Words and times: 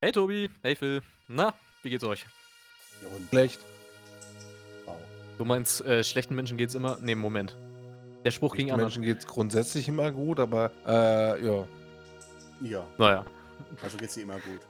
Hey 0.00 0.12
Tobi, 0.12 0.48
hey 0.62 0.74
Phil. 0.76 1.02
Na, 1.28 1.52
wie 1.82 1.90
geht's 1.90 2.04
euch? 2.04 2.24
Ja, 3.02 3.08
Schlecht. 3.28 3.60
wow. 4.86 4.96
Du 5.38 5.44
meinst, 5.44 5.84
äh, 5.84 6.02
schlechten 6.04 6.34
Menschen 6.34 6.56
geht's 6.56 6.74
immer? 6.74 6.98
Nee, 7.00 7.14
Moment. 7.14 7.56
Der 8.24 8.30
Spruch 8.30 8.54
ging 8.56 8.66
Den 8.66 8.74
anders. 8.74 8.86
Menschen 8.96 9.02
geht 9.02 9.18
es 9.18 9.26
grundsätzlich 9.26 9.88
immer 9.88 10.10
gut, 10.10 10.40
aber 10.40 10.70
äh, 10.86 11.44
ja. 11.46 11.66
Ja, 12.62 12.86
Naja. 12.98 13.24
also 13.82 13.96
geht's 13.96 14.14
dir 14.14 14.22
immer 14.22 14.34
gut. 14.40 14.60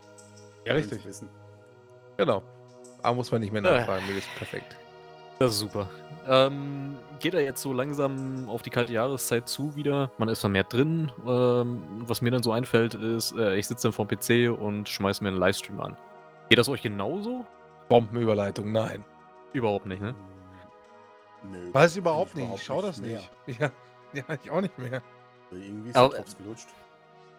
Ja, 0.65 0.81
zu 0.83 1.05
Wissen. 1.05 1.29
Genau. 2.17 2.43
Aber 3.03 3.17
muss 3.17 3.31
man 3.33 3.41
nicht 3.41 3.53
mehr 3.53 3.65
Äh. 3.65 3.79
nachfragen, 3.79 4.07
mir 4.07 4.15
geht's 4.15 4.29
perfekt. 4.37 4.77
Das 5.39 5.53
ist 5.53 5.59
super. 5.61 5.89
Ähm, 6.29 6.97
geht 7.19 7.35
er 7.35 7.43
jetzt 7.43 7.63
so 7.63 7.73
langsam 7.73 8.49
auf 8.49 8.63
die 8.63 8.71
kalte 8.71 8.93
Jahreszeit 8.93 9.49
zu 9.49 9.75
wieder? 9.77 10.11
Man 10.19 10.29
ist 10.29 10.41
vermehrt 10.41 10.73
drin. 10.73 11.11
Ähm, 11.27 11.83
was 12.07 12.21
mir 12.23 12.31
dann 12.31 12.43
so 12.43 12.53
einfällt, 12.53 12.95
ist, 12.95 13.33
äh, 13.37 13.57
ich 13.57 13.67
sitze 13.67 13.85
dann 13.85 13.93
vorm 13.93 14.09
PC 14.09 14.51
und 14.51 14.89
schmeiß 14.89 15.21
mir 15.21 15.29
einen 15.29 15.39
Livestream 15.39 15.81
an. 15.81 15.97
Geht 16.49 16.59
das 16.59 16.69
euch 16.69 16.83
genauso? 16.83 17.45
Bombenüberleitung, 17.89 18.71
nein. 18.73 19.05
Überhaupt 19.53 19.87
nicht, 19.87 20.01
ne? 20.03 20.15
Nö. 21.51 21.73
Weiß 21.73 21.97
überhaupt 21.97 22.33
Ich 22.37 22.43
nicht, 22.45 22.55
ich 22.55 22.63
schau 22.65 22.83
das 22.83 23.01
mehr. 23.01 23.21
nicht. 23.47 23.61
Ja. 23.61 23.71
ja, 24.13 24.23
ich 24.43 24.51
auch 24.51 24.61
nicht 24.61 24.79
mehr. 24.79 25.03
Irgendwie 25.51 25.91
ist 25.91 25.97
Aber- 25.97 26.11
der 26.11 26.19
Drops 26.19 26.37
gelutscht. 26.37 26.69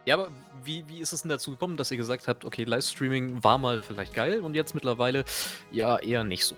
Ja, 0.06 0.16
aber 0.16 0.30
wie, 0.64 0.84
wie 0.88 0.98
ist 1.00 1.14
es 1.14 1.22
denn 1.22 1.30
dazu 1.30 1.52
gekommen, 1.52 1.78
dass 1.78 1.92
ihr 1.92 1.98
gesagt 1.98 2.28
habt, 2.28 2.44
okay, 2.44 2.64
Livestreaming 2.64 3.44
war 3.44 3.60
mal 3.60 3.84
vielleicht 3.84 4.16
geil 4.16 4.40
und 4.42 4.56
jetzt 4.56 4.74
mittlerweile 4.74 5.24
ja 5.72 6.00
eher 6.00 6.24
nicht 6.24 6.44
so? 6.44 6.56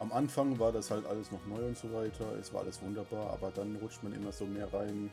Am 0.00 0.12
Anfang 0.12 0.58
war 0.58 0.70
das 0.70 0.90
halt 0.90 1.06
alles 1.06 1.32
noch 1.32 1.44
neu 1.46 1.66
und 1.66 1.76
so 1.76 1.92
weiter. 1.92 2.32
Es 2.40 2.52
war 2.52 2.60
alles 2.60 2.80
wunderbar, 2.82 3.30
aber 3.30 3.50
dann 3.50 3.76
rutscht 3.76 4.02
man 4.02 4.12
immer 4.12 4.30
so 4.30 4.46
mehr 4.46 4.72
rein, 4.72 5.10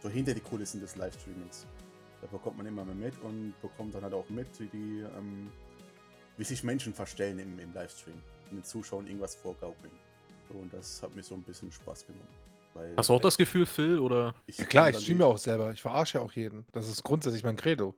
so 0.00 0.08
hinter 0.08 0.32
die 0.32 0.40
Kulissen 0.40 0.80
des 0.80 0.96
Livestreamings. 0.96 1.66
Da 2.20 2.28
bekommt 2.28 2.56
man 2.56 2.66
immer 2.66 2.84
mehr 2.84 2.94
mit 2.94 3.20
und 3.22 3.54
bekommt 3.60 3.94
dann 3.94 4.04
halt 4.04 4.14
auch 4.14 4.28
mit, 4.28 4.46
wie 4.60 4.66
die, 4.66 5.04
ähm, 5.18 5.50
wie 6.36 6.44
sich 6.44 6.62
Menschen 6.62 6.94
verstellen 6.94 7.40
im, 7.40 7.58
im 7.58 7.74
Livestream 7.74 8.14
und 8.50 8.58
den 8.58 8.64
Zuschauern 8.64 9.06
irgendwas 9.06 9.34
vorgaukeln. 9.34 9.92
So, 10.48 10.58
und 10.58 10.72
das 10.72 11.02
hat 11.02 11.14
mir 11.16 11.22
so 11.24 11.34
ein 11.34 11.42
bisschen 11.42 11.72
Spaß 11.72 12.06
genommen. 12.06 12.28
Weil 12.74 12.94
Hast 12.96 13.08
du 13.08 13.14
auch 13.14 13.20
das 13.20 13.36
Gefühl, 13.36 13.66
Phil, 13.66 13.98
oder? 13.98 14.34
Ich 14.46 14.56
Ja, 14.58 14.64
klar, 14.64 14.90
ich 14.90 14.98
streame 14.98 15.26
auch 15.26 15.36
selber. 15.36 15.72
Ich 15.72 15.82
verarsche 15.82 16.18
ja 16.18 16.24
auch 16.24 16.32
jeden. 16.32 16.64
Das 16.72 16.88
ist 16.88 17.02
grundsätzlich 17.02 17.42
mein 17.42 17.56
Credo. 17.56 17.94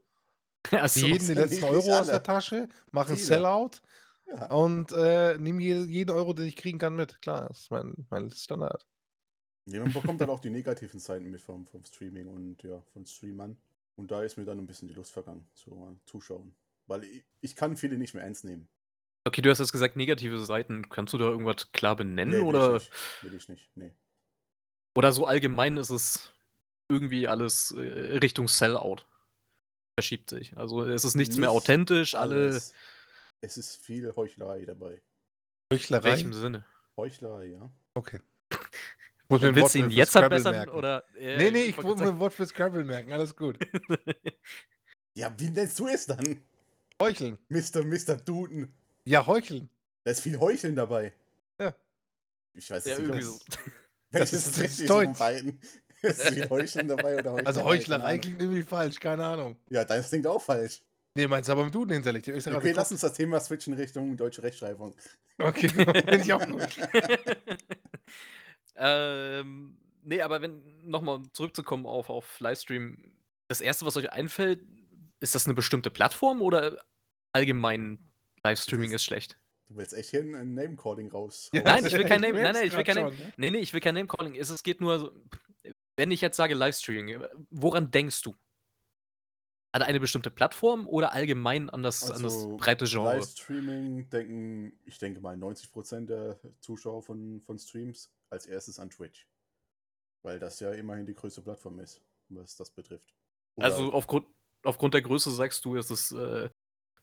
Achso, 0.71 1.01
jeden 1.01 1.19
die 1.19 1.25
sind 1.25 1.39
letzten 1.39 1.65
Euro 1.65 1.79
aus 1.79 2.09
alle. 2.09 2.13
der 2.13 2.23
Tasche, 2.23 2.69
mache 2.91 3.13
ein. 3.13 3.19
Sellout 3.19 3.83
Ja. 4.27 4.51
und 4.51 4.91
äh, 4.93 5.37
nehme 5.39 5.63
je- 5.63 5.85
jeden 5.85 6.11
Euro, 6.11 6.33
den 6.33 6.47
ich 6.47 6.57
kriegen 6.57 6.79
kann, 6.79 6.97
mit. 6.97 7.21
Klar, 7.23 7.49
das 7.49 7.61
ist 7.61 7.71
mein, 7.71 8.07
mein 8.11 8.31
Standard. 8.31 8.87
Ja, 9.67 9.81
man 9.81 9.93
bekommt 9.93 10.21
dann 10.21 10.31
auch 10.31 10.41
die 10.41 10.51
negativen 10.51 10.99
Seiten 11.01 11.31
mit 11.31 11.41
vom, 11.41 11.67
vom 11.67 11.85
Streaming 11.85 12.27
und 12.27 12.63
ja, 12.63 12.83
von 12.93 13.07
Streamern. 13.07 13.57
Und 13.97 14.11
da 14.11 14.23
ist 14.23 14.37
mir 14.37 14.45
dann 14.45 14.59
ein 14.59 14.67
bisschen 14.67 14.89
die 14.89 14.95
Lust 14.95 15.13
vergangen, 15.13 15.47
zu 15.55 15.71
äh, 15.71 15.97
zuschauen. 16.07 16.55
Weil 16.87 17.05
ich, 17.05 17.25
ich 17.41 17.57
kann 17.57 17.77
viele 17.77 17.97
nicht 17.97 18.13
mehr 18.15 18.25
ernst 18.25 18.45
nehmen. 18.45 18.69
Okay, 19.27 19.41
du 19.41 19.51
hast 19.51 19.59
jetzt 19.61 19.73
gesagt, 19.73 19.97
negative 19.97 20.39
Seiten. 20.45 20.89
Kannst 20.91 21.13
du 21.15 21.19
da 21.19 21.27
irgendwas 21.27 21.71
klar 21.73 21.97
benennen? 21.97 22.33
will 22.35 22.41
oder, 22.43 22.77
Ich 22.77 22.83
nicht. 22.91 23.23
Will 23.23 23.35
ich 23.35 23.49
nicht. 23.49 23.71
Nee. 23.77 23.93
oder 24.97 25.13
so 25.13 25.27
allgemein 25.27 25.77
ist 25.79 25.91
es 25.91 26.33
irgendwie 26.91 27.27
alles 27.29 27.71
äh, 27.71 28.19
Richtung 28.19 28.49
Sellout? 28.49 28.97
Verschiebt 29.99 30.29
sich. 30.29 30.55
Also 30.59 30.83
es 30.85 31.05
ist 31.05 31.15
nichts 31.15 31.37
mehr 31.37 31.49
Nicht 31.51 31.57
authentisch, 31.57 32.15
alle. 32.17 32.61
Es 33.45 33.57
ist 33.59 33.77
viel 33.77 34.15
Heuchlerei 34.17 34.65
dabei. 34.65 34.95
In 35.71 35.77
Heuchlerei. 35.79 36.05
welchem 36.05 36.33
Sinne? 36.33 36.65
Heuchlerei, 36.97 37.47
ja. 37.47 37.71
Okay. 37.95 38.21
Muss 39.29 39.41
mir 39.41 39.49
Wort 39.49 39.57
Willst 39.57 39.75
du 39.75 39.79
ihn 39.81 39.91
jetzt 39.91 40.11
Scrabble 40.13 40.41
verbessern? 40.41 40.53
merken. 40.53 40.71
Oder, 40.73 41.05
äh, 41.19 41.37
Nee, 41.39 41.51
nee, 41.51 41.63
ich 41.65 41.77
wollte 41.77 41.89
muss 41.91 42.01
mir 42.01 42.09
ein 42.09 42.19
Wort 42.19 42.35
für 42.35 42.47
Scrabble 42.47 42.85
merken. 42.85 43.13
Alles 43.13 43.35
gut. 43.37 43.59
Ja, 45.17 45.33
wie 45.39 45.49
nennst 45.49 45.79
du 45.79 45.87
es 45.87 46.07
dann? 46.07 46.43
Heucheln. 47.01 47.39
Mr. 47.49 47.85
Mr. 47.85 48.17
Duden. 48.17 48.75
Ja, 49.05 49.25
heucheln. 49.25 49.69
Da 50.03 50.11
ist 50.11 50.21
viel 50.23 50.39
Heucheln 50.41 50.75
dabei. 50.75 51.13
Ja. 51.61 51.73
Ich 52.53 52.69
weiß 52.69 52.85
ja, 52.85 52.99
nicht, 52.99 53.09
irgendwie 53.09 53.27
was- 53.27 54.33
so. 54.33 54.37
ist- 54.37 54.47
das 54.47 54.59
richtig 54.61 54.81
ist 54.81 54.87
von 54.89 55.15
Deutsch. 55.15 55.55
Ist 56.03 56.29
viel 56.29 56.51
Heucheln 56.51 56.87
dabei 56.89 57.15
oder 57.19 57.31
Heuchlerei? 57.33 57.47
Also 57.47 57.65
Heuchlerei 57.65 58.19
klingt 58.19 58.39
irgendwie 58.43 58.63
falsch, 58.63 59.01
keine 59.01 59.25
Ahnung. 59.25 59.57
Ja, 59.71 59.87
das 59.87 60.11
klingt 60.11 60.27
auch 60.27 60.43
falsch. 60.43 60.83
Nee, 61.17 61.29
meinst 61.29 61.49
du 61.49 61.53
aber 61.53 61.65
mit 61.65 61.75
Duden 61.75 61.93
hinterlegt? 61.93 62.27
Ich 62.27 62.43
sag 62.43 62.55
Okay, 62.55 62.69
also, 62.69 62.81
lass 62.81 62.91
uns 62.93 63.01
das 63.03 63.13
Thema 63.13 63.39
switchen 63.39 63.75
Richtung 63.75 64.17
deutsche 64.17 64.43
Rechtschreibung. 64.43 64.95
Okay, 65.39 65.69
bin 66.07 66.21
ich 66.21 66.33
auch 66.33 66.45
gut. 66.45 66.67
ähm, 68.77 69.77
nee, 70.03 70.21
aber 70.21 70.43
wenn, 70.43 70.63
nochmal 70.83 71.23
zurückzukommen 71.33 71.87
auf, 71.87 72.11
auf 72.11 72.41
Livestream, 72.41 73.13
das 73.47 73.61
erste, 73.61 73.87
was 73.87 73.97
euch 73.97 74.11
einfällt, 74.11 74.61
ist 75.21 75.37
das 75.37 75.47
eine 75.47 75.55
bestimmte 75.55 75.91
Plattform 75.91 76.43
oder 76.43 76.85
allgemein 77.33 77.99
Livestreaming 78.43 78.91
ist 78.91 79.05
schlecht? 79.05 79.39
Du 79.69 79.77
willst 79.77 79.95
echt 79.95 80.11
hier 80.11 80.21
ein 80.21 80.55
Name-Calling 80.55 81.11
raus. 81.11 81.49
Ja, 81.53 81.63
Nein, 81.63 81.87
ich 81.87 81.93
will 81.93 82.05
kein 82.05 82.21
Name- 82.21 82.43
nein, 82.43 82.55
nein, 82.55 82.67
ich 82.67 82.77
will 82.77 82.85
kein 82.85 82.97
Name- 82.97 83.11
ne? 83.15 83.33
Nee, 83.37 83.51
nee, 83.51 83.59
ich 83.59 83.73
will 83.73 83.81
kein 83.81 83.95
Name-Calling. 83.95 84.35
Es, 84.35 84.51
es 84.51 84.63
geht 84.65 84.81
nur 84.81 84.99
so, 84.99 85.13
wenn 85.97 86.11
ich 86.11 86.21
jetzt 86.21 86.37
sage 86.37 86.55
Livestreaming, 86.55 87.23
woran 87.51 87.91
denkst 87.93 88.23
du? 88.23 88.35
An 89.75 89.83
eine 89.83 89.99
bestimmte 89.99 90.31
Plattform 90.31 90.87
oder 90.87 91.13
allgemein 91.13 91.69
an 91.69 91.83
das, 91.83 92.05
an 92.05 92.23
das 92.23 92.33
Also, 92.35 92.57
breite 92.59 92.85
Genre? 92.85 93.17
Livestreaming 93.17 94.09
denken, 94.09 94.79
ich 94.85 94.99
denke 94.99 95.21
mal 95.21 95.37
90% 95.37 96.07
der 96.07 96.39
Zuschauer 96.61 97.03
von, 97.03 97.41
von 97.41 97.59
Streams 97.59 98.13
als 98.31 98.47
erstes 98.47 98.79
an 98.79 98.91
Twitch. 98.91 99.27
Weil 100.23 100.39
das 100.39 100.61
ja 100.61 100.71
immerhin 100.73 101.07
die 101.07 101.15
größte 101.15 101.43
Plattform 101.43 101.81
ist, 101.81 102.01
was 102.29 102.55
das 102.55 102.71
betrifft. 102.71 103.13
Oder- 103.57 103.67
Also 103.67 103.93
aufgrund, 103.93 104.27
aufgrund 104.63 104.95
der 104.95 105.03
Größe 105.03 105.33
sagst 105.33 105.65
du, 105.65 105.75
ist 105.75 105.91
es, 105.91 106.13
äh, 106.13 106.49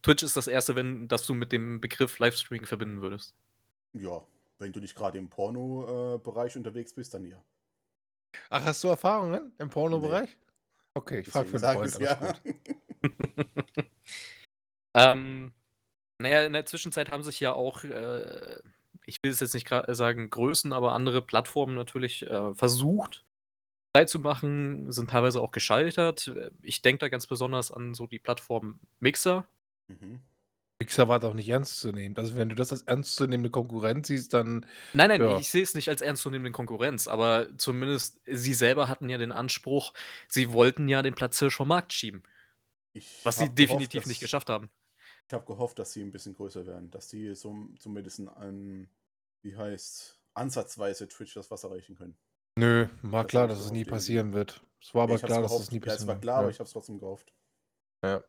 Twitch 0.02 0.24
ist 0.24 0.38
das 0.38 0.48
erste, 0.48 0.74
wenn, 0.78 1.10
das 1.10 1.26
du 1.26 1.34
mit 1.34 1.52
dem 1.52 1.82
Begriff 1.82 2.20
Livestreaming 2.20 2.66
verbinden 2.66 3.02
würdest. 3.02 3.36
ja, 3.94 4.26
wenn 4.60 4.72
du 4.72 4.80
nicht 4.80 4.96
gerade 4.96 5.18
im 5.18 5.30
Porno-Bereich 5.30 6.56
unterwegs 6.56 6.94
bist, 6.94 7.14
dann 7.14 7.26
ja. 7.26 7.44
Ach, 8.50 8.64
hast 8.64 8.82
du 8.84 8.88
Erfahrungen 8.88 9.52
im 9.58 9.70
Pornobereich? 9.70 10.38
Okay, 10.94 11.20
ich 11.20 11.30
frage 11.30 11.50
für 11.50 11.68
einen 11.68 11.90
Freund. 11.90 12.20
gut. 12.20 12.42
Ähm, 14.94 15.54
naja, 16.20 16.46
in 16.46 16.54
der 16.54 16.66
Zwischenzeit 16.66 17.12
haben 17.12 17.24
sich 17.24 17.40
ja 17.40 17.54
auch, 17.54 17.84
äh, 17.84 18.60
ich 19.06 19.24
will 19.24 19.32
es 19.32 19.40
jetzt 19.40 19.54
nicht 19.54 19.70
sagen 19.70 20.30
Größen, 20.30 20.74
aber 20.74 20.94
andere 20.94 21.22
Plattformen 21.22 21.76
natürlich 21.76 22.24
äh, 22.24 22.54
versucht, 22.54 23.24
Zeit 23.96 24.10
zu 24.10 24.20
machen, 24.20 24.92
sind 24.92 25.10
teilweise 25.10 25.42
auch 25.42 25.52
gescheitert. 25.52 26.32
Ich 26.62 26.82
denke 26.82 27.00
da 27.00 27.10
ganz 27.10 27.28
besonders 27.28 27.72
an 27.72 27.94
so 27.94 28.08
die 28.08 28.20
Plattform 28.20 28.80
Mixer. 29.00 29.46
Mhm. 29.88 30.22
Mixer 30.82 31.08
war 31.08 31.20
doch 31.20 31.36
nicht 31.36 31.48
ernst 31.48 31.80
zu 31.80 31.92
nehmen. 31.92 32.18
Also, 32.18 32.36
wenn 32.36 32.50
du 32.50 32.56
das 32.56 32.72
als 32.72 32.82
ernstzunehmende 32.82 33.52
Konkurrenz 33.52 34.08
siehst, 34.08 34.34
dann. 34.34 34.66
Nein, 34.94 35.10
nein, 35.10 35.22
Ja. 35.22 35.38
ich 35.38 35.52
sehe 35.52 35.62
es 35.62 35.76
nicht 35.76 35.90
als 35.90 36.02
ernstzunehmende 36.02 36.52
Konkurrenz, 36.52 37.08
aber 37.08 37.48
zumindest 37.58 38.20
sie 38.26 38.56
selber 38.56 38.88
hatten 38.88 39.08
ja 39.08 39.20
den 39.20 39.32
Anspruch, 39.32 39.94
sie 40.28 40.52
wollten 40.54 40.88
ja 40.90 41.04
den 41.04 41.14
Platzhirsch 41.14 41.56
vom 41.56 41.68
Markt 41.68 41.94
schieben, 41.94 42.24
Ich 42.94 43.24
was 43.24 43.38
sie 43.38 43.50
definitiv 43.54 43.92
gehofft, 43.92 44.08
nicht 44.08 44.20
geschafft 44.22 44.50
haben. 44.50 44.72
Ich 45.28 45.34
habe 45.34 45.46
gehofft, 45.46 45.78
dass 45.78 45.94
sie 45.94 46.02
ein 46.02 46.12
bisschen 46.12 46.34
größer 46.34 46.66
werden, 46.66 46.90
dass 46.90 47.08
die 47.10 47.36
so 47.36 47.56
zumindest 47.78 48.20
an, 48.28 48.90
wie 49.44 49.56
heißt, 49.56 50.20
ansatzweise 50.34 51.08
Twitch 51.08 51.36
das 51.36 51.52
Wasser 51.52 51.70
reichen 51.70 51.96
können. 51.96 52.18
Nö, 52.58 52.88
war 53.04 53.24
Das 53.24 53.30
klar, 53.30 53.48
dass 53.48 53.60
es 53.60 53.72
nie 53.72 53.86
passieren 53.86 54.34
wird. 54.34 54.62
Es 54.82 54.94
war 54.96 55.04
aber 55.04 55.16
ich 55.16 55.22
klar, 55.22 55.42
dass 55.44 55.60
es 55.60 55.72
nie 55.72 55.78
ja, 55.78 55.82
passieren 55.82 56.02
es 56.02 56.08
war 56.08 56.16
wird. 56.16 56.24
klar, 56.24 56.38
aber 56.40 56.48
Ja. 56.48 56.52
ich 56.52 56.60
habe 56.60 56.66
es 56.68 56.74
trotzdem 56.74 57.00
gehofft. 57.00 57.34
Ja. 58.04 58.24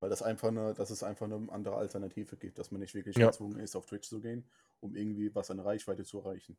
Weil 0.00 0.10
das 0.10 0.22
einfach 0.22 0.48
eine, 0.48 0.74
dass 0.74 0.90
es 0.90 1.02
einfach 1.02 1.26
eine 1.26 1.50
andere 1.52 1.76
Alternative 1.76 2.36
gibt, 2.36 2.58
dass 2.58 2.70
man 2.70 2.80
nicht 2.80 2.94
wirklich 2.94 3.16
Ja. 3.16 3.30
gezwungen 3.30 3.58
ist, 3.60 3.76
auf 3.76 3.86
Twitch 3.86 4.08
zu 4.08 4.20
gehen, 4.20 4.48
um 4.80 4.94
irgendwie 4.96 5.34
was 5.34 5.50
an 5.50 5.60
Reichweite 5.60 6.04
zu 6.04 6.18
erreichen. 6.18 6.56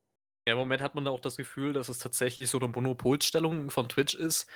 Ja, 0.48 0.54
im 0.54 0.60
Moment 0.60 0.82
hat 0.82 0.96
man 0.96 1.06
da 1.06 1.12
auch 1.12 1.20
das 1.20 1.38
Gefühl, 1.38 1.74
dass 1.74 1.90
es 1.90 2.00
tatsächlich 2.00 2.50
so 2.50 2.58
eine 2.60 2.68
Monopolstellung 2.70 3.70
von 3.70 3.88
Twitch 3.90 4.16
ist. 4.16 4.48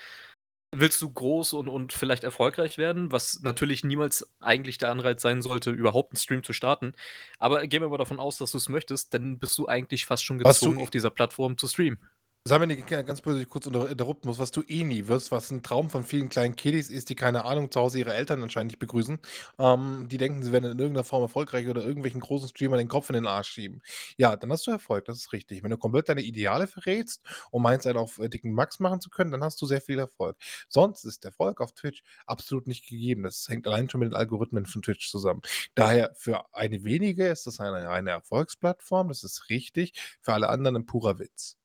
Willst 0.76 1.02
du 1.02 1.12
groß 1.12 1.54
und, 1.54 1.70
und 1.70 1.94
vielleicht 1.94 2.24
erfolgreich 2.24 2.78
werden, 2.80 3.12
was 3.12 3.42
natürlich 3.44 3.84
niemals 3.84 4.28
eigentlich 4.40 4.80
der 4.80 4.90
Anreiz 4.92 5.22
sein 5.22 5.42
sollte, 5.44 5.72
überhaupt 5.72 6.14
einen 6.14 6.18
Stream 6.20 6.44
zu 6.44 6.53
starten. 6.53 6.94
Aber 7.40 7.66
gehen 7.68 7.82
wir 7.82 7.90
mal 7.90 7.97
davon 8.00 8.20
aus, 8.20 8.38
dass 8.40 8.52
du 8.52 8.58
es 8.58 8.70
möchtest, 8.70 9.14
dann 9.14 9.40
bist 9.40 9.58
du 9.59 9.68
eigentlich 9.68 10.06
fast 10.06 10.26
schon 10.26 10.40
gezwungen, 10.40 10.79
auf 10.79 10.90
dieser 10.91 11.12
Plattform 11.12 11.58
zu 11.58 11.68
streamen. 11.68 12.00
Sag 12.45 12.59
mir 12.59 12.67
nicht, 12.67 12.85
ganz 12.87 13.22
böse, 13.22 13.41
ich 13.41 13.47
kurz 13.47 13.67
unter- 13.67 13.87
muss, 14.25 14.37
was 14.37 14.51
du 14.51 14.63
eh 14.67 14.84
nie 14.84 15.07
wirst, 15.07 15.31
was 15.31 15.49
ein 15.49 15.63
Traum 15.63 15.90
von 15.90 16.03
vielen 16.03 16.28
kleinen 16.28 16.57
Kiddies 16.57 16.90
ist, 16.90 17.07
die 17.09 17.16
keine 17.16 17.45
Ahnung 17.45 17.72
zu 17.72 17.79
Hause 17.79 17.99
ihre 17.99 18.13
Eltern 18.13 18.43
anscheinend 18.43 18.73
nicht 18.73 18.79
begrüßen. 18.79 19.17
Ähm, 19.59 20.07
die 20.09 20.17
denken, 20.17 20.43
sie 20.43 20.51
werden 20.51 20.69
in 20.69 20.78
irgendeiner 20.78 21.05
Form 21.05 21.22
erfolgreich 21.22 21.69
oder 21.69 21.85
irgendwelchen 21.85 22.19
großen 22.19 22.49
Streamer 22.49 22.75
den 22.75 22.90
Kopf 22.90 23.09
in 23.09 23.13
den 23.13 23.28
Arsch 23.28 23.47
schieben. 23.47 23.81
Ja, 24.17 24.35
dann 24.35 24.51
hast 24.51 24.67
du 24.67 24.72
Erfolg, 24.72 25.05
das 25.05 25.19
ist 25.19 25.31
richtig. 25.31 25.63
Wenn 25.63 25.69
du 25.72 25.78
komplett 25.78 26.09
deine 26.09 26.22
Ideale 26.22 26.67
verrätst 26.67 27.22
und 27.51 27.61
meinst, 27.61 27.87
einen 27.87 27.97
auf 27.97 28.19
äh, 28.19 28.28
dicken 28.28 28.51
Max 28.51 28.78
machen 28.81 28.99
zu 28.99 29.09
können, 29.09 29.31
dann 29.31 29.41
hast 29.43 29.61
du 29.61 29.66
sehr 29.66 29.79
viel 29.79 29.99
Erfolg. 29.99 30.35
Sonst 30.67 31.05
ist 31.05 31.23
Erfolg 31.23 31.61
auf 31.61 31.72
Twitch 31.72 32.03
absolut 32.25 32.67
nicht 32.67 32.90
gegeben. 32.90 33.23
Das 33.23 33.47
hängt 33.47 33.67
allein 33.67 33.90
schon 33.90 34.01
mit 34.01 34.09
den 34.11 34.16
Algorithmen 34.17 34.66
von 34.66 34.81
Twitch 34.81 35.09
zusammen. 35.09 35.41
Daher 35.75 36.11
für 36.17 36.43
eine 36.53 36.84
wenige 36.84 37.25
ist 37.29 37.47
das 37.47 37.61
eine, 37.61 37.90
eine 37.90 38.09
Erfolgsplattform, 38.09 39.07
das 39.07 39.23
ist 39.23 39.49
richtig. 39.49 39.93
Für 40.22 40.34
alle 40.34 40.49
anderen 40.49 40.75
ein 40.75 40.85
purer 40.85 41.19
Witz 41.19 41.55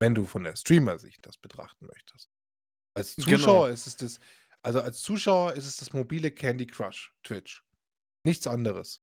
wenn 0.00 0.14
du 0.14 0.26
von 0.26 0.44
der 0.44 0.56
Streamer-Sicht 0.56 1.26
das 1.26 1.38
betrachten 1.38 1.86
möchtest. 1.86 2.30
Als 2.94 3.18
Genau. 3.18 3.64
Zuschauer 3.64 3.70
ist 3.70 3.86
es 3.88 3.96
das 3.96 4.20
Also, 4.62 4.80
als 4.82 5.02
Zuschauer 5.02 5.54
ist 5.54 5.66
es 5.66 5.78
das 5.78 5.92
mobile 5.94 6.30
Candy 6.32 6.66
Crush, 6.66 7.14
Twitch. 7.24 7.64
Nichts 8.24 8.46
anderes. 8.48 9.02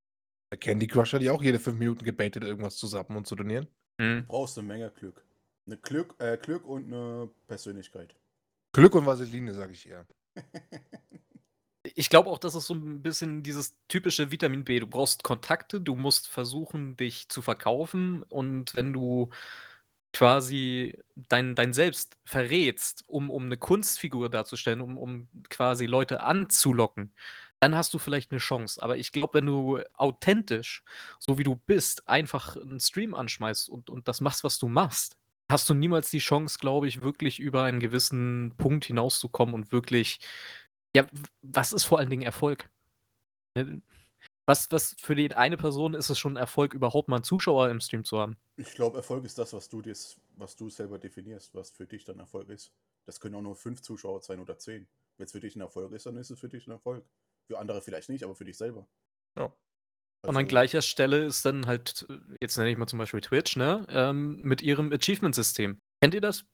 Bei 0.51 0.57
Candy 0.57 0.87
Crush 0.87 1.13
hat 1.13 1.21
ja 1.23 1.33
auch 1.33 1.43
jede 1.43 1.59
5 1.59 1.79
Minuten 1.79 2.05
gebaitet, 2.05 2.43
irgendwas 2.43 2.77
zu 2.77 2.87
zappen 2.87 3.17
und 3.17 3.27
zu 3.27 3.35
trainieren. 3.35 3.67
Du 4.17 4.21
Mhm. 4.21 4.27
brauchst 4.27 4.57
eine 4.57 4.67
Menge 4.67 4.89
Glück. 4.91 5.23
'Ne 5.65 5.77
Glück 5.77 6.15
äh, 6.19 6.37
Glück 6.37 6.65
und 6.65 6.89
'ne 6.89 7.29
Persönlichkeit. 7.47 8.17
Glück 8.75 8.95
und 8.95 9.05
Vaseline, 9.05 9.53
sage 9.53 9.73
ich 9.73 9.87
eher. 9.89 10.07
Ich 11.95 12.09
glaube 12.09 12.29
auch, 12.29 12.39
das 12.39 12.55
ist 12.55 12.67
so 12.67 12.73
'n 12.73 13.01
bisschen 13.01 13.43
dieses 13.43 13.77
typische 13.87 14.31
Vitamin 14.31 14.63
B. 14.65 14.79
Du 14.79 14.87
brauchst 14.87 15.23
Kontakte, 15.23 15.79
du 15.81 15.95
musst 15.95 16.27
versuchen, 16.27 16.97
dich 16.97 17.29
zu 17.29 17.41
verkaufen 17.41 18.23
und 18.23 18.75
wenn 18.75 18.93
du 18.93 19.29
quasi 20.17 20.97
dein 21.15 21.55
dein 21.55 21.73
Selbst 21.73 22.17
verrätst, 22.25 23.03
um 23.07 23.29
um 23.29 23.47
'ne 23.49 23.57
Kunstfigur 23.57 24.29
darzustellen, 24.29 24.81
um 24.81 24.97
um 24.97 25.27
quasi 25.49 25.85
Leute 25.85 26.21
anzulocken, 26.23 27.13
dann 27.59 27.75
hast 27.75 27.93
du 27.93 27.99
vielleicht 27.99 28.31
'ne 28.31 28.39
Chance. 28.39 28.81
Aber 28.81 28.97
ich 28.97 29.11
glaube, 29.11 29.35
wenn 29.35 29.45
du 29.47 29.79
authentisch, 29.95 30.83
so 31.19 31.37
wie 31.37 31.43
du 31.43 31.55
bist, 31.55 32.07
einfach 32.09 32.55
'n 32.57 32.79
Stream 32.79 33.13
anschmeißt 33.15 33.69
und 33.69 33.89
und 33.91 34.07
das 34.07 34.21
machst, 34.21 34.43
was 34.43 34.57
du 34.59 34.67
machst, 34.69 35.17
hast 35.51 35.69
du 35.69 35.73
niemals 35.75 36.09
die 36.11 36.19
Chance, 36.19 36.57
glaube 36.59 36.87
ich, 36.87 37.01
wirklich 37.03 37.39
über 37.39 37.63
einen 37.63 37.79
gewissen 37.79 38.53
Punkt 38.57 38.85
hinauszukommen 38.85 39.55
und 39.55 39.71
wirklich 39.71 40.19
ja, 40.95 41.05
was 41.43 41.73
ist 41.73 41.85
vor 41.85 41.99
allen 41.99 42.09
Dingen 42.09 42.23
Erfolg? 42.23 42.69
Was 44.49 44.71
was 44.71 44.95
für 44.97 45.13
die 45.13 45.33
eine 45.35 45.57
Person 45.57 45.93
ist 45.93 46.09
es 46.09 46.17
schon 46.17 46.37
Erfolg, 46.37 46.73
überhaupt 46.73 47.09
mal 47.09 47.17
'n 47.17 47.23
Zuschauer 47.23 47.69
im 47.69 47.81
Stream 47.81 48.05
zu 48.05 48.17
haben? 48.17 48.37
Ich 48.59 48.73
glaube, 48.73 48.97
Erfolg 48.97 49.23
ist 49.23 49.37
das, 49.37 49.53
was 49.53 49.69
du 49.69 49.83
dir 49.83 49.95
was 50.35 50.55
du 50.55 50.67
selber 50.71 50.97
definierst, 50.97 51.53
was 51.53 51.69
für 51.69 51.85
dich 51.85 52.05
dann 52.05 52.17
Erfolg 52.19 52.49
ist. 52.49 52.73
Das 53.05 53.19
können 53.19 53.35
auch 53.35 53.41
nur 53.43 53.55
5 53.55 53.83
Zuschauer 53.83 54.21
sein 54.23 54.39
oder 54.39 54.57
10. 54.57 54.89
Wenn's 55.17 55.31
für 55.31 55.39
dich 55.39 55.55
'n 55.55 55.61
Erfolg 55.61 55.91
ist, 55.93 56.07
dann 56.07 56.17
ist 56.17 56.31
es 56.31 56.39
für 56.39 56.49
dich 56.49 56.65
'n 56.67 56.71
Erfolg. 56.71 57.07
Für 57.45 57.59
andere 57.59 57.83
vielleicht 57.83 58.09
nicht, 58.09 58.23
aber 58.23 58.33
für 58.35 58.45
dich 58.45 58.57
selber. 58.57 58.87
Ja. 59.37 59.53
Und 60.27 60.37
an 60.37 60.47
Also 60.47 60.47
gleicher 60.47 60.81
Stelle 60.83 61.25
ist 61.25 61.45
dann 61.45 61.67
halt 61.67 62.07
jetzt 62.41 62.57
nenne 62.57 62.71
ich 62.71 62.77
mal 62.77 62.87
zum 62.87 62.99
Beispiel 62.99 63.21
Twitch, 63.21 63.57
ne, 63.57 63.85
ähm, 63.89 64.41
mit 64.43 64.61
ihrem 64.61 64.93
Achievement-System. 64.93 65.79
Kennt 66.01 66.13
ihr 66.15 66.21
das? 66.21 66.45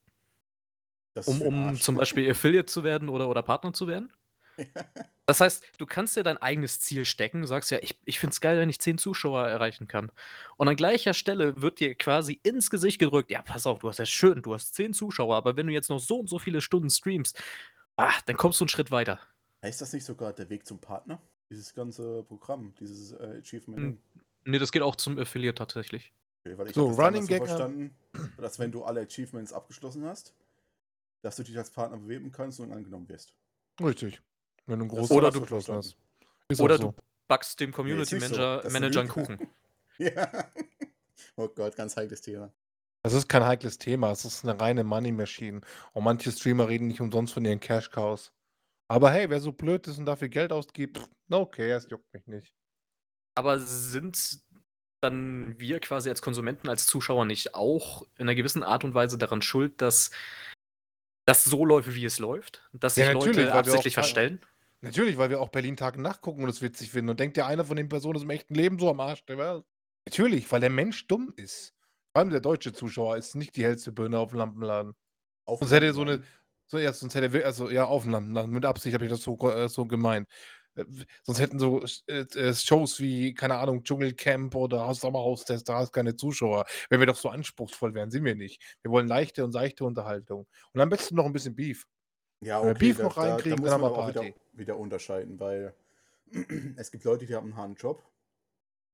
Das 1.16 1.28
Um 1.28 1.40
um 1.42 1.80
zum 1.80 1.96
Beispiel 1.96 2.30
Affiliate 2.30 2.66
zu 2.66 2.84
werden 2.84 3.08
oder 3.08 3.28
oder 3.30 3.42
Partner 3.42 3.72
zu 3.72 3.86
werden? 3.88 4.12
Das 5.26 5.40
heißt, 5.40 5.64
du 5.78 5.86
kannst 5.86 6.16
dir 6.16 6.22
dein 6.22 6.36
eigenes 6.36 6.80
Ziel 6.80 7.06
stecken. 7.06 7.46
Sagst 7.46 7.70
ja: 7.70 7.78
„Ich 7.80 7.98
ich 8.04 8.18
finde 8.18 8.32
es 8.34 8.40
geil, 8.42 8.58
wenn 8.58 8.68
ich 8.68 8.78
10 8.78 8.98
Zuschauer 8.98 9.46
erreichen 9.48 9.88
kann.“ 9.88 10.12
Und 10.58 10.68
an 10.68 10.76
gleicher 10.76 11.14
Stelle 11.14 11.60
wird 11.62 11.80
dir 11.80 11.94
quasi 11.94 12.40
ins 12.42 12.68
Gesicht 12.70 12.98
gedrückt: 12.98 13.30
„Ja, 13.30 13.40
pass 13.42 13.66
auf, 13.66 13.78
du 13.78 13.88
hast 13.88 13.98
ja 13.98 14.04
schön, 14.06 14.42
du 14.42 14.52
hast 14.54 14.74
10 14.74 14.92
Zuschauer, 14.92 15.34
aber 15.36 15.56
wenn 15.56 15.66
du 15.66 15.72
jetzt 15.72 15.88
noch 15.88 15.98
so 15.98 16.18
und 16.20 16.28
so 16.28 16.38
viele 16.38 16.60
Stunden 16.60 16.90
streamst, 16.90 17.42
ah, 17.96 18.12
dann 18.26 18.36
kommst 18.36 18.60
du 18.60 18.64
'n 18.66 18.68
Schritt 18.68 18.90
weiter.“ 18.90 19.20
Heißt 19.64 19.80
das 19.80 19.92
nicht 19.92 20.04
sogar 20.04 20.32
der 20.32 20.48
Weg 20.48 20.64
zum 20.64 20.80
Partner? 20.80 21.20
Dieses 21.50 21.74
ganze 21.74 22.22
Programm, 22.22 22.72
dieses, 22.78 23.10
äh, 23.12 23.38
Achievement 23.40 23.82
Hm, 23.82 23.82
Ding? 23.82 24.00
ne, 24.44 24.58
das 24.58 24.72
geht 24.72 24.82
auch 24.82 24.96
zum 24.96 25.18
Affiliate 25.18 25.54
tatsächlich. 25.56 26.12
Okay, 26.46 26.56
weil 26.58 26.68
ich 26.68 26.76
So, 26.76 26.86
habe 26.86 26.88
das 26.90 27.02
Running 27.02 27.26
so 27.26 27.34
Gag, 27.34 27.34
verstanden, 27.34 27.96
dass 28.36 28.58
wenn 28.58 28.72
du 28.72 28.84
alle 28.84 29.00
Achievements 29.02 29.52
abgeschlossen 29.52 30.04
hast, 30.04 30.34
dass 31.22 31.36
du 31.36 31.44
dich 31.44 31.58
als 31.58 31.70
Partner 31.72 31.98
bewerben 31.98 32.32
kannst 32.32 32.60
und 32.60 32.72
angenommen 32.72 33.08
wirst. 33.08 33.34
Richtig. 33.80 34.20
Wenn 34.68 34.78
du 34.78 34.84
'n 34.86 34.88
Das 34.92 35.10
großen 35.10 35.10
Oder 35.10 35.30
du 35.30 35.46
hast. 35.68 35.96
Ist 36.48 36.58
Oder 36.58 36.78
so. 36.78 36.92
du 36.92 36.94
backst 37.28 37.60
dem 37.60 37.72
Community 37.72 38.16
so. 38.20 38.48
Manager 38.54 38.64
'ne 38.64 38.70
Manager 38.70 39.00
'n 39.00 39.08
Lüge. 39.08 39.08
Kuchen. 39.08 39.40
Ja. 39.98 40.50
Oh 41.36 41.48
Gott, 41.48 41.76
ganz 41.76 41.96
heikles 41.96 42.20
Thema. 42.22 42.54
Das 43.04 43.12
ist 43.12 43.28
kein 43.28 43.44
heikles 43.44 43.76
Thema. 43.76 44.10
Es 44.12 44.24
ist 44.24 44.44
'ne 44.44 44.58
reine 44.58 44.82
Money 44.82 45.12
Machine. 45.12 45.60
Und 45.92 46.04
manche 46.04 46.32
Streamer 46.32 46.68
reden 46.68 46.86
nicht 46.86 47.02
umsonst 47.02 47.34
von 47.34 47.44
ihren 47.44 47.60
Cash 47.60 47.90
Cows. 47.90 48.32
Aber 48.88 49.10
hey, 49.12 49.30
wer 49.30 49.40
so 49.40 49.52
blöd 49.52 49.86
ist 49.88 49.98
und 49.98 50.06
dafür 50.06 50.28
Geld 50.28 50.52
ausgibt, 50.52 51.08
no 51.28 51.46
cares, 51.46 51.88
juckt 51.90 52.12
mich 52.14 52.26
nicht. 52.26 52.52
Aber 53.36 53.58
sind 53.58 54.40
dann 55.00 55.58
wir 55.58 55.80
quasi 55.80 56.08
als 56.08 56.22
Konsumenten, 56.22 56.68
als 56.68 56.86
Zuschauer 56.86 57.24
nicht 57.26 57.54
auch 57.54 58.04
in 58.16 58.26
'ner 58.26 58.34
gewissen 58.34 58.62
Art 58.62 58.84
und 58.84 58.94
Weise 58.94 59.18
daran 59.18 59.42
schuld, 59.42 59.82
dass 59.82 60.10
das 61.28 61.44
so 61.44 61.64
läuft, 61.64 61.94
wie 61.94 62.04
es 62.04 62.18
läuft? 62.18 62.68
Dass 62.72 62.96
Ja, 62.96 63.06
sich 63.06 63.10
natürlich, 63.10 63.50
Leute 63.50 63.52
absichtlich 63.52 63.94
verstellen? 63.94 64.40
Natürlich, 64.84 65.18
weil 65.18 65.30
wir 65.30 65.40
auch 65.40 65.48
Berlin 65.50 65.76
Tag 65.76 65.96
und 65.96 66.02
Nacht 66.02 66.20
gucken 66.20 66.44
und 66.44 66.50
es 66.50 66.62
witzig 66.62 66.90
finden 66.90 67.10
und 67.10 67.20
denkt 67.20 67.36
dir 67.36 67.46
einer 67.46 67.64
von 67.64 67.76
den 67.76 67.88
Personen 67.88 68.16
ist 68.16 68.22
im 68.22 68.30
echten 68.30 68.54
Leben 68.54 68.78
so 68.78 68.88
am 68.90 69.00
Arsch 69.00 69.24
der 69.26 69.38
Welt. 69.38 69.64
Natürlich, 70.06 70.50
weil 70.52 70.60
der 70.60 70.70
Mensch 70.70 71.06
dumm 71.06 71.32
ist. 71.36 71.74
Vor 72.12 72.20
allem 72.20 72.30
der 72.30 72.40
deutsche 72.40 72.72
Zuschauer 72.72 73.16
ist 73.16 73.34
nicht 73.34 73.56
die 73.56 73.64
hellste 73.64 73.90
Birne 73.92 74.18
auf'm 74.18 74.36
Lampenladen. 74.36 74.92
Auf'm 75.46 75.60
Sonst 75.60 75.72
hätte 75.72 75.86
er 75.86 75.94
so 75.94 76.04
'ne 76.04 76.20
Lampenladen? 76.20 76.28
so 76.66 76.78
ja, 76.78 76.92
sonst 76.92 77.14
hätte 77.14 77.38
er 77.40 77.46
also, 77.46 77.70
ja, 77.70 77.84
auf'm 77.86 78.10
Lampenladen. 78.10 78.50
Mit 78.52 78.64
Absicht 78.64 78.94
habe 78.94 79.04
ich 79.04 79.10
das 79.10 79.22
so 79.22 79.38
äh, 79.50 79.68
so 79.68 79.86
gemeint. 79.86 80.28
Äh, 80.76 80.84
sonst 81.22 81.40
hätten 81.40 81.58
so 81.58 81.84
äh, 82.08 82.20
äh, 82.34 82.54
Shows 82.54 83.00
wie, 83.00 83.34
keine 83.34 83.56
Ahnung, 83.58 83.84
Dschungelcamp 83.84 84.54
oder 84.56 84.92
Sommerhaus-Test, 84.94 85.68
da 85.68 85.78
hast 85.78 85.92
keine 85.92 86.16
Zuschauer. 86.16 86.64
Wenn 86.90 87.00
wir 87.00 87.06
doch 87.06 87.16
so 87.16 87.28
anspruchsvoll 87.30 87.94
wären, 87.94 88.10
sind 88.10 88.24
wir 88.24 88.34
nicht. 88.34 88.60
Wir 88.82 88.90
wollen 88.90 89.06
leichte 89.08 89.44
und 89.44 89.52
seichte 89.52 89.84
Unterhaltung. 89.84 90.46
Und 90.72 90.80
am 90.80 90.88
besten 90.90 91.14
noch 91.16 91.26
'n 91.26 91.32
bisschen 91.32 91.54
Beef. 91.56 91.84
Ja, 92.44 92.60
okay, 92.60 92.74
Beef 92.74 92.96
da 92.98 93.02
noch 93.04 93.14
da 93.14 93.22
da 93.22 93.30
reinkriegen, 93.30 93.58
muss 93.60 93.70
dann 93.70 93.80
man 93.80 93.90
aber 93.92 94.02
auch 94.04 94.08
wieder 94.08 94.32
wieder 94.52 94.76
unterscheiden, 94.76 95.40
weil 95.40 95.74
es 96.76 96.90
gibt 96.90 97.04
Leute, 97.04 97.26
die 97.26 97.34
haben 97.34 97.48
'n 97.50 97.56
harten 97.56 97.74
Job 97.74 98.04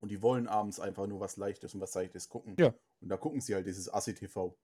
und 0.00 0.10
die 0.10 0.22
wollen 0.22 0.46
abends 0.46 0.80
einfach 0.80 1.06
nur 1.06 1.20
was 1.20 1.36
Leichtes 1.36 1.74
und 1.74 1.80
was 1.80 1.92
Seichtes 1.92 2.28
gucken. 2.28 2.56
Ja. 2.58 2.74
Und 3.00 3.08
da 3.08 3.16
gucken 3.16 3.40
sie 3.40 3.54
halt 3.54 3.66
dieses 3.66 3.92
Assi-TV. 3.92 4.56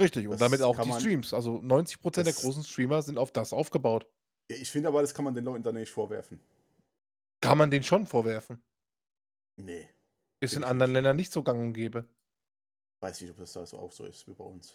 Richtig, 0.00 0.28
und 0.28 0.40
damit 0.40 0.60
Das 0.60 0.66
auch 0.66 0.78
die 0.80 0.88
man 0.88 1.00
Streams. 1.00 1.32
Also, 1.32 1.58
90% 1.58 2.16
der 2.16 2.24
das 2.24 2.42
großen 2.42 2.64
Streamer 2.64 3.02
sind 3.02 3.18
auf 3.18 3.32
das 3.32 3.52
aufgebaut. 3.52 4.06
Ich 4.48 4.70
finde 4.70 4.88
aber, 4.88 5.00
das 5.00 5.14
kann 5.14 5.24
man 5.24 5.34
den 5.34 5.44
Leuten 5.44 5.62
dann 5.62 5.74
nicht 5.74 5.90
vorwerfen. 5.90 6.40
Kann 7.40 7.58
man 7.58 7.70
denen 7.70 7.82
schon 7.84 8.06
vorwerfen. 8.06 8.62
Ne, 9.56 9.88
Ist 10.40 10.54
in 10.54 10.64
anderen. 10.64 10.92
Ländern 10.92 11.16
nicht 11.16 11.32
so 11.32 11.42
gang 11.42 11.60
und 11.60 11.72
gäbe. 11.72 12.06
Weiß 13.00 13.20
nicht, 13.20 13.30
ob 13.30 13.38
das 13.38 13.52
da 13.52 13.64
so 13.66 13.78
auch 13.78 13.92
so 13.92 14.04
ist 14.04 14.26
wie 14.28 14.34
bei 14.34 14.44
uns. 14.44 14.74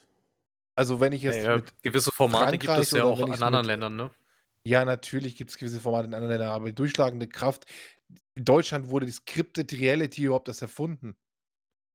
Also, 0.81 0.99
wenn 0.99 1.13
ich 1.13 1.21
Ja, 1.21 1.31
jetzt 1.31 1.45
ja, 1.45 1.57
mit 1.57 1.83
gewisse 1.83 2.11
Formate 2.11 2.53
gibt 2.53 2.63
Frankreich 2.63 2.87
es 2.87 2.91
ja 2.91 3.03
auch 3.03 3.19
in 3.19 3.31
anderen 3.31 3.57
mit 3.57 3.65
Ländern, 3.67 3.95
ne? 3.95 4.09
Ja, 4.65 4.83
natürlich 4.83 5.35
gibt's 5.35 5.59
gewisse 5.59 5.79
Formate 5.79 6.07
in 6.07 6.15
anderen 6.15 6.31
Ländern, 6.31 6.49
aber 6.49 6.65
die 6.65 6.73
durchschlagende 6.73 7.27
Kraft 7.27 7.65
in 8.33 8.45
Deutschland 8.45 8.89
wurde 8.89 9.05
die 9.05 9.11
Scripted 9.11 9.71
Reality 9.73 10.23
überhaupt 10.23 10.47
erst 10.47 10.63
erfunden. 10.63 11.15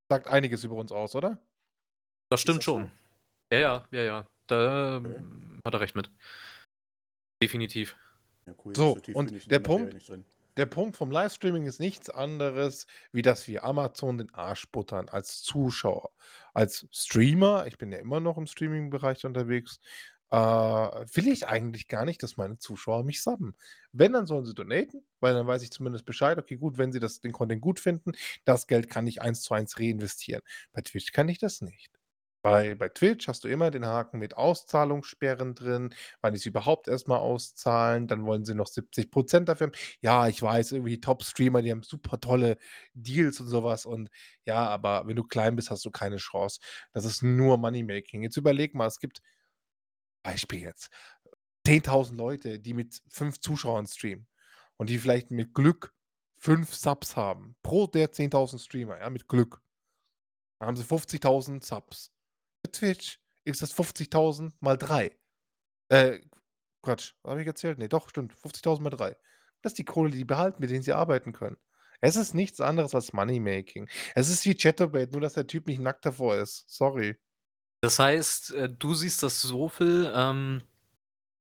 Sagt 0.09 0.29
einiges 0.29 0.63
über 0.63 0.77
uns 0.77 0.93
aus, 0.93 1.17
oder? 1.17 1.45
Das 2.31 2.41
stimmt 2.43 2.59
das 2.59 2.65
schon. 2.65 2.93
Ja, 3.53 3.59
ja, 3.59 3.85
ja, 3.91 4.03
ja. 4.03 4.27
Da, 4.47 4.99
Okay. 4.99 5.17
hm, 5.17 5.61
hat 5.67 5.75
er 5.75 5.81
recht 5.81 5.97
mit. 5.97 6.09
Definitiv. 7.43 7.97
Ja, 8.47 8.55
cool, 8.65 8.77
So, 8.77 8.97
und 9.15 9.51
der 9.51 9.59
Punkt 9.59 9.95
nicht 9.95 10.09
drin. 10.09 10.25
Der 10.57 10.67
Punkt 10.67 10.97
vom 10.97 11.11
Livestreaming 11.11 11.67
ist 11.67 11.81
nichts 11.81 12.11
anderes, 12.11 12.87
wie 13.13 13.23
dass 13.23 13.47
wir 13.49 13.65
Amazon 13.65 14.19
den 14.19 14.33
Arsch 14.35 14.67
buttern 14.71 15.09
als 15.09 15.43
Zuschauer. 15.43 16.11
Als 16.55 16.87
Streamer, 16.93 17.67
ich 17.67 17.79
bin 17.79 17.93
ja 17.93 17.99
immer 17.99 18.21
noch 18.21 18.39
im 18.39 18.47
Streaming-Bereich 18.47 19.25
unterwegs, 19.27 19.79
äh, 20.31 20.37
will 20.37 21.29
ich 21.29 21.47
eigentlich 21.47 21.89
gar 21.89 22.05
nicht, 22.05 22.23
dass 22.23 22.37
meine 22.37 22.59
Zuschauer 22.59 23.05
mich 23.05 23.23
subben. 23.23 23.55
Wenn, 23.93 24.13
dann 24.13 24.27
sollen 24.27 24.45
sie 24.47 24.55
donaten, 24.55 25.05
weil 25.21 25.35
dann 25.35 25.47
weiß 25.47 25.63
ich 25.63 25.71
zumindest 25.71 26.05
Bescheid. 26.07 26.39
Okay, 26.39 26.57
gut, 26.57 26.79
wenn 26.79 26.93
sie 26.93 27.01
das 27.01 27.21
den 27.21 27.33
Content 27.33 27.61
gut 27.63 27.79
finden, 27.81 28.13
das 28.45 28.67
Geld 28.67 28.89
kann 28.91 29.07
ich 29.07 29.23
1:1 29.23 29.79
reinvestieren. 29.79 30.43
Bei 30.73 30.81
Twitch 30.83 31.13
kann 31.13 31.29
ich 31.29 31.39
das 31.39 31.61
nicht. 31.61 31.96
Bei 32.47 32.77
bei 32.77 32.89
Twitch 32.89 33.27
hast 33.27 33.43
du 33.43 33.49
immer 33.49 33.73
den 33.73 33.85
Haken 33.87 34.21
mit 34.21 34.37
Auszahlungssperren 34.37 35.57
drin, 35.57 35.93
wann 36.21 36.33
die 36.33 36.39
es 36.39 36.47
überhaupt 36.47 36.87
erst 36.87 37.09
mal 37.09 37.19
auszahlen, 37.19 38.07
dann 38.07 38.25
wollen 38.25 38.45
sie 38.45 38.55
noch 38.55 38.69
70% 38.69 39.47
dafür. 39.47 39.73
Ja, 40.01 40.29
ich 40.29 40.41
weiß, 40.43 40.71
irgendwie 40.71 41.01
Top-Streamer, 41.01 41.63
die 41.63 41.73
haben 41.73 41.83
super 41.83 42.21
tolle 42.21 42.57
Deals 42.95 43.41
und 43.41 43.49
so 43.49 43.65
was 43.65 43.85
und 43.85 44.11
ja, 44.45 44.65
aber 44.69 45.09
wenn 45.09 45.17
du 45.17 45.25
klein 45.25 45.57
bist, 45.57 45.71
hast 45.73 45.85
du 45.85 45.91
keine 45.91 46.19
Chance. 46.19 46.61
Das 46.93 47.05
ist 47.05 47.21
nur 47.25 47.59
Money-Making. 47.59 48.23
Jetzt 48.23 48.37
überleg 48.37 48.75
mal, 48.77 48.87
es 48.87 49.01
gibt 49.01 49.23
Beispiel 50.23 50.61
jetzt, 50.61 50.91
10.000 51.67 52.17
Leute, 52.17 52.61
die 52.61 52.75
mit 52.75 53.03
5 53.09 53.41
Zuschauern 53.41 53.87
streamen 53.89 54.29
und 54.77 54.89
die 54.91 54.99
vielleicht 54.99 55.33
mit 55.33 55.53
Glück 55.53 55.93
5 56.39 56.73
Subs 56.75 57.17
haben 57.17 57.57
pro 57.65 57.89
der 57.89 58.13
10.000 58.13 58.61
Streamer, 58.61 59.01
ja, 59.01 59.11
mit 59.11 59.27
Glück. 59.27 59.63
Dann 60.61 60.69
haben 60.69 60.77
sie 60.77 60.85
50.000 60.85 61.65
Subs. 61.65 62.13
Twitch 62.71 63.21
ist 63.45 63.63
das 63.63 63.75
50.000 63.75 64.53
mal 64.61 64.77
3. 64.77 65.17
Äh, 65.89 66.21
Quatsch, 66.83 67.15
was 67.23 67.31
habe 67.31 67.43
ich 67.43 67.47
erzählt? 67.47 67.79
Ne, 67.79 67.89
doch, 67.89 68.09
stimmt, 68.09 68.35
50.000 68.35 68.81
mal 68.81 68.91
3. 68.91 69.17
Das 69.63 69.73
ist 69.73 69.79
die 69.79 69.85
Kohle, 69.85 70.11
die 70.11 70.19
die 70.19 70.25
behalten, 70.25 70.61
mit 70.61 70.71
denen 70.71 70.83
sie 70.83 70.93
arbeiten 70.93 71.33
können. 71.33 71.57
Es 72.01 72.17
ist 72.17 72.35
nichts 72.35 72.61
anderes 72.61 72.95
als 72.95 73.13
Money-Making. 73.13 73.89
Es 74.15 74.29
ist 74.29 74.45
wie 74.45 74.57
Chaturbate, 74.57 75.13
nur 75.13 75.21
dass 75.21 75.35
der 75.35 75.47
Typ 75.47 75.67
nicht 75.67 75.81
nackt 75.81 76.05
davor 76.05 76.37
ist. 76.37 76.65
Sorry. 76.69 77.17
Das 77.81 77.99
heißt, 77.99 78.53
äh, 78.53 78.69
du 78.69 78.95
siehst 78.95 79.23
das 79.23 79.41
so, 79.41 79.69
Phil, 79.69 80.13
ähm, 80.15 80.63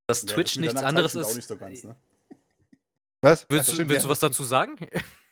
dass 0.07 0.21
Ja, 0.21 0.27
das 0.27 0.35
Twitch 0.35 0.53
der 0.53 0.61
nichts 0.61 0.81
anderes 0.81 1.11
stimmt 1.11 1.25
auch 1.25 1.29
ist 1.29 1.35
nicht 1.35 1.47
so 1.47 1.57
ganz, 1.57 1.83
ne? 1.83 1.95
Was? 3.21 3.45
Willst 3.49 3.69
Das 3.69 3.77
du 3.77 3.89
willst 3.89 4.05
du 4.05 4.09
was 4.09 4.19
dazu 4.19 4.43
sagen? 4.43 4.75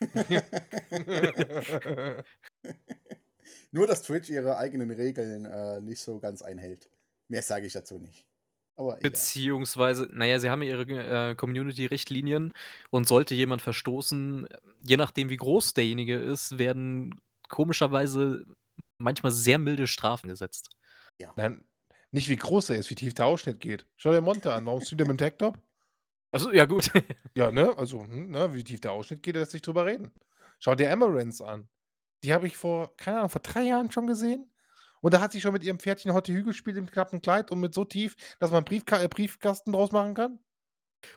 Nur, 3.74 3.88
dass 3.88 4.02
Twitch 4.02 4.30
ihre 4.30 4.56
eigenen 4.56 4.92
Regeln, 4.92 5.46
äh, 5.46 5.80
nicht 5.80 6.00
so 6.00 6.20
ganz 6.20 6.42
einhält. 6.42 6.88
Mehr 7.26 7.42
sage 7.42 7.66
ich 7.66 7.72
dazu 7.72 7.98
nicht. 7.98 8.24
Beziehungsweise, 9.02 10.08
naja, 10.12 10.38
sie 10.38 10.48
haben 10.48 10.62
ja 10.62 10.76
ihre 10.76 11.30
äh, 11.30 11.34
Community-Richtlinien 11.34 12.52
und 12.90 13.08
sollte 13.08 13.34
jemand 13.34 13.62
verstoßen, 13.62 14.46
je 14.80 14.96
nachdem 14.96 15.28
wie 15.28 15.36
groß 15.36 15.74
derjenige 15.74 16.16
ist, 16.16 16.56
werden 16.56 17.20
komischerweise 17.48 18.44
manchmal 18.98 19.32
sehr 19.32 19.58
milde 19.58 19.88
Strafen 19.88 20.28
gesetzt. 20.28 20.70
Ja. 21.18 21.32
Nein, 21.34 21.64
nicht 22.12 22.28
wie 22.28 22.36
groß 22.36 22.70
er 22.70 22.76
ist, 22.76 22.90
wie 22.90 22.94
tief 22.94 23.14
der 23.14 23.26
Ausschnitt 23.26 23.58
geht. 23.58 23.86
Schau 23.96 24.12
dir 24.12 24.20
Monte 24.20 24.52
an. 24.52 24.66
Warum 24.66 24.82
streamt 24.82 25.00
er 25.00 25.08
mit 25.08 25.18
dem 25.20 25.24
Tech-Top? 25.26 25.58
Also 26.30 26.52
ja 26.52 26.64
gut. 26.64 26.92
Ja, 27.36 27.50
ne? 27.50 27.76
Also, 27.76 28.04
hm, 28.04 28.30
ne, 28.30 28.54
wie 28.54 28.62
tief 28.62 28.80
der 28.80 28.92
Ausschnitt 28.92 29.24
geht, 29.24 29.34
lässt 29.34 29.50
sich 29.50 29.62
drüber 29.62 29.84
reden. 29.84 30.12
Schau 30.60 30.76
dir 30.76 30.92
Amaranth 30.92 31.40
an. 31.42 31.68
Die 32.24 32.32
habe 32.32 32.46
ich 32.46 32.56
vor, 32.56 32.96
keine 32.96 33.18
Ahnung, 33.18 33.28
vor 33.28 33.42
drei 33.42 33.64
Jahren 33.64 33.90
schon 33.90 34.06
gesehen. 34.06 34.50
Und 35.02 35.12
da 35.12 35.20
hat 35.20 35.32
sie 35.32 35.42
schon 35.42 35.52
mit 35.52 35.62
ihrem 35.62 35.78
Pferdchen 35.78 36.14
heute 36.14 36.32
Hügel 36.32 36.52
gespielt 36.54 36.78
im 36.78 36.90
knappen 36.90 37.20
Kleid 37.20 37.50
und 37.50 37.60
mit 37.60 37.74
so 37.74 37.84
tief, 37.84 38.16
dass 38.40 38.50
man 38.50 38.64
Briefka 38.64 39.02
äh, 39.02 39.08
Briefkasten 39.08 39.72
draus 39.72 39.92
machen 39.92 40.14
kann. 40.14 40.38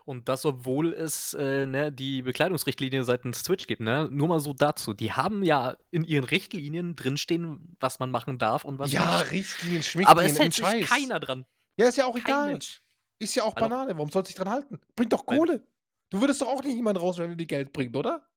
Und 0.04 0.28
das, 0.28 0.44
obwohl 0.46 0.92
es 0.94 1.34
äh, 1.34 1.66
ne, 1.66 1.94
die 1.94 2.24
Bekleidungsrichtlinie 2.24 3.06
seitens 3.06 3.44
Twitch 3.44 3.68
gibt. 3.68 3.82
Ne? 3.82 4.10
Nur 4.12 4.28
mal 4.28 4.42
so 4.42 4.52
dazu. 4.52 4.94
Die 4.94 5.14
haben 5.14 5.44
ja 5.44 5.78
in 5.92 6.04
ihren 6.04 6.26
Richtlinien 6.26 6.98
drinstehen, 6.98 7.78
was 7.80 8.00
man 8.00 8.12
machen 8.12 8.38
darf 8.38 8.66
und 8.66 8.78
was 8.78 8.92
ja, 8.92 9.20
nicht. 9.20 9.32
Richtlinien, 9.32 9.78
Aber 10.06 10.24
Schmichtlinien, 10.24 10.32
es 10.32 10.40
hält 10.40 10.54
sich 10.56 10.66
Scheiß. 10.66 10.90
keiner 10.90 11.22
dran. 11.22 11.46
Ja, 11.78 11.88
ist 11.88 11.98
ja 11.98 12.06
auch 12.06 12.16
Kein 12.16 12.24
egal. 12.24 12.48
Mensch. 12.48 12.82
Ist 13.20 13.34
ja 13.34 13.44
auch 13.44 13.56
Hallo. 13.56 13.70
Banane. 13.70 13.96
Warum 13.96 14.12
soll 14.12 14.26
sich 14.26 14.36
dran 14.36 14.50
halten? 14.50 14.82
Bringt 14.94 15.14
doch 15.14 15.26
Nein. 15.26 15.40
Kohle. 15.40 15.68
Du 16.10 16.20
würdest 16.20 16.42
doch 16.42 16.48
auch 16.48 16.64
nicht 16.64 16.76
jemanden 16.76 17.00
rauswerfen, 17.00 17.38
der 17.38 17.46
dir 17.46 17.48
Geld 17.48 17.72
bringt, 17.72 17.96
oder? 17.96 18.28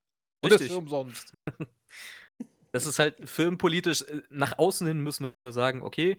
Ist 0.42 0.52
Richtig. 0.52 0.70
es 0.70 0.76
umsonst? 0.76 1.36
Das 2.72 2.86
ist 2.86 2.98
halt 2.98 3.28
filmpolitisch. 3.28 4.02
äh, 4.02 4.22
Nach 4.30 4.58
außen 4.58 4.86
hin 4.86 5.00
müssen 5.00 5.32
wir 5.44 5.52
sagen, 5.52 5.82
okay, 5.82 6.16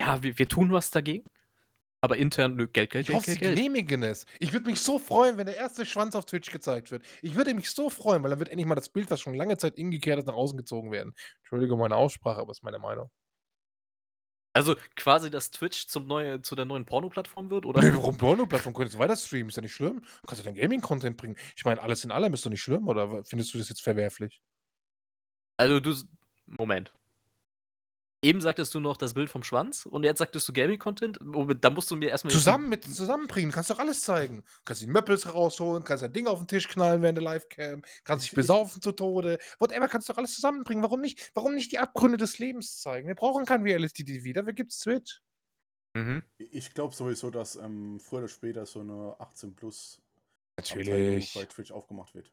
ja, 0.00 0.22
wir, 0.22 0.38
wir 0.38 0.48
tun 0.48 0.72
was 0.72 0.90
dagegen. 0.90 1.24
Aber 2.00 2.16
intern, 2.16 2.56
nö, 2.56 2.66
Geld, 2.66 2.90
Geld, 2.90 3.06
Ich 3.08 3.08
Geld, 3.08 3.16
hoffe, 3.16 3.30
sie 3.30 3.38
Geld, 3.38 3.40
Geld. 3.40 3.56
genehmigen 3.56 4.02
es. 4.02 4.26
Ich 4.40 4.52
würde 4.52 4.66
mich 4.66 4.80
so 4.80 4.98
freuen, 4.98 5.36
wenn 5.38 5.46
der 5.46 5.56
erste 5.56 5.86
Schwanz 5.86 6.16
auf 6.16 6.24
Twitch 6.26 6.50
gezeigt 6.50 6.90
wird. 6.90 7.04
Ich 7.22 7.36
würde 7.36 7.54
mich 7.54 7.70
so 7.70 7.90
freuen, 7.90 8.22
weil 8.24 8.30
dann 8.30 8.40
wird 8.40 8.48
endlich 8.48 8.66
mal 8.66 8.74
das 8.74 8.88
Bild, 8.88 9.10
was 9.10 9.20
schon 9.20 9.34
lange 9.34 9.56
Zeit 9.56 9.76
ingekehrt 9.76 10.18
ist, 10.18 10.26
nach 10.26 10.34
außen 10.34 10.56
gezogen 10.58 10.90
werden. 10.90 11.14
Entschuldige 11.42 11.76
meine 11.76 11.96
Aussprache, 11.96 12.40
aber 12.40 12.50
ist 12.50 12.64
meine 12.64 12.80
Meinung. 12.80 13.10
Also 14.54 14.76
quasi, 14.96 15.30
dass 15.30 15.50
Twitch 15.50 15.86
zum 15.86 16.06
neue, 16.06 16.42
zu 16.42 16.54
der 16.54 16.66
neuen 16.66 16.84
Porno-Plattform 16.84 17.48
wird, 17.50 17.64
oder? 17.64 17.80
Nee, 17.80 17.94
warum 17.94 18.18
Porno-Plattform 18.18 18.74
könntest 18.74 18.96
du 18.96 18.98
weiter 18.98 19.16
streamen? 19.16 19.48
Ist 19.48 19.56
ja 19.56 19.62
nicht 19.62 19.72
schlimm. 19.72 20.00
Du 20.00 20.26
kannst 20.26 20.44
ja 20.44 20.50
dein 20.50 20.60
Gaming-Content 20.60 21.16
bringen. 21.16 21.36
Ich 21.56 21.64
meine, 21.64 21.80
alles 21.80 22.04
in 22.04 22.10
allem 22.10 22.34
ist 22.34 22.44
doch 22.44 22.50
nicht 22.50 22.62
schlimm, 22.62 22.88
oder 22.88 23.24
findest 23.24 23.54
du 23.54 23.58
das 23.58 23.70
jetzt 23.70 23.80
verwerflich? 23.82 24.42
Also 25.56 25.80
du. 25.80 25.94
Moment. 26.46 26.92
Eben 28.24 28.40
sagtest 28.40 28.72
du 28.72 28.78
noch 28.78 28.96
das 28.96 29.14
Bild 29.14 29.30
vom 29.30 29.42
Schwanz 29.42 29.84
und 29.84 30.04
jetzt 30.04 30.20
sagtest 30.20 30.48
du 30.48 30.52
Gaming-Content. 30.52 31.18
Da 31.60 31.70
musst 31.70 31.90
du 31.90 31.96
mir 31.96 32.08
erstmal. 32.08 32.32
Zusammen 32.32 32.68
mit 32.68 32.84
zusammenbringen, 32.84 33.50
kannst 33.50 33.70
doch 33.70 33.80
alles 33.80 34.02
zeigen. 34.02 34.44
Kannst 34.64 34.80
die 34.80 34.86
Möppels 34.86 35.34
rausholen, 35.34 35.82
kannst 35.82 36.04
ein 36.04 36.12
Ding 36.12 36.28
auf 36.28 36.38
den 36.38 36.46
Tisch 36.46 36.68
knallen 36.68 37.02
während 37.02 37.18
der 37.18 37.24
Livecam, 37.24 37.82
kannst 38.04 38.26
dich 38.26 38.32
besaufen 38.32 38.80
zu 38.80 38.92
Tode. 38.92 39.38
Whatever, 39.58 39.88
kannst 39.88 40.08
doch 40.08 40.18
alles 40.18 40.36
zusammenbringen. 40.36 40.84
Warum 40.84 41.00
nicht? 41.00 41.32
Warum 41.34 41.56
nicht 41.56 41.72
die 41.72 41.80
Abgründe 41.80 42.16
des 42.16 42.38
Lebens 42.38 42.78
zeigen? 42.78 43.08
Wir 43.08 43.16
brauchen 43.16 43.44
kein 43.44 43.62
Reality 43.62 44.04
TV, 44.04 44.32
dafür 44.32 44.52
gibt's 44.52 44.78
Twitch. 44.78 45.20
Mhm. 45.94 46.22
Ich 46.38 46.72
glaube 46.74 46.94
sowieso, 46.94 47.30
dass 47.30 47.56
ähm, 47.56 47.98
früher 47.98 48.20
oder 48.20 48.28
später 48.28 48.66
so 48.66 48.80
eine 48.80 49.16
18 49.18 49.56
plus 49.56 50.00
Natürlich. 50.56 51.34
bei 51.34 51.44
Twitch 51.44 51.72
aufgemacht 51.72 52.14
wird. 52.14 52.32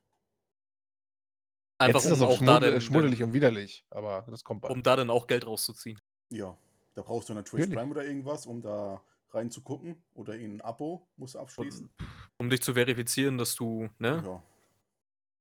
Einfach 1.80 2.02
Jetzt 2.02 2.06
ist 2.06 2.12
das 2.12 2.20
um 2.20 2.28
auch 2.28 2.32
auch 2.32 2.40
da 2.40 2.46
schmuddel, 2.46 2.72
dann, 2.72 2.82
schmuddelig 2.82 3.24
und 3.24 3.34
widerlich, 3.34 3.86
aber 3.90 4.26
das 4.30 4.44
kommt 4.44 4.62
bald. 4.62 4.74
um 4.74 4.84
da 4.84 4.98
dann 4.98 5.10
auch 5.10 5.28
Geld 5.28 5.48
rauszuziehen. 5.48 6.00
Ja, 6.30 6.58
da 6.94 7.02
brauchst 7.02 7.30
du 7.30 7.34
eine 7.34 7.44
Twitch 7.44 7.62
Natürlich. 7.62 7.78
Prime 7.78 7.92
oder 7.92 8.06
irgendwas, 8.06 8.46
um 8.46 8.62
da 8.62 9.02
reinzugucken. 9.32 10.04
Oder 10.14 10.34
ein 10.34 10.62
Abo 10.62 11.08
musst 11.16 11.36
du 11.36 11.40
abschließen. 11.40 11.90
Um 12.38 12.50
dich 12.50 12.62
zu 12.62 12.74
verifizieren, 12.74 13.38
dass 13.38 13.56
du, 13.56 13.90
ne? 13.98 14.22
Ja. 14.26 14.44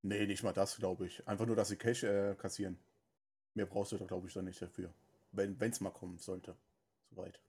Nee, 0.03 0.27
nicht 0.27 0.43
mal 0.45 0.53
das, 0.53 0.77
glaube 0.77 1.07
ich. 1.07 1.27
Einfach 1.27 1.47
nur, 1.47 1.57
dass 1.57 1.69
sie 1.69 1.77
Cash 1.77 2.05
äh, 2.05 2.37
kassieren. 2.37 2.79
Mehr 3.55 3.67
brauchst 3.67 3.93
du 3.93 3.97
da, 3.97 4.05
glaube 4.05 4.29
ich, 4.29 4.35
dann 4.35 4.45
nicht 4.45 4.63
dafür. 4.63 4.93
Wenn 5.33 5.59
es 5.61 5.81
mal 5.81 5.91
kommen 5.91 6.19
sollte. 6.19 6.57
Soweit. 7.11 7.41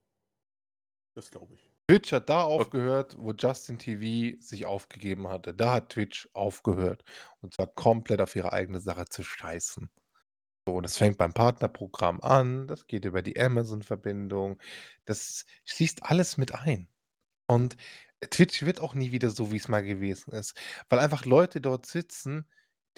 Das 1.14 1.30
glaube 1.30 1.54
ich. 1.54 1.70
Twitch 1.90 2.14
hat 2.14 2.30
da 2.30 2.44
aufgehört, 2.44 3.16
wo 3.18 3.32
Justin 3.34 3.80
TV 3.80 4.40
sich 4.40 4.68
aufgegeben 4.68 5.28
hatte. 5.28 5.56
Da 5.56 5.74
hat 5.74 5.90
Twitch 5.90 6.30
aufgehört. 6.34 7.04
Und 7.42 7.56
zwar 7.56 7.66
komplett 7.66 8.22
auf 8.22 8.36
ihre 8.36 8.54
eigene 8.54 8.80
Sache 8.80 9.06
zu 9.06 9.24
scheißen. 9.24 9.90
So, 10.68 10.76
und 10.76 10.84
das 10.84 10.98
fängt 10.98 11.18
beim 11.18 11.34
Partnerprogramm 11.34 12.22
an, 12.22 12.68
das 12.68 12.88
geht 12.88 13.06
über 13.06 13.24
die 13.24 13.40
Amazon-Verbindung, 13.40 14.62
das 15.06 15.46
schließt 15.66 16.04
alles 16.04 16.38
mit 16.38 16.54
ein. 16.56 16.90
Und 17.48 17.78
Twitch 18.30 18.64
wird 18.66 18.82
auch 18.82 18.96
nie 18.96 19.12
wieder 19.12 19.32
so, 19.32 19.52
wie 19.52 19.58
es 19.58 19.68
mal 19.70 19.84
gewesen 19.84 20.32
ist, 20.34 20.56
weil 20.90 21.00
einfach 21.00 21.26
Leute 21.26 21.62
dort 21.62 21.88
sitzen, 21.88 22.48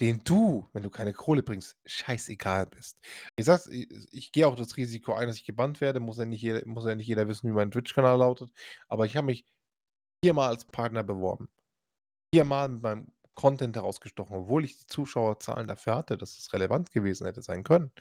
denen 0.02 0.24
du, 0.24 0.68
wenn 0.72 0.82
du 0.82 0.90
keine 0.90 1.12
Kohle 1.12 1.44
bringst, 1.44 1.78
scheißegal 1.86 2.66
bist. 2.66 2.98
Ich 3.36 3.44
sag's, 3.46 3.68
ich, 3.68 3.88
ich 4.10 4.32
gehe 4.32 4.48
auch 4.48 4.56
das 4.56 4.76
Risiko 4.76 5.14
ein, 5.14 5.28
dass 5.28 5.36
ich 5.36 5.44
gebannt 5.44 5.80
werde, 5.80 6.00
muss 6.00 6.18
ja 6.18 6.24
nicht 6.24 6.42
jeder, 6.42 6.66
muss 6.66 6.84
ja 6.86 6.96
nicht 6.96 7.06
jeder 7.06 7.28
wissen, 7.28 7.48
wie 7.48 7.54
mein 7.54 7.70
Twitch-Kanal 7.70 8.18
lautet, 8.18 8.50
aber 8.88 9.06
ich 9.06 9.16
habe 9.16 9.26
mich 9.26 9.46
viermal 10.24 10.48
als 10.50 10.64
Partner 10.66 11.04
beworben. 11.04 11.48
Viermal 12.34 12.68
mit 12.68 12.82
meinem 12.82 13.12
Content 13.34 13.76
herausgestochen, 13.76 14.36
obwohl 14.36 14.64
ich 14.64 14.78
die 14.78 14.86
Zuschauerzahlen 14.86 15.68
dafür 15.68 15.96
hatte, 15.96 16.18
dass 16.18 16.38
es 16.38 16.52
relevant 16.52 16.92
gewesen 16.92 17.26
hätte 17.26 17.42
sein 17.42 17.64
können. 17.64 17.92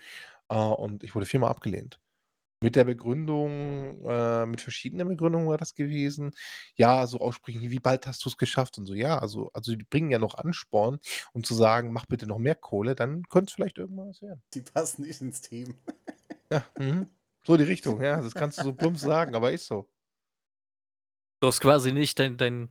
Äh, 0.49 0.55
und 0.55 1.03
ich 1.03 1.15
wurde 1.15 1.27
viermal 1.27 1.51
abgelehnt. 1.51 1.99
Mit 2.63 2.75
der 2.75 2.83
Begründung, 2.83 4.05
äh, 4.05 4.45
mit 4.45 4.61
verschiedenen 4.61 5.07
Begründungen 5.07 5.47
war 5.47 5.57
das 5.57 5.73
gewesen. 5.73 6.31
Ja, 6.75 7.07
so 7.07 7.19
aussprechen, 7.19 7.61
wie 7.61 7.79
bald 7.79 8.05
hast 8.05 8.23
du 8.23 8.29
es 8.29 8.37
geschafft 8.37 8.77
und 8.77 8.85
so. 8.85 8.93
Ja, 8.93 9.17
also, 9.17 9.49
also 9.53 9.75
die 9.75 9.83
bringen 9.83 10.11
ja 10.11 10.19
noch 10.19 10.35
Ansporn, 10.35 10.99
um 11.33 11.43
zu 11.43 11.55
sagen, 11.55 11.91
mach 11.91 12.05
bitte 12.05 12.27
noch 12.27 12.37
mehr 12.37 12.53
Kohle, 12.53 12.93
dann 12.93 13.23
könnte 13.23 13.49
es 13.49 13.53
vielleicht 13.53 13.79
irgendwann 13.79 14.09
was 14.09 14.21
werden. 14.21 14.43
Die 14.53 14.61
passen 14.61 15.03
nicht 15.03 15.21
ins 15.21 15.41
Team. 15.41 15.75
Ja, 16.51 16.65
mhm. 16.77 17.07
so 17.45 17.57
die 17.57 17.63
Richtung, 17.63 18.01
ja, 18.01 18.21
das 18.21 18.33
kannst 18.33 18.59
du 18.59 18.63
so 18.63 18.73
plump 18.73 18.97
sagen, 18.97 19.35
aber 19.35 19.51
ist 19.53 19.67
so. 19.67 19.89
Du 21.39 21.47
hast 21.47 21.61
quasi 21.61 21.91
nicht 21.91 22.19
dein, 22.19 22.37
dein 22.37 22.69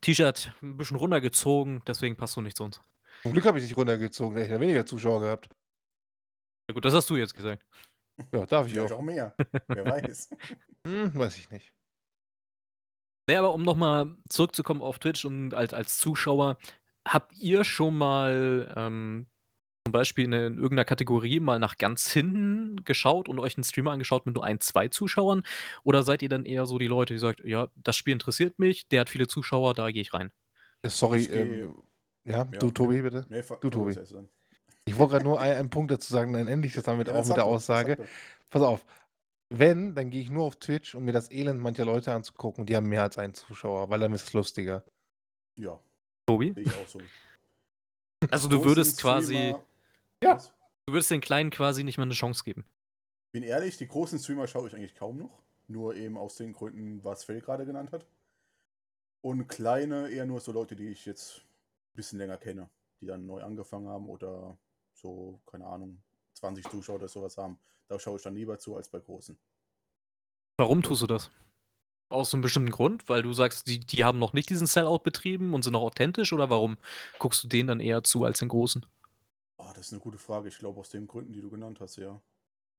T-Shirt 0.00 0.52
ein 0.62 0.76
bisschen 0.76 0.96
runtergezogen, 0.96 1.80
deswegen 1.86 2.16
passt 2.16 2.36
du 2.36 2.42
nicht 2.42 2.56
zu 2.56 2.64
uns. 2.64 2.80
Zum 3.22 3.32
Glück 3.32 3.46
habe 3.46 3.58
ich 3.58 3.66
dich 3.66 3.76
runtergezogen, 3.76 4.34
da 4.34 4.40
hätte 4.40 4.52
ich 4.52 4.54
ja 4.54 4.60
weniger 4.60 4.84
Zuschauer 4.84 5.20
gehabt. 5.20 5.48
Ja 6.68 6.74
gut, 6.74 6.84
das 6.84 6.92
hast 6.92 7.08
du 7.08 7.16
jetzt 7.16 7.34
gesagt. 7.34 7.64
Ja, 8.32 8.46
darf 8.46 8.66
ich 8.66 8.72
Vielleicht 8.74 8.92
auch. 8.92 8.98
auch 8.98 9.02
mehr. 9.02 9.34
Wer 9.68 9.84
weiß. 9.86 10.30
Hm, 10.86 11.14
weiß 11.14 11.36
ich 11.38 11.50
nicht. 11.50 11.72
Nee, 13.28 13.36
aber 13.36 13.54
um 13.54 13.62
nochmal 13.62 14.16
zurückzukommen 14.28 14.82
auf 14.82 14.98
Twitch 14.98 15.24
und 15.24 15.54
als, 15.54 15.72
als 15.72 15.98
Zuschauer, 15.98 16.58
habt 17.06 17.32
ihr 17.34 17.64
schon 17.64 17.96
mal 17.96 18.72
ähm, 18.76 19.26
zum 19.86 19.92
Beispiel 19.92 20.24
in, 20.24 20.32
in 20.32 20.54
irgendeiner 20.54 20.84
Kategorie 20.84 21.38
mal 21.38 21.58
nach 21.58 21.76
ganz 21.78 22.10
hinten 22.10 22.84
geschaut 22.84 23.28
und 23.28 23.38
euch 23.38 23.56
einen 23.56 23.64
Streamer 23.64 23.92
angeschaut 23.92 24.26
mit 24.26 24.34
nur 24.34 24.44
ein, 24.44 24.60
zwei 24.60 24.88
Zuschauern? 24.88 25.44
Oder 25.84 26.02
seid 26.02 26.22
ihr 26.22 26.28
dann 26.28 26.44
eher 26.44 26.66
so 26.66 26.78
die 26.78 26.88
Leute, 26.88 27.14
die 27.14 27.20
sagt, 27.20 27.40
ja, 27.44 27.68
das 27.76 27.96
Spiel 27.96 28.12
interessiert 28.12 28.58
mich, 28.58 28.88
der 28.88 29.02
hat 29.02 29.10
viele 29.10 29.28
Zuschauer, 29.28 29.74
da 29.74 29.90
gehe 29.90 30.02
ich 30.02 30.12
rein? 30.12 30.32
Äh, 30.82 30.88
Sorry, 30.88 31.20
Ich 31.20 31.28
geh- 31.30 31.40
ähm, 31.40 31.74
ja, 32.24 32.38
Ja, 32.38 32.44
du 32.44 32.70
Tobi, 32.70 33.02
bitte. 33.02 33.26
Nee, 33.28 33.42
Du, 33.60 33.70
Tobi. 33.70 33.96
Ich 34.90 34.98
wollte 34.98 35.12
gerade 35.12 35.24
nur 35.24 35.40
ein- 35.40 35.56
einen 35.56 35.70
Punkt 35.70 35.90
dazu 35.92 36.12
sagen, 36.12 36.32
dann 36.32 36.48
endlich 36.48 36.74
das 36.74 36.84
damit 36.84 37.08
Ja, 37.08 37.14
auch 37.14 37.26
mit 37.26 37.36
der 37.36 37.44
Aussage. 37.44 37.96
Pass 38.50 38.62
auf, 38.62 38.84
wenn, 39.48 39.94
dann 39.94 40.10
gehe 40.10 40.20
ich 40.20 40.30
nur 40.30 40.44
auf 40.44 40.56
Twitch, 40.56 40.94
um 40.94 41.04
mir 41.04 41.12
das 41.12 41.30
Elend 41.30 41.60
mancher 41.60 41.84
Leute 41.84 42.12
anzugucken, 42.12 42.66
die 42.66 42.76
haben 42.76 42.88
mehr 42.88 43.02
als 43.02 43.18
einen 43.18 43.34
Zuschauer, 43.34 43.88
weil 43.90 44.00
dann 44.00 44.12
ist 44.12 44.24
es 44.28 44.32
lustiger. 44.32 44.82
Ja, 45.56 45.78
Tobi? 46.26 46.52
sehe 46.54 46.64
ich 46.64 46.74
auch 46.74 46.88
so. 46.88 47.00
Also 48.30 48.48
du 48.48 48.64
würdest 48.64 49.00
quasi, 49.00 49.34
Streamer- 49.34 49.64
Ja. 50.22 50.36
Du 50.86 50.92
würdest 50.94 51.10
den 51.10 51.20
Kleinen 51.20 51.50
quasi 51.50 51.84
nicht 51.84 51.98
mal 51.98 52.04
eine 52.04 52.14
Chance 52.14 52.42
geben. 52.44 52.64
Bin 53.32 53.42
ehrlich, 53.44 53.76
die 53.76 53.86
großen 53.86 54.18
Streamer 54.18 54.46
schaue 54.48 54.66
ich 54.68 54.74
eigentlich 54.74 54.94
kaum 54.96 55.18
noch. 55.18 55.40
Nur 55.68 55.94
eben 55.94 56.18
aus 56.18 56.34
den 56.34 56.52
Gründen, 56.52 57.04
was 57.04 57.22
Phil 57.24 57.40
gerade 57.40 57.64
genannt 57.64 57.92
hat. 57.92 58.04
Und 59.22 59.46
kleine 59.46 60.10
eher 60.10 60.26
nur 60.26 60.40
so 60.40 60.50
Leute, 60.50 60.74
die 60.74 60.88
ich 60.88 61.06
jetzt 61.06 61.38
ein 61.92 61.96
bisschen 61.96 62.18
länger 62.18 62.38
kenne, 62.38 62.68
die 63.00 63.06
dann 63.06 63.26
neu 63.26 63.42
angefangen 63.42 63.88
haben 63.88 64.08
oder 64.08 64.56
so, 65.00 65.40
keine 65.46 65.66
Ahnung, 65.66 66.02
20 66.34 66.68
Zuschauer 66.68 66.96
oder 66.96 67.08
sowas 67.08 67.36
haben. 67.36 67.58
Da 67.88 67.98
schaue 67.98 68.16
ich 68.16 68.22
dann 68.22 68.34
lieber 68.34 68.58
zu 68.58 68.76
als 68.76 68.88
bei 68.88 69.00
großen. 69.00 69.38
Warum 70.58 70.82
tust 70.82 71.02
du 71.02 71.06
das? 71.06 71.30
Aus 72.08 72.34
einem 72.34 72.42
bestimmten 72.42 72.70
Grund? 72.70 73.08
Weil 73.08 73.22
du 73.22 73.32
sagst, 73.32 73.66
die, 73.68 73.80
die 73.80 74.04
haben 74.04 74.18
noch 74.18 74.32
nicht 74.32 74.50
diesen 74.50 74.66
Sellout 74.66 75.00
betrieben 75.00 75.54
und 75.54 75.62
sind 75.62 75.72
noch 75.72 75.82
authentisch? 75.82 76.32
Oder 76.32 76.50
warum 76.50 76.78
guckst 77.18 77.44
du 77.44 77.48
denen 77.48 77.68
dann 77.68 77.80
eher 77.80 78.02
zu 78.02 78.24
als 78.24 78.40
den 78.40 78.48
Großen? 78.48 78.84
Oh, 79.58 79.70
das 79.74 79.86
ist 79.86 79.92
eine 79.92 80.00
gute 80.00 80.18
Frage. 80.18 80.48
Ich 80.48 80.58
glaube, 80.58 80.80
aus 80.80 80.90
den 80.90 81.06
Gründen, 81.06 81.32
die 81.32 81.40
du 81.40 81.50
genannt 81.50 81.80
hast, 81.80 81.96
ja. 81.96 82.20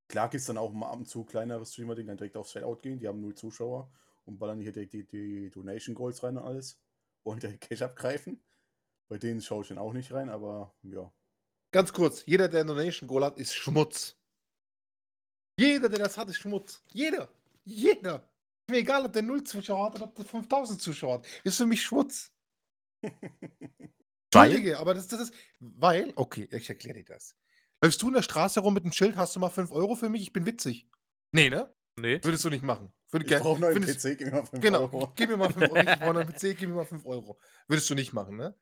Klar 0.09 0.29
gibt 0.29 0.41
es 0.41 0.47
dann 0.47 0.57
auch 0.57 0.71
mal 0.73 0.89
ab 0.89 0.97
und 0.99 1.07
zu 1.07 1.23
kleinere 1.23 1.65
Streamer, 1.65 1.95
die 1.95 2.05
dann 2.05 2.17
direkt 2.17 2.37
aufs 2.37 2.51
Sellout 2.51 2.77
gehen. 2.81 2.99
Die 2.99 3.07
haben 3.07 3.21
null 3.21 3.35
Zuschauer 3.35 3.91
und 4.25 4.39
ballern 4.39 4.59
hier 4.59 4.71
direkt 4.73 4.93
die, 4.93 5.05
die 5.07 5.49
Donation 5.49 5.95
Goals 5.95 6.23
rein 6.23 6.37
und 6.37 6.43
alles. 6.43 6.79
Wollen 7.23 7.39
direkt 7.41 7.61
Cash 7.61 7.81
abgreifen. 7.81 8.43
Bei 9.09 9.17
denen 9.17 9.41
schaue 9.41 9.63
ich 9.63 9.69
dann 9.69 9.77
auch 9.77 9.93
nicht 9.93 10.11
rein, 10.13 10.29
aber 10.29 10.73
ja. 10.83 11.11
Ganz 11.71 11.93
kurz, 11.93 12.23
jeder, 12.25 12.47
der 12.47 12.61
einen 12.61 12.69
Donation 12.69 13.07
Goal 13.07 13.23
hat, 13.25 13.37
ist 13.37 13.53
Schmutz. 13.55 14.17
Jeder, 15.57 15.89
der 15.89 15.99
das 15.99 16.17
hat, 16.17 16.29
ist 16.29 16.37
Schmutz. 16.37 16.83
Jeder. 16.91 17.29
Jeder. 17.63 18.27
Mir 18.69 18.77
egal, 18.77 19.05
ob 19.05 19.13
der 19.13 19.21
0 19.21 19.43
Zuschauer 19.43 19.85
hat 19.85 19.95
oder 19.95 20.05
ob 20.05 20.15
der 20.15 20.25
5000 20.25 20.81
Zuschauer 20.81 21.15
hat. 21.15 21.27
Ist 21.43 21.57
für 21.57 21.65
mich 21.65 21.81
Schmutz. 21.81 22.31
Weil? 23.01 24.45
Entschuldige, 24.47 24.79
aber 24.79 24.93
das, 24.93 25.07
das 25.07 25.21
ist. 25.21 25.33
Weil, 25.59 26.13
okay, 26.15 26.47
ich 26.51 26.69
erkläre 26.69 26.99
dir 26.99 27.05
das. 27.05 27.35
Läufst 27.81 28.01
du 28.01 28.07
in 28.07 28.13
der 28.13 28.21
Straße 28.21 28.59
rum 28.59 28.73
mit 28.73 28.83
einem 28.83 28.93
Schild, 28.93 29.15
hast 29.17 29.35
du 29.35 29.39
mal 29.39 29.49
5 29.49 29.71
Euro 29.71 29.95
für 29.95 30.09
mich? 30.09 30.21
Ich 30.21 30.33
bin 30.33 30.45
witzig. 30.45 30.87
Nee, 31.31 31.49
ne? 31.49 31.73
Nee. 31.97 32.23
Würdest 32.23 32.45
du 32.45 32.49
nicht 32.49 32.63
machen. 32.63 32.93
Würde 33.09 33.25
Ich 33.25 33.41
brauche 33.41 33.65
einen 33.65 33.81
PC, 33.83 34.17
gib 34.17 34.27
mir 34.27 34.31
mal 34.31 34.45
5 34.45 34.61
Genau, 34.61 34.81
Euro. 34.81 35.11
gib 35.15 35.29
mir 35.29 35.37
mal 35.37 35.51
5 35.51 35.71
Euro. 35.71 35.77
Ich 35.77 35.85
brauche 35.99 36.19
einen 36.19 36.29
PC, 36.29 36.39
gib 36.57 36.69
mir 36.69 36.75
mal 36.75 36.85
5 36.85 37.05
Euro. 37.05 37.39
Würdest 37.67 37.89
du 37.89 37.95
nicht 37.95 38.13
machen, 38.13 38.37
ne? 38.37 38.55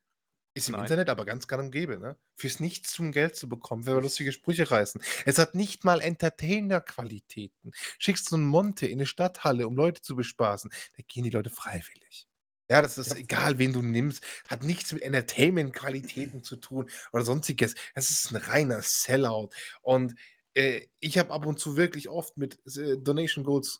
Ist 0.59 0.69
im 0.69 0.73
Nein. 0.73 0.81
Internet 0.83 1.09
aber 1.09 1.25
ganz 1.25 1.47
gang 1.47 1.63
und 1.65 1.71
gäbe, 1.71 1.97
ne? 1.99 2.17
Fürs 2.35 2.59
Nichts 2.59 2.91
zum 2.93 3.11
Geld 3.11 3.35
zu 3.35 3.49
bekommen, 3.49 3.85
wenn 3.85 3.95
wir 3.95 4.01
lustige 4.01 4.31
Sprüche 4.31 4.69
reißen. 4.69 5.01
Es 5.25 5.37
hat 5.37 5.55
nicht 5.55 5.83
mal 5.85 6.01
Entertainer-Qualitäten. 6.01 7.71
Schickst 7.97 8.31
du 8.31 8.35
einen 8.35 8.45
Monte 8.47 8.85
in 8.87 8.99
eine 8.99 9.05
Stadthalle, 9.05 9.67
um 9.67 9.75
Leute 9.75 10.01
zu 10.01 10.15
bespaßen, 10.15 10.69
da 10.97 11.03
gehen 11.07 11.23
die 11.23 11.29
Leute 11.29 11.49
freiwillig. 11.49 12.27
Ja, 12.69 12.81
das 12.83 12.97
ist 12.99 13.11
Ja. 13.11 13.15
egal, 13.15 13.57
wen 13.57 13.73
du 13.73 13.81
nimmst. 13.81 14.23
Hat 14.47 14.63
nichts 14.63 14.93
mit 14.93 15.01
Entertainment-Qualitäten 15.01 16.43
zu 16.43 16.55
tun 16.57 16.89
oder 17.11 17.23
sonstiges. 17.25 17.73
Es 17.95 18.11
ist 18.11 18.31
ein 18.31 18.37
reiner 18.37 18.81
Sellout. 18.83 19.49
Und 19.81 20.13
äh, 20.53 20.81
ich 20.99 21.17
habe 21.17 21.31
ab 21.33 21.45
und 21.45 21.59
zu 21.59 21.77
wirklich 21.77 22.09
oft 22.09 22.37
mit 22.37 22.59
äh, 22.77 22.97
Donation 22.97 23.43
Goals 23.43 23.79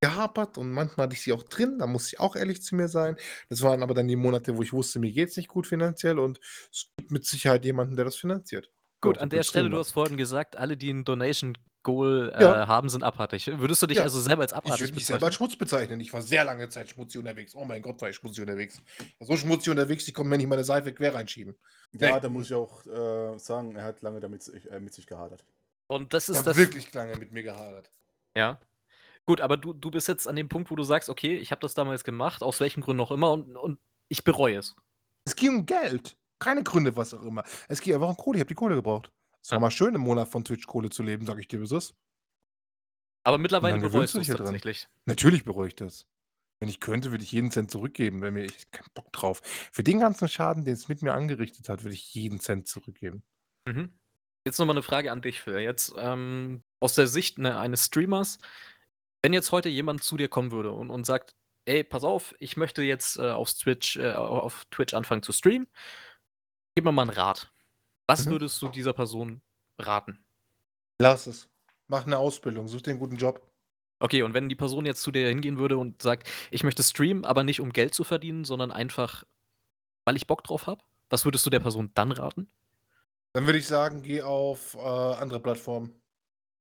gehapert 0.00 0.58
und 0.58 0.70
manchmal 0.70 1.04
hatte 1.06 1.14
ich 1.14 1.22
sie 1.22 1.32
auch 1.32 1.42
drin, 1.42 1.78
da 1.78 1.86
muss 1.86 2.08
ich 2.08 2.20
auch 2.20 2.36
ehrlich 2.36 2.62
zu 2.62 2.74
mir 2.76 2.88
sein. 2.88 3.16
Das 3.48 3.62
waren 3.62 3.82
aber 3.82 3.94
dann 3.94 4.08
die 4.08 4.16
Monate, 4.16 4.56
wo 4.56 4.62
ich 4.62 4.72
wusste, 4.72 4.98
mir 4.98 5.10
geht 5.12 5.30
es 5.30 5.36
nicht 5.36 5.48
gut 5.48 5.66
finanziell 5.66 6.18
und 6.18 6.38
es 6.72 6.90
gibt 6.96 7.10
mit 7.10 7.24
Sicherheit 7.24 7.64
jemanden, 7.64 7.96
der 7.96 8.04
das 8.04 8.16
finanziert. 8.16 8.70
Gut, 9.00 9.18
an 9.18 9.30
der 9.30 9.42
Stelle, 9.44 9.70
du 9.70 9.78
hast 9.78 9.92
vorhin 9.92 10.16
gesagt, 10.16 10.56
alle, 10.56 10.76
die 10.76 10.90
ein 10.90 11.04
Donation 11.04 11.56
Goal 11.84 12.32
äh, 12.36 12.42
Ja. 12.42 12.66
haben, 12.66 12.88
sind 12.88 13.04
abartig. 13.04 13.46
Würdest 13.46 13.80
du 13.80 13.86
dich 13.86 13.98
Ja. 13.98 14.02
also 14.02 14.20
selber 14.20 14.42
als 14.42 14.50
Ich 14.52 14.58
abartig 14.58 14.80
würde 14.80 14.94
mich 14.94 15.06
selber 15.06 15.26
als 15.26 15.36
bezeichnen? 15.36 15.50
Schmutz 15.50 15.58
bezeichnen. 15.58 16.00
Ich 16.00 16.12
war 16.12 16.20
sehr 16.22 16.44
lange 16.44 16.68
Zeit 16.68 16.88
schmutzig 16.90 17.20
unterwegs. 17.20 17.54
Oh 17.54 17.64
mein 17.64 17.80
Gott, 17.82 18.00
war 18.02 18.10
ich 18.10 18.16
schmutzig 18.16 18.42
unterwegs. 18.42 18.82
So 19.20 19.36
schmutzig 19.36 19.70
unterwegs, 19.70 20.06
ich 20.08 20.12
konnte 20.12 20.28
mir 20.28 20.38
nicht 20.38 20.48
meine 20.48 20.64
Seife 20.64 20.92
quer 20.92 21.14
reinschieben. 21.14 21.54
Ja, 21.92 22.16
Nee. 22.16 22.20
da 22.20 22.28
muss 22.28 22.46
ich 22.46 22.54
auch 22.54 22.84
äh, 22.86 23.38
sagen, 23.38 23.76
er 23.76 23.84
hat 23.84 24.02
lange 24.02 24.18
damit 24.20 24.42
sich- 24.42 24.68
äh, 24.70 24.80
mit 24.80 24.92
sich 24.92 25.06
gehadert. 25.06 25.44
Und 25.86 26.12
das 26.12 26.28
Ich 26.28 26.34
ist 26.36 26.46
das. 26.46 26.56
wirklich 26.56 26.92
lange 26.92 27.16
mit 27.16 27.32
mir 27.32 27.44
gehadert. 27.44 27.90
Ja. 28.36 28.58
Gut, 29.28 29.42
aber 29.42 29.58
du, 29.58 29.74
du 29.74 29.90
bist 29.90 30.08
jetzt 30.08 30.26
an 30.26 30.36
dem 30.36 30.48
Punkt, 30.48 30.70
wo 30.70 30.74
du 30.74 30.84
sagst, 30.84 31.10
okay, 31.10 31.36
ich 31.36 31.50
habe 31.50 31.60
das 31.60 31.74
damals 31.74 32.02
gemacht, 32.02 32.42
aus 32.42 32.60
welchen 32.60 32.80
Gründen 32.80 33.02
auch 33.02 33.10
immer, 33.10 33.30
und, 33.32 33.58
und 33.58 33.78
ich 34.08 34.24
bereue 34.24 34.56
es. 34.56 34.74
Es 35.26 35.36
ging 35.36 35.50
um 35.50 35.66
Geld. 35.66 36.16
Keine 36.38 36.62
Gründe, 36.62 36.96
was 36.96 37.12
auch 37.12 37.22
immer. 37.22 37.44
Es 37.68 37.82
ging 37.82 37.92
einfach 37.94 38.08
um 38.08 38.16
Kohle. 38.16 38.38
Ich 38.38 38.40
habe 38.40 38.48
die 38.48 38.54
Kohle 38.54 38.76
gebraucht. 38.76 39.12
Es 39.42 39.50
war 39.50 39.56
Ja. 39.56 39.60
mal 39.60 39.70
schön, 39.70 39.94
im 39.94 40.00
Monat 40.00 40.28
von 40.28 40.44
Twitch 40.44 40.66
Kohle 40.66 40.88
zu 40.88 41.02
leben, 41.02 41.26
sage 41.26 41.42
ich 41.42 41.48
dir, 41.48 41.60
wie 41.60 41.64
es 41.64 41.72
ist. 41.72 41.94
Aber 43.22 43.36
mittlerweile 43.36 43.78
bereust 43.78 44.14
du 44.14 44.20
es 44.20 44.28
ja 44.28 44.34
dran. 44.36 44.46
tatsächlich. 44.46 44.88
Natürlich 45.04 45.44
bereue 45.44 45.68
ich 45.68 45.74
das. 45.74 46.06
Wenn 46.60 46.70
ich 46.70 46.80
könnte, 46.80 47.10
würde 47.10 47.22
ich 47.22 47.30
jeden 47.30 47.50
Cent 47.50 47.70
zurückgeben, 47.70 48.22
wenn 48.22 48.32
mir 48.32 48.46
ich 48.46 48.70
keinen 48.70 48.88
Bock 48.94 49.12
drauf. 49.12 49.42
Für 49.72 49.82
den 49.82 50.00
ganzen 50.00 50.26
Schaden, 50.28 50.64
den 50.64 50.72
es 50.72 50.88
mit 50.88 51.02
mir 51.02 51.12
angerichtet 51.12 51.68
hat, 51.68 51.84
würde 51.84 51.92
ich 51.94 52.14
jeden 52.14 52.40
Cent 52.40 52.66
zurückgeben. 52.66 53.22
Mhm. 53.68 53.92
Jetzt 54.46 54.58
nochmal 54.58 54.76
eine 54.76 54.82
Frage 54.82 55.12
an 55.12 55.20
dich, 55.20 55.42
Phil. 55.42 55.58
Jetzt 55.58 55.92
ähm, 55.98 56.62
aus 56.80 56.94
der 56.94 57.06
Sicht 57.06 57.38
ne, 57.38 57.58
eines 57.58 57.84
Streamers, 57.84 58.38
wenn 59.22 59.32
jetzt 59.32 59.52
heute 59.52 59.68
jemand 59.68 60.02
zu 60.02 60.16
dir 60.16 60.28
kommen 60.28 60.50
würde 60.52 60.72
und, 60.72 60.90
und 60.90 61.04
sagt, 61.04 61.34
ey, 61.66 61.84
pass 61.84 62.04
auf, 62.04 62.34
ich 62.38 62.56
möchte 62.56 62.82
jetzt 62.82 63.18
äh, 63.18 63.30
auf, 63.30 63.52
Twitch, 63.52 63.96
äh, 63.96 64.12
auf 64.12 64.66
Twitch 64.70 64.94
anfangen 64.94 65.22
zu 65.22 65.32
streamen, 65.32 65.68
gib 66.74 66.84
mir 66.84 66.92
mal 66.92 67.02
einen 67.02 67.10
Rat. 67.10 67.52
Was 68.06 68.26
Mhm. 68.26 68.30
würdest 68.30 68.60
du 68.62 68.68
dieser 68.68 68.92
Person 68.92 69.42
raten? 69.78 70.24
Lass 71.00 71.26
es. 71.26 71.48
Mach 71.88 72.06
eine 72.06 72.18
Ausbildung, 72.18 72.68
such 72.68 72.82
dir 72.82 72.90
einen 72.90 73.00
guten 73.00 73.16
Job. 73.16 73.42
Okay, 74.00 74.22
und 74.22 74.32
wenn 74.32 74.48
die 74.48 74.54
Person 74.54 74.86
jetzt 74.86 75.02
zu 75.02 75.10
dir 75.10 75.28
hingehen 75.28 75.58
würde 75.58 75.76
und 75.76 76.00
sagt, 76.02 76.28
ich 76.50 76.62
möchte 76.62 76.82
streamen, 76.82 77.24
aber 77.24 77.42
nicht 77.42 77.60
um 77.60 77.72
Geld 77.72 77.94
zu 77.94 78.04
verdienen, 78.04 78.44
sondern 78.44 78.70
einfach, 78.70 79.24
weil 80.04 80.16
ich 80.16 80.26
Bock 80.26 80.44
drauf 80.44 80.66
habe, 80.66 80.82
was 81.10 81.24
würdest 81.24 81.44
du 81.44 81.50
der 81.50 81.60
Person 81.60 81.90
dann 81.94 82.12
raten? 82.12 82.48
Dann 83.32 83.46
würde 83.46 83.58
ich 83.58 83.66
sagen, 83.66 84.02
geh 84.02 84.22
auf 84.22 84.74
äh, 84.74 84.78
andere 84.78 85.40
Plattformen. 85.40 86.00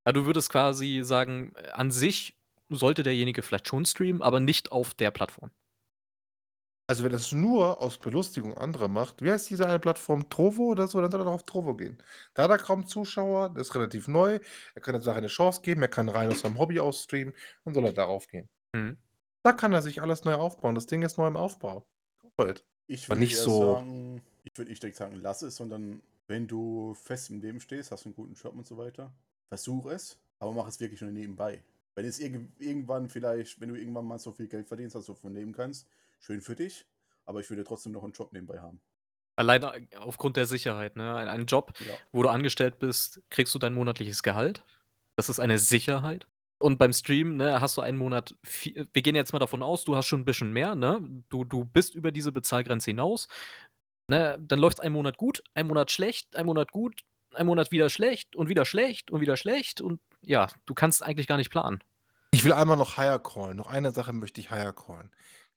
Ja, 0.06 0.14
du 0.14 0.26
würdest 0.26 0.50
quasi 0.50 1.02
sagen, 1.04 1.54
äh, 1.56 1.70
an 1.70 1.92
sich 1.92 2.36
sollte 2.70 3.04
derjenige 3.04 3.42
vielleicht 3.42 3.68
schon 3.68 3.86
streamen, 3.86 4.22
aber 4.22 4.40
nicht 4.40 4.72
auf 4.72 4.94
der 4.94 5.12
Plattform. 5.12 5.52
Also 6.90 7.04
wenn 7.04 7.12
das 7.12 7.34
nur 7.34 7.82
aus 7.82 7.98
Belustigung 7.98 8.58
anderer 8.58 8.88
macht, 8.88 9.22
wie 9.22 9.30
heißt 9.30 9.50
diese 9.50 9.68
eine 9.68 9.78
Plattform? 9.80 10.30
Trovo 10.30 10.68
oder 10.68 10.88
so, 10.88 11.02
dann 11.02 11.12
soll 11.12 11.20
er 11.22 11.26
doch 11.26 11.34
auf 11.34 11.46
Trovo 11.46 11.76
gehen. 11.76 12.02
Da 12.34 12.44
hat 12.44 12.52
er 12.52 12.58
kaum 12.58 12.88
Zuschauer, 12.88 13.50
das 13.50 13.68
ist 13.68 13.76
relativ 13.76 14.08
neu, 14.08 14.40
er 14.74 14.82
kann 14.82 14.94
der 14.94 15.02
Sache 15.02 15.18
eine 15.18 15.28
Chance 15.28 15.62
geben, 15.62 15.82
er 15.82 15.90
kann 15.90 16.08
rein 16.08 16.30
aus 16.30 16.40
seinem 16.42 16.58
Hobby 16.58 16.80
ausstreamen, 16.80 17.34
dann 17.66 17.74
soll 17.74 17.84
er 17.84 17.92
darauf 17.94 18.28
gehen. 18.28 18.48
Mhm. 18.74 18.98
Da 19.44 19.52
kann 19.52 19.74
er 19.74 19.82
sich 19.82 20.02
alles 20.02 20.24
neu 20.24 20.36
aufbauen. 20.36 20.76
Das 20.76 20.88
Ding 20.88 21.02
ist 21.02 21.18
neu 21.18 21.28
im 21.28 21.36
Aufbau. 21.36 21.86
Halt. 22.38 22.66
Ich 22.88 23.10
würde 23.10 23.20
nicht 23.20 23.38
so- 23.38 23.74
sagen, 23.76 24.22
ich 24.46 24.58
würde 24.58 24.70
nicht 24.72 24.82
direkt 24.82 24.98
sagen, 24.98 25.16
lass 25.16 25.42
es, 25.42 25.58
sondern 25.58 26.02
wenn 26.28 26.48
du 26.48 26.94
fest 26.94 27.30
im 27.30 27.42
Leben 27.42 27.60
stehst, 27.60 27.92
hast 27.92 28.06
einen 28.06 28.16
guten 28.16 28.34
Job 28.36 28.56
und 28.56 28.66
so 28.66 28.78
weiter, 28.78 29.14
versuch 29.50 29.88
es, 29.88 30.18
aber 30.40 30.54
mach 30.54 30.68
es 30.68 30.80
wirklich 30.80 31.02
nur 31.02 31.12
nebenbei. 31.12 31.62
Wenn 31.98 32.06
es 32.06 32.20
irg 32.20 32.40
irgendwann 32.60 33.10
vielleicht, 33.10 33.60
wenn 33.60 33.70
du 33.70 33.76
irgendwann 33.76 34.06
mal 34.06 34.20
so 34.20 34.32
viel 34.32 34.48
Geld 34.48 34.68
verdienst, 34.68 34.96
dass 34.96 35.08
du 35.08 35.14
davon 35.14 35.34
leben 35.34 35.52
kannst, 35.52 35.88
schön 36.20 36.42
für 36.42 36.56
dich, 36.56 36.86
aber 37.26 37.40
ich 37.40 37.50
würde 37.50 37.64
trotzdem 37.64 37.92
noch 37.94 38.04
einen 38.04 38.14
Job 38.14 38.32
nebenbei 38.34 38.60
haben. 38.60 38.80
Alleine 39.36 39.74
aufgrund 39.98 40.38
der 40.38 40.46
Sicherheit. 40.46 40.96
Ne? 40.96 41.16
Ein, 41.16 41.28
ein 41.28 41.46
Job, 41.48 41.74
Ja. 41.80 41.96
wo 42.12 42.22
du 42.22 42.30
angestellt 42.30 42.78
bist, 42.78 43.22
kriegst 43.32 43.54
du 43.56 43.60
dein 43.60 43.74
monatliches 43.74 44.22
Gehalt. 44.22 44.64
Das 45.16 45.28
ist 45.28 45.40
eine 45.40 45.58
Sicherheit. 45.58 46.28
Und 46.60 46.78
beim 46.78 46.94
Stream 46.94 47.36
ne, 47.38 47.62
hast 47.62 47.78
du 47.78 47.82
einen 47.82 47.98
Monat, 47.98 48.36
vi- 48.44 48.88
wir 48.94 49.02
gehen 49.02 49.16
jetzt 49.16 49.34
mal 49.34 49.40
davon 49.40 49.64
aus, 49.64 49.84
du 49.84 49.96
hast 49.96 50.06
schon 50.06 50.22
ein 50.22 50.26
bisschen 50.26 50.54
mehr, 50.54 50.76
ne? 50.76 51.00
du, 51.30 51.46
du 51.46 51.66
bist 51.66 51.96
über 51.96 52.12
diese 52.12 52.32
Bezahlgrenze 52.32 52.92
hinaus. 52.92 53.28
Ne? 54.08 54.38
Dann 54.40 54.60
läuft 54.60 54.82
ein 54.82 54.92
Monat 54.92 55.18
gut, 55.18 55.44
ein 55.56 55.66
Monat 55.68 55.92
schlecht, 55.92 56.36
ein 56.36 56.46
Monat 56.46 56.72
gut, 56.72 57.02
ein 57.34 57.46
Monat 57.48 57.72
wieder 57.72 57.90
schlecht 57.90 58.36
und 58.36 58.50
wieder 58.50 58.66
schlecht 58.66 59.10
und 59.12 59.22
wieder 59.22 59.36
schlecht. 59.38 59.82
Und 59.82 60.00
ja, 60.22 60.48
du 60.66 60.74
kannst 60.74 61.04
eigentlich 61.04 61.28
gar 61.28 61.38
nicht 61.38 61.52
planen. 61.52 61.84
Ich 62.38 62.44
will 62.44 62.54
einmal 62.54 62.78
noch 62.78 62.98
higher 62.98 63.18
callen. 63.18 63.58
Noch 63.58 63.66
eine 63.66 63.90
Sache 63.92 64.14
möchte 64.14 64.40
ich 64.40 64.52
higher 64.52 64.72
callen. 64.72 65.10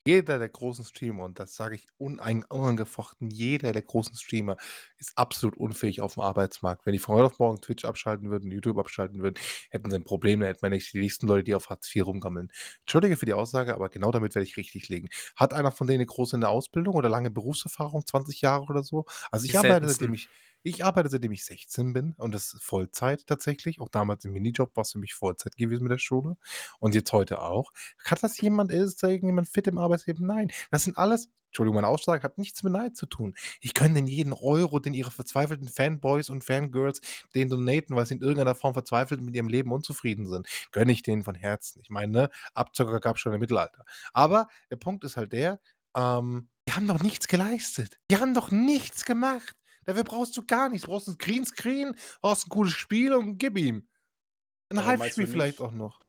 Jeder 0.07 0.39
der 0.39 0.49
großen 0.49 0.83
Streamer, 0.87 1.25
und 1.25 1.39
das 1.39 1.55
sage 1.55 1.75
ich 1.75 1.87
unangefochten, 1.99 3.29
jeder 3.29 3.73
der 3.73 3.83
großen 3.83 4.17
Streamer 4.17 4.57
ist 4.97 5.13
absolut 5.19 5.59
unfähig 5.59 6.01
auf 6.01 6.15
dem 6.15 6.23
Arbeitsmarkt. 6.23 6.87
Wenn 6.87 6.95
die 6.95 6.99
von 6.99 7.17
heute 7.17 7.27
auf 7.27 7.39
morgen 7.39 7.61
Twitch 7.61 7.85
abschalten 7.85 8.31
würden, 8.31 8.51
YouTube 8.51 8.79
abschalten 8.79 9.21
würden, 9.21 9.35
hätten 9.69 9.91
sie 9.91 9.97
ein 9.97 10.05
Problem, 10.05 10.41
dann 10.41 10.47
hätten 10.49 10.63
wir 10.63 10.71
nicht 10.71 10.91
die 10.95 11.01
nächsten 11.01 11.27
Leute, 11.27 11.45
die 11.45 11.55
auf 11.55 11.69
Hartz 11.69 11.95
IV 11.95 12.07
rumgammeln. 12.07 12.51
Entschuldige 12.81 13.19
für 13.19 13.27
die 13.27 13.35
Aussage, 13.35 13.75
aber 13.75 13.91
genau 13.91 14.11
damit 14.11 14.35
werde 14.35 14.47
ich 14.49 14.57
richtig 14.57 14.89
legen. 14.89 15.11
Hat 15.37 15.53
einer 15.53 15.73
von 15.73 15.87
denen 15.87 15.99
eine 15.99 16.07
große 16.07 16.35
in 16.35 16.41
der 16.41 16.49
Ausbildung 16.49 16.95
oder 16.95 17.11
lange 17.11 17.31
Berufserfahrung, 17.31 18.07
20 18.07 18.41
Jahre 18.41 18.65
oder 18.65 18.83
so? 18.83 19.05
Also 19.31 19.45
ich 19.45 19.53
Die 19.53 19.59
arbeite, 19.59 19.87
seitdem 19.87 20.15
ich, 20.15 20.31
ich 20.63 20.85
arbeite, 20.85 21.09
seitdem 21.09 21.33
ich 21.33 21.45
16 21.45 21.93
bin 21.93 22.15
und 22.17 22.35
das 22.35 22.53
ist 22.53 22.63
Vollzeit 22.63 23.27
tatsächlich. 23.27 23.81
Auch 23.81 23.89
damals 23.89 24.25
im 24.25 24.33
Minijob 24.33 24.77
war 24.77 24.83
es 24.83 24.93
für 24.93 24.99
mich 24.99 25.15
Vollzeit 25.15 25.57
gewesen 25.57 25.85
mit 25.85 25.93
der 25.93 25.99
Schule 25.99 26.37
und 26.79 26.95
jetzt 26.95 27.13
heute 27.13 27.41
auch. 27.41 27.73
Hat 28.05 28.23
das 28.23 28.41
jemand, 28.41 28.73
ist 28.73 29.03
da 29.03 29.09
irgendjemand 29.09 29.49
fit 29.49 29.67
im 29.67 29.79
Arbeitsleben? 29.79 30.27
Nein. 30.27 30.51
Das 30.71 30.85
sind 30.85 30.99
alles, 30.99 31.31
Entschuldigung, 31.47 31.77
meine 31.77 31.89
Aussage 31.89 32.23
hat 32.23 32.39
nichts 32.39 32.63
mit 32.63 32.73
Neid 32.73 32.97
zu 32.97 33.07
tun. 33.07 33.35
Ich 33.61 33.75
gönne 33.75 33.95
den 33.95 34.07
jeden 34.07 34.33
Euro, 34.33 34.79
den 34.79 34.95
ihre 34.95 35.11
verzweifelten 35.11 35.69
Fanboys 35.69 36.31
und 36.31 36.45
Fangirls 36.45 37.01
den 37.35 37.49
donaten, 37.49 37.97
weil 37.97 38.07
sie 38.07 38.15
in 38.15 38.21
irgendeiner 38.21 38.55
Form 38.55 38.75
verzweifelt 38.75 39.21
mit 39.21 39.35
ihrem 39.35 39.49
Leben 39.49 39.73
unzufrieden 39.73 40.29
sind. 40.29 40.47
Gönne 40.73 40.93
ich 40.93 41.03
denen 41.03 41.25
von 41.25 41.35
Herzen. 41.35 41.81
Ich 41.83 41.91
meine, 41.91 42.13
ne, 42.13 42.31
Abzocker 42.55 43.01
gab 43.01 43.17
es 43.17 43.23
schon 43.23 43.33
im 43.33 43.41
Mittelalter. 43.41 43.85
Aber 44.13 44.49
der 44.71 44.77
Punkt 44.77 45.05
ist 45.05 45.17
halt 45.17 45.33
der, 45.33 45.59
ähm, 45.97 46.49
die 46.69 46.73
haben 46.73 46.87
doch 46.87 47.03
nichts 47.03 47.27
geleistet. 47.27 47.99
Die 48.11 48.19
haben 48.19 48.35
doch 48.35 48.53
nichts 48.53 49.05
gemacht. 49.05 49.57
Dafür 49.85 50.05
brauchst 50.05 50.37
du 50.37 50.45
gar 50.45 50.69
nichts. 50.69 50.85
Du 50.85 50.93
brauchst 50.93 51.09
ein 51.09 51.19
Greenscreen, 51.19 51.97
brauchst 52.21 52.47
ein 52.47 52.51
gutes 52.51 52.75
Spiel 52.75 53.15
und 53.15 53.39
gib 53.39 53.57
ihm. 53.57 53.89
Ein 54.71 54.85
Halbspiel 54.85 55.27
vielleicht 55.27 55.61
auch 55.61 55.73
noch. 55.73 56.01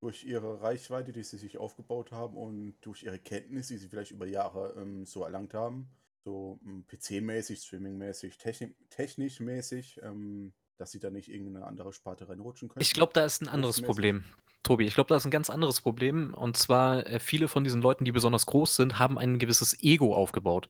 Durch 0.00 0.24
ihre 0.24 0.60
Reichweite, 0.60 1.12
die 1.12 1.22
sie 1.22 1.38
sich 1.38 1.58
aufgebaut 1.58 2.12
haben 2.12 2.36
und 2.36 2.76
durch 2.80 3.04
ihre 3.04 3.18
Kenntnis, 3.18 3.68
die 3.68 3.78
sie 3.78 3.88
vielleicht 3.88 4.10
über 4.10 4.26
Jahre 4.26 4.74
ähm, 4.78 5.06
so 5.06 5.24
erlangt 5.24 5.54
haben, 5.54 5.88
so 6.24 6.60
ähm, 6.64 6.84
PC-mäßig, 6.86 7.64
Streaming-mäßig, 7.64 8.36
techni 8.36 8.74
technisch-mäßig, 8.90 10.00
ähm, 10.02 10.52
dass 10.76 10.90
sie 10.90 11.00
da 11.00 11.10
nicht 11.10 11.30
irgendeine 11.30 11.66
andere 11.66 11.92
Sparte 11.92 12.28
reinrutschen 12.28 12.68
können. 12.68 12.82
Ich 12.82 12.92
glaube, 12.92 13.12
da 13.14 13.24
ist 13.24 13.40
ein 13.40 13.48
anderes. 13.48 13.80
Problem. 13.80 14.24
Tobi, 14.66 14.84
ich 14.84 14.94
glaube, 14.94 15.08
da 15.08 15.16
ist 15.16 15.24
ein 15.24 15.30
ganz 15.30 15.48
anderes 15.48 15.80
Problem. 15.80 16.34
Und 16.34 16.56
zwar, 16.56 17.06
äh, 17.06 17.20
viele 17.20 17.46
von 17.46 17.62
diesen 17.62 17.80
Leuten, 17.80 18.04
die 18.04 18.10
besonders 18.10 18.46
groß 18.46 18.74
sind, 18.74 18.98
haben 18.98 19.16
ein 19.16 19.38
gewisses 19.38 19.80
Ego 19.80 20.14
aufgebaut. 20.14 20.68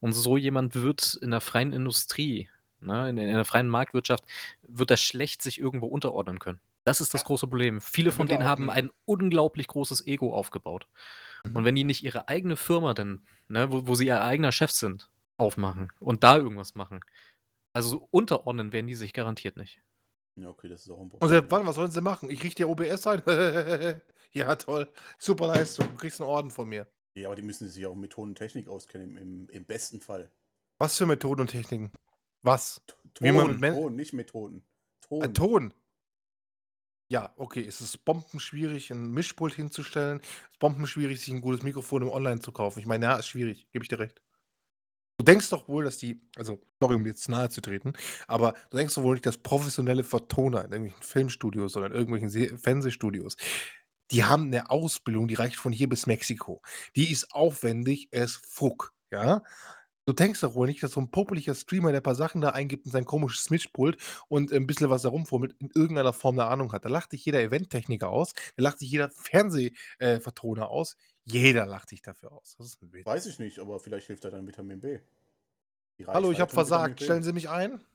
Und 0.00 0.12
so 0.14 0.36
jemand 0.36 0.74
wird 0.74 1.14
in 1.22 1.30
der 1.30 1.40
freien 1.40 1.72
Industrie, 1.72 2.48
ne, 2.80 3.08
in, 3.08 3.18
in 3.18 3.34
der 3.34 3.44
freien 3.44 3.68
Marktwirtschaft, 3.68 4.24
wird 4.66 4.90
er 4.90 4.96
schlecht 4.96 5.42
sich 5.42 5.60
irgendwo 5.60 5.86
unterordnen 5.86 6.40
können. 6.40 6.60
Das 6.84 7.00
ist 7.00 7.14
das 7.14 7.24
große 7.24 7.46
Problem. 7.46 7.80
Viele 7.80 8.10
von 8.10 8.26
denen 8.26 8.44
haben 8.44 8.68
ein 8.68 8.90
unglaublich 9.04 9.68
großes 9.68 10.06
Ego 10.06 10.34
aufgebaut. 10.34 10.88
Mhm. 11.44 11.56
Und 11.56 11.64
wenn 11.64 11.74
die 11.76 11.84
nicht 11.84 12.02
ihre 12.02 12.28
eigene 12.28 12.56
Firma 12.56 12.94
denn, 12.94 13.22
ne, 13.48 13.70
wo, 13.70 13.86
wo 13.86 13.94
sie 13.94 14.06
ihr 14.06 14.22
eigener 14.22 14.50
Chef 14.50 14.72
sind, 14.72 15.08
aufmachen 15.36 15.92
und 16.00 16.24
da 16.24 16.36
irgendwas 16.36 16.74
machen, 16.74 17.00
also 17.72 17.90
so 17.90 18.08
unterordnen 18.10 18.72
werden 18.72 18.86
die 18.88 18.94
sich 18.96 19.12
garantiert 19.12 19.56
nicht. 19.56 19.80
Ja, 20.36 20.48
okay, 20.50 20.68
das 20.68 20.82
ist 20.82 20.90
auch 20.90 20.96
ein 20.98 21.02
Und 21.02 21.10
Problem. 21.10 21.30
seit 21.30 21.50
wann, 21.50 21.66
was 21.66 21.76
sollen 21.76 21.90
sie 21.90 22.00
machen? 22.00 22.30
Ich 22.30 22.42
richte 22.42 22.62
dir 22.62 22.68
OBS 22.68 23.06
ein. 23.06 23.22
Ja, 24.32 24.54
toll. 24.54 24.86
Super 25.18 25.46
Leistung. 25.46 25.88
Du 25.88 25.96
kriegst 25.96 26.20
einen 26.20 26.28
Orden 26.28 26.50
von 26.50 26.68
mir. 26.68 26.86
Ja, 27.14 27.28
aber 27.28 27.36
die 27.36 27.42
müssen 27.42 27.70
sich 27.70 27.86
auch 27.86 27.94
mit 27.94 28.12
Ton 28.12 28.28
und 28.28 28.34
Technik 28.34 28.68
auskennen, 28.68 29.16
im, 29.16 29.48
im, 29.48 29.64
besten 29.64 30.02
Fall. 30.02 30.30
Was 30.78 30.98
für 30.98 31.06
Methoden 31.06 31.40
und 31.40 31.46
Techniken? 31.46 31.90
Was? 32.42 32.82
Ton, 33.14 33.26
Wie 33.26 33.32
man 33.32 33.58
Ton 33.58 33.96
nicht 33.96 34.12
Methoden. 34.12 34.62
Ton. 35.00 35.22
Ein 35.22 35.32
Ton. 35.32 35.72
Ja, 37.08 37.32
okay. 37.36 37.64
Es 37.66 37.80
ist 37.80 38.04
bombenschwierig, 38.04 38.90
ein 38.90 39.10
Mischpult 39.10 39.54
hinzustellen. 39.54 40.20
Es 40.20 40.52
ist 40.52 40.58
bombenschwierig, 40.58 41.18
sich 41.18 41.32
ein 41.32 41.40
gutes 41.40 41.62
Mikrofon 41.62 42.02
im 42.02 42.10
Online 42.10 42.40
zu 42.40 42.52
kaufen. 42.52 42.80
Ich 42.80 42.86
meine, 42.86 43.06
ja, 43.06 43.16
ist 43.16 43.28
schwierig, 43.28 43.66
gebe 43.72 43.84
ich 43.84 43.88
dir 43.88 44.00
recht. 44.00 44.20
Du 45.18 45.24
denkst 45.24 45.48
doch 45.48 45.66
wohl, 45.68 45.84
dass 45.84 45.96
die, 45.96 46.20
also, 46.36 46.60
sorry, 46.80 46.94
um 46.96 47.06
jetzt 47.06 47.28
nahe 47.28 47.48
zu 47.48 47.62
treten, 47.62 47.94
aber 48.28 48.54
du 48.70 48.76
denkst 48.76 48.94
doch 48.94 49.02
wohl 49.02 49.14
nicht, 49.14 49.24
dass 49.26 49.38
professionelle 49.38 50.04
Vertoner 50.04 50.64
in 50.66 50.72
irgendwelchen 50.72 51.02
Filmstudios 51.02 51.76
oder 51.76 51.86
in 51.86 51.92
irgendwelchen 51.92 52.28
Se 52.28 52.56
Fernsehstudios, 52.58 53.36
die 54.10 54.24
haben 54.24 54.46
eine 54.46 54.70
Ausbildung, 54.70 55.26
die 55.28 55.34
reicht 55.34 55.56
von 55.56 55.72
hier 55.72 55.88
bis 55.88 56.06
Mexiko. 56.06 56.62
Die 56.96 57.10
ist 57.10 57.32
aufwendig 57.32 58.08
as 58.14 58.40
fuck, 58.46 58.92
ja? 59.10 59.42
Du 60.06 60.12
denkst 60.12 60.40
doch 60.40 60.54
wohl 60.54 60.68
nicht, 60.68 60.82
dass 60.84 60.92
so 60.92 61.00
ein 61.00 61.10
popeliger 61.10 61.54
Streamer, 61.56 61.90
der 61.90 62.00
ein 62.00 62.04
paar 62.04 62.14
Sachen 62.14 62.40
da 62.40 62.50
eingibt 62.50 62.86
in 62.86 62.92
sein 62.92 63.04
komisches 63.04 63.50
Mischpult 63.50 63.96
und 64.28 64.52
ein 64.52 64.66
bisschen 64.66 64.88
was 64.88 65.02
da 65.02 65.08
rumfummelt, 65.08 65.56
in 65.60 65.70
irgendeiner 65.74 66.12
Form 66.12 66.38
eine 66.38 66.48
Ahnung 66.48 66.72
hat. 66.72 66.84
Da 66.84 66.88
lacht 66.88 67.10
dich 67.12 67.24
jeder 67.24 67.40
Eventtechniker 67.42 68.08
aus, 68.10 68.32
da 68.56 68.62
lacht 68.62 68.78
sich 68.78 68.88
jeder 68.90 69.10
Fernsehvertoner 69.10 70.62
äh, 70.62 70.66
aus. 70.66 70.96
Jeder 71.26 71.66
lacht 71.66 71.90
dich 71.90 72.02
dafür 72.02 72.32
aus. 72.32 72.56
Weiß 72.58 73.26
ich 73.26 73.38
nicht, 73.38 73.58
aber 73.58 73.80
vielleicht 73.80 74.06
hilft 74.06 74.24
da 74.24 74.30
dann 74.30 74.46
Vitamin 74.46 74.80
B. 74.80 75.00
Hallo, 76.06 76.30
ich 76.30 76.40
habe 76.40 76.52
versagt. 76.52 77.02
Stellen 77.02 77.22
Sie 77.22 77.32
mich 77.32 77.48
ein? 77.48 77.80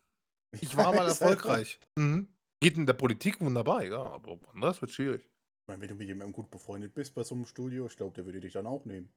Ich 0.59 0.75
war 0.75 0.93
mal 0.93 1.07
erfolgreich. 1.07 1.79
Mhm. 1.95 2.27
Geht 2.59 2.75
in 2.75 2.85
der 2.85 2.91
Politik 2.91 3.39
wunderbar, 3.39 3.85
ja, 3.85 4.03
aber 4.03 4.37
anders 4.51 4.81
wird 4.81 4.91
schwierig. 4.91 5.21
Ich 5.23 5.67
meine, 5.69 5.79
wenn 5.79 5.87
du 5.87 5.95
mit 5.95 6.09
jemandem 6.09 6.33
gut 6.33 6.51
befreundet 6.51 6.93
bist 6.93 7.15
bei 7.15 7.23
so 7.23 7.35
einem 7.35 7.45
Studio, 7.45 7.85
ich 7.85 7.95
glaube, 7.95 8.13
der 8.15 8.25
würde 8.25 8.41
dich 8.41 8.51
dann 8.51 8.67
auch 8.67 8.83
nehmen. 8.83 9.13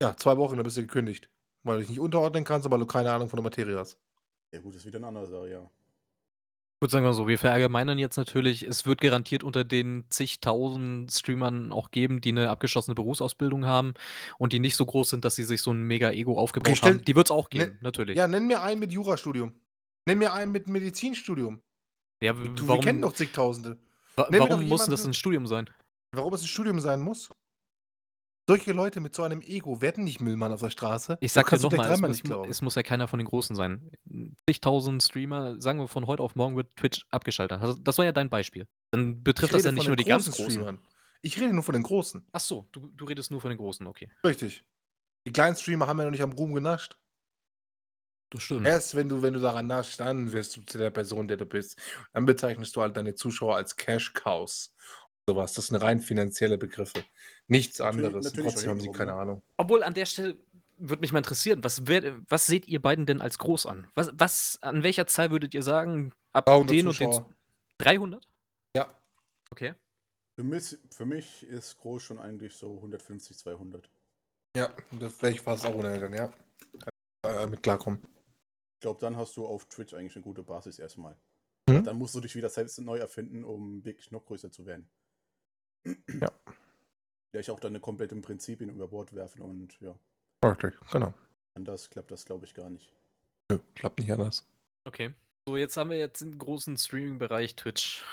Ja, 0.00 0.16
zwei 0.16 0.36
Wochen, 0.36 0.54
dann 0.54 0.62
bist 0.62 0.76
du 0.76 0.82
gekündigt. 0.82 1.28
Weil 1.64 1.78
du 1.78 1.80
dich 1.80 1.90
nicht 1.90 1.98
unterordnen 1.98 2.44
kannst, 2.44 2.64
aber 2.64 2.78
du 2.78 2.86
keine 2.86 3.10
Ahnung 3.10 3.28
von 3.28 3.38
der 3.38 3.42
Materie 3.42 3.76
hast. 3.76 3.98
Ja 4.52 4.60
gut, 4.60 4.74
das 4.74 4.82
ist 4.82 4.86
wieder 4.86 4.98
eine 4.98 5.08
andere 5.08 5.26
Sache, 5.26 5.50
ja. 5.50 5.68
Gut, 6.82 6.90
sagen 6.90 7.04
wir 7.04 7.12
so, 7.12 7.28
wir 7.28 7.38
verallgemeinern 7.38 7.98
jetzt 7.98 8.16
natürlich, 8.16 8.62
es 8.62 8.86
wird 8.86 9.02
garantiert 9.02 9.44
unter 9.44 9.64
den 9.64 10.04
zigtausend 10.08 11.12
Streamern 11.12 11.72
auch 11.72 11.90
geben, 11.90 12.22
die 12.22 12.30
eine 12.30 12.48
abgeschlossene 12.48 12.94
Berufsausbildung 12.94 13.66
haben 13.66 13.92
und 14.38 14.54
die 14.54 14.60
nicht 14.60 14.76
so 14.76 14.86
groß 14.86 15.10
sind, 15.10 15.26
dass 15.26 15.34
sie 15.36 15.44
sich 15.44 15.60
so 15.60 15.72
ein 15.72 15.82
mega 15.82 16.10
Ego 16.10 16.38
aufgebaut 16.38 16.78
stell- 16.78 16.94
haben. 16.94 17.04
Die 17.04 17.14
wird 17.14 17.26
es 17.26 17.30
auch 17.30 17.50
Ne- 17.52 17.66
geben, 17.66 17.78
natürlich. 17.82 18.16
Ja, 18.16 18.26
nenn 18.26 18.46
mir 18.46 18.62
einen 18.62 18.80
mit 18.80 18.92
Jurastudium. 18.92 19.52
Nenn 20.06 20.16
mir 20.18 20.32
einen 20.32 20.52
mit 20.52 20.68
Medizinstudium. 20.68 21.60
Ja, 22.22 22.32
Du, 22.32 22.44
wir 22.44 22.68
warum, 22.68 22.80
kennen 22.82 23.02
doch 23.02 23.12
zigtausende. 23.12 23.76
wa 24.16 24.22
nenn 24.30 24.40
mir 24.42 24.48
warum 24.48 24.62
doch 24.62 24.68
muss 24.68 24.80
das 24.80 24.88
jemanden- 24.88 25.10
ein 25.10 25.14
Studium 25.14 25.46
sein? 25.46 25.70
Warum 26.12 26.32
es 26.32 26.40
ein 26.42 26.48
Studium 26.48 26.80
sein 26.80 27.00
muss? 27.00 27.28
Solche 28.48 28.72
Leute 28.72 29.00
mit 29.00 29.14
so 29.14 29.22
einem 29.22 29.42
Ego 29.42 29.80
werden 29.80 30.02
nicht 30.04 30.20
Müllmann 30.20 30.52
auf 30.52 30.60
der 30.60 30.70
Straße. 30.70 31.18
Ich 31.20 31.32
sag 31.32 31.48
dir 31.50 31.56
du 31.58 31.62
nochmal, 31.64 31.86
gleich 31.86 32.10
es, 32.10 32.24
muss- 32.24 32.48
es 32.48 32.62
muss 32.62 32.74
ja 32.74 32.82
keiner 32.82 33.06
von 33.06 33.18
den 33.18 33.26
Großen 33.28 33.54
sein. 33.54 33.90
Zigtausend 34.48 35.02
Streamer, 35.02 35.60
sagen 35.60 35.78
wir 35.78 35.86
von 35.88 36.06
heute 36.06 36.22
auf 36.22 36.34
morgen 36.34 36.56
wird 36.56 36.74
Twitch 36.76 37.06
abgeschaltet. 37.10 37.60
Also, 37.60 37.74
das 37.80 37.96
war 37.98 38.04
ja 38.04 38.12
dein 38.12 38.28
Beispiel. 38.28 38.66
Dann 38.90 39.22
betrifft 39.22 39.54
das 39.54 39.64
ja 39.64 39.72
nicht 39.72 39.86
nur 39.86 39.96
die 39.96 40.04
ganz 40.04 40.26
großen. 40.30 40.50
Streamern. 40.50 40.78
Ich 41.22 41.38
rede 41.38 41.52
nur 41.52 41.62
von 41.62 41.74
den 41.74 41.82
Großen. 41.82 42.26
Ach 42.32 42.40
so, 42.40 42.66
du, 42.72 42.88
du 42.88 43.04
redest 43.04 43.30
nur 43.30 43.40
von 43.40 43.50
den 43.50 43.58
Großen, 43.58 43.86
okay. 43.86 44.10
Richtig. 44.24 44.64
Die 45.26 45.32
kleinen 45.32 45.54
Streamer 45.54 45.86
haben 45.86 45.98
ja 45.98 46.04
noch 46.06 46.10
nicht 46.10 46.22
am 46.22 46.32
Ruhm 46.32 46.54
genascht. 46.54 46.96
Das 48.30 48.42
stimmt. 48.42 48.66
Erst 48.66 48.94
wenn 48.94 49.08
du, 49.08 49.22
wenn 49.22 49.34
du 49.34 49.40
daran 49.40 49.66
naschst, 49.66 50.00
dann 50.00 50.32
wirst 50.32 50.56
du 50.56 50.62
zu 50.62 50.78
der 50.78 50.90
Person, 50.90 51.28
der 51.28 51.36
du 51.36 51.44
bist. 51.46 51.78
Dann 52.12 52.24
bezeichnest 52.26 52.74
du 52.74 52.80
halt 52.80 52.96
deine 52.96 53.14
Zuschauer 53.14 53.56
als 53.56 53.76
Cash 53.76 54.12
Cows. 54.14 54.74
Sowas. 55.26 55.52
Das 55.52 55.66
sind 55.66 55.76
rein 55.76 56.00
finanzielle 56.00 56.56
Begriffe. 56.56 57.04
Nichts 57.50 57.80
anderes. 57.80 58.24
Natürlich 58.24 58.52
trotzdem 58.52 58.70
haben 58.70 58.80
sie 58.80 58.92
keine 58.92 59.10
ne? 59.10 59.18
Ahnung. 59.18 59.42
Obwohl, 59.56 59.82
an 59.82 59.92
der 59.92 60.06
Stelle 60.06 60.38
würde 60.78 61.00
mich 61.00 61.12
mal 61.12 61.18
interessieren, 61.18 61.64
was, 61.64 61.82
was 61.84 62.46
seht 62.46 62.68
ihr 62.68 62.80
beiden 62.80 63.06
denn 63.06 63.20
als 63.20 63.38
groß 63.38 63.66
an? 63.66 63.88
Was, 63.94 64.12
was, 64.14 64.58
an 64.62 64.84
welcher 64.84 65.08
Zahl 65.08 65.32
würdet 65.32 65.52
ihr 65.52 65.64
sagen, 65.64 66.12
ab 66.32 66.46
300 66.46 66.70
den 66.70 66.86
und 66.86 67.00
den 67.00 67.12
Zuschauer. 67.12 67.34
300? 67.78 68.28
Ja. 68.76 68.94
Okay. 69.50 69.74
Für 70.36 70.44
mich, 70.44 70.78
für 70.90 71.06
mich 71.06 71.42
ist 71.42 71.76
groß 71.78 72.02
schon 72.02 72.18
eigentlich 72.20 72.54
so 72.54 72.76
150, 72.76 73.36
200. 73.36 73.90
Ja, 74.56 74.72
das 74.92 75.20
wäre 75.20 75.32
ich 75.32 75.40
fast 75.40 75.66
auch 75.66 75.82
dann, 75.82 76.14
ja. 76.14 76.32
Äh, 77.26 77.46
mit 77.48 77.64
klarkommen. 77.64 78.00
Ich 78.76 78.80
glaube, 78.80 79.00
dann 79.00 79.16
hast 79.16 79.36
du 79.36 79.44
auf 79.44 79.66
Twitch 79.66 79.92
eigentlich 79.92 80.14
eine 80.14 80.22
gute 80.22 80.44
Basis 80.44 80.78
erstmal. 80.78 81.16
Mhm. 81.68 81.82
Dann 81.82 81.96
musst 81.96 82.14
du 82.14 82.20
dich 82.20 82.36
wieder 82.36 82.48
selbst 82.48 82.80
neu 82.80 82.98
erfinden, 82.98 83.44
um 83.44 83.84
wirklich 83.84 84.12
noch 84.12 84.24
größer 84.24 84.52
zu 84.52 84.66
werden. 84.66 84.88
Ja. 85.84 86.30
Vielleicht 87.30 87.50
auch 87.50 87.60
deine 87.60 87.80
kompletten 87.80 88.22
Prinzipien 88.22 88.70
über 88.70 88.88
Bord 88.88 89.14
werfen 89.14 89.42
und 89.42 89.80
ja, 89.80 89.94
Richtig, 90.44 90.74
genau. 90.90 91.14
anders 91.54 91.90
klappt 91.90 92.10
das, 92.10 92.24
glaube 92.24 92.46
ich, 92.46 92.54
gar 92.54 92.70
nicht. 92.70 92.92
Nö, 93.50 93.58
klappt 93.74 94.00
nicht 94.00 94.10
anders. 94.10 94.46
Okay. 94.86 95.12
So, 95.46 95.56
jetzt 95.56 95.76
haben 95.76 95.90
wir 95.90 95.98
jetzt 95.98 96.22
im 96.22 96.38
großen 96.38 96.76
Streaming-Bereich 96.76 97.56
Twitch 97.56 98.04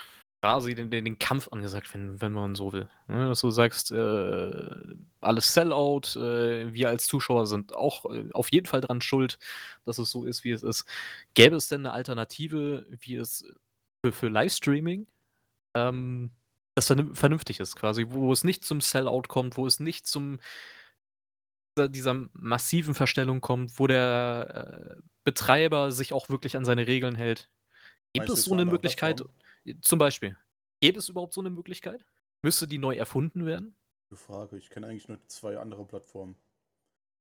quasi 0.42 0.74
den, 0.74 0.90
den, 0.90 1.04
den 1.04 1.18
Kampf 1.18 1.48
angesagt, 1.48 1.92
wenn, 1.94 2.20
wenn 2.20 2.32
man 2.32 2.54
so 2.54 2.72
will. 2.72 2.88
Ne, 3.08 3.28
dass 3.28 3.40
du 3.40 3.50
sagst, 3.50 3.90
äh, 3.90 4.80
alles 5.20 5.52
Sellout, 5.52 6.16
äh, 6.16 6.72
wir 6.72 6.88
als 6.88 7.06
Zuschauer 7.06 7.46
sind 7.46 7.74
auch 7.74 8.04
äh, 8.06 8.28
auf 8.32 8.52
jeden 8.52 8.66
Fall 8.66 8.80
dran 8.80 9.00
schuld, 9.00 9.38
dass 9.84 9.98
es 9.98 10.10
so 10.10 10.24
ist, 10.24 10.44
wie 10.44 10.52
es 10.52 10.62
ist. 10.62 10.84
Gäbe 11.34 11.56
es 11.56 11.68
denn 11.68 11.80
eine 11.80 11.92
Alternative, 11.92 12.86
wie 13.00 13.16
es 13.16 13.44
für, 14.04 14.12
für 14.12 14.28
Livestreaming, 14.28 15.06
ähm, 15.74 16.30
das 16.78 16.90
vernün- 16.90 17.14
vernünftig 17.14 17.60
ist, 17.60 17.76
quasi, 17.76 18.06
wo 18.08 18.32
es 18.32 18.44
nicht 18.44 18.64
zum 18.64 18.80
Sellout 18.80 19.22
kommt, 19.28 19.56
wo 19.56 19.66
es 19.66 19.80
nicht 19.80 20.06
zum 20.06 20.38
dieser- 21.78 22.28
massiven 22.32 22.94
Verstellung 22.94 23.40
kommt, 23.40 23.78
wo 23.78 23.86
der 23.86 24.96
äh, 24.98 25.02
Betreiber 25.24 25.92
sich 25.92 26.12
auch 26.12 26.28
wirklich 26.28 26.56
an 26.56 26.64
seine 26.64 26.86
Regeln 26.86 27.14
hält. 27.14 27.48
Gibt 28.12 28.28
es 28.30 28.44
so 28.44 28.54
eine 28.54 28.64
Möglichkeit? 28.64 29.18
Plattform? 29.18 29.82
Zum 29.82 29.98
Beispiel. 29.98 30.36
Gäbe 30.80 30.98
es 30.98 31.08
überhaupt 31.08 31.34
so 31.34 31.40
eine 31.40 31.50
Möglichkeit? 31.50 32.04
Müsste 32.42 32.66
die 32.66 32.78
neu 32.78 32.96
erfunden 32.96 33.44
werden? 33.46 33.76
Frage. 34.12 34.56
Ich 34.56 34.70
kenne 34.70 34.86
eigentlich 34.86 35.08
nur 35.08 35.18
zwei 35.28 35.58
andere 35.58 35.84
Plattformen. 35.84 36.36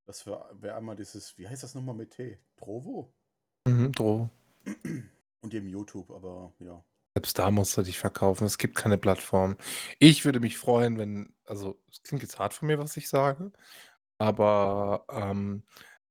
Das 0.06 0.26
wäre 0.26 0.50
wär 0.62 0.78
einmal 0.78 0.96
dieses, 0.96 1.38
wie 1.38 1.48
heißt 1.48 1.64
das 1.64 1.76
nochmal 1.76 1.96
mit 1.96 2.12
T? 2.12 2.40
Trovo? 2.56 3.14
Mhm, 3.68 3.92
Droh. 3.92 4.30
Und 5.42 5.54
eben 5.54 5.68
YouTube, 5.68 6.10
aber 6.12 6.54
ja. 6.60 6.82
Selbst 7.18 7.40
da 7.40 7.50
musst 7.50 7.76
du 7.76 7.82
dich 7.82 7.98
verkaufen. 7.98 8.46
Es 8.46 8.60
gibt 8.60 8.76
keine 8.76 9.00
Plattform. 9.00 9.58
Ich 9.98 10.24
würde 10.24 10.40
mich 10.40 10.56
freuen, 10.56 11.00
wenn, 11.00 11.34
also 11.46 11.82
es 11.92 12.04
klingt 12.04 12.22
jetzt 12.22 12.38
hart 12.38 12.54
von 12.54 12.68
mir, 12.68 12.78
was 12.78 12.96
ich 12.96 13.10
sage, 13.10 13.52
aber 14.20 15.04
ähm, 15.10 15.64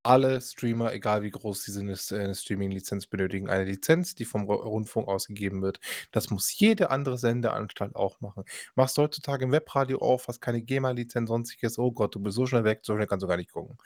alle 0.07 0.41
Streamer, 0.41 0.93
egal 0.93 1.23
wie 1.23 1.31
groß 1.31 1.69
ist, 1.69 2.13
äh, 2.13 2.35
Streaming-Lizenz 2.35 3.07
benötigen. 3.07 3.49
Eine 3.51 3.65
Lizenz, 3.65 4.15
die 4.15 4.25
vom 4.25 4.45
Ru- 4.45 4.55
Rundfunk 4.63 5.09
ausgegeben 5.09 5.63
wird. 5.63 5.81
Das 6.13 6.31
muss 6.31 6.59
jede 6.59 6.91
andere 6.91 7.19
Sendeanstalt 7.19 7.97
auch 7.97 8.21
machen. 8.21 8.45
Machst 8.75 8.97
du 8.99 9.03
heutzutage 9.03 9.45
im 9.45 9.53
Webradio 9.53 9.99
auf, 9.99 10.29
hast 10.29 10.41
keine 10.41 10.63
GEMA-Lizenz, 10.63 11.29
sonstiges, 11.29 11.79
oh 11.79 11.93
Gott, 11.93 12.15
du 12.15 12.21
bist 12.21 12.37
so 12.37 12.47
schnell 12.47 12.65
weg, 12.65 12.81
so 12.83 12.95
schnell 12.95 13.07
kannst 13.07 13.23
du 13.25 13.29
gar 13.29 13.37
nicht 13.37 13.53
gucken. 13.53 13.79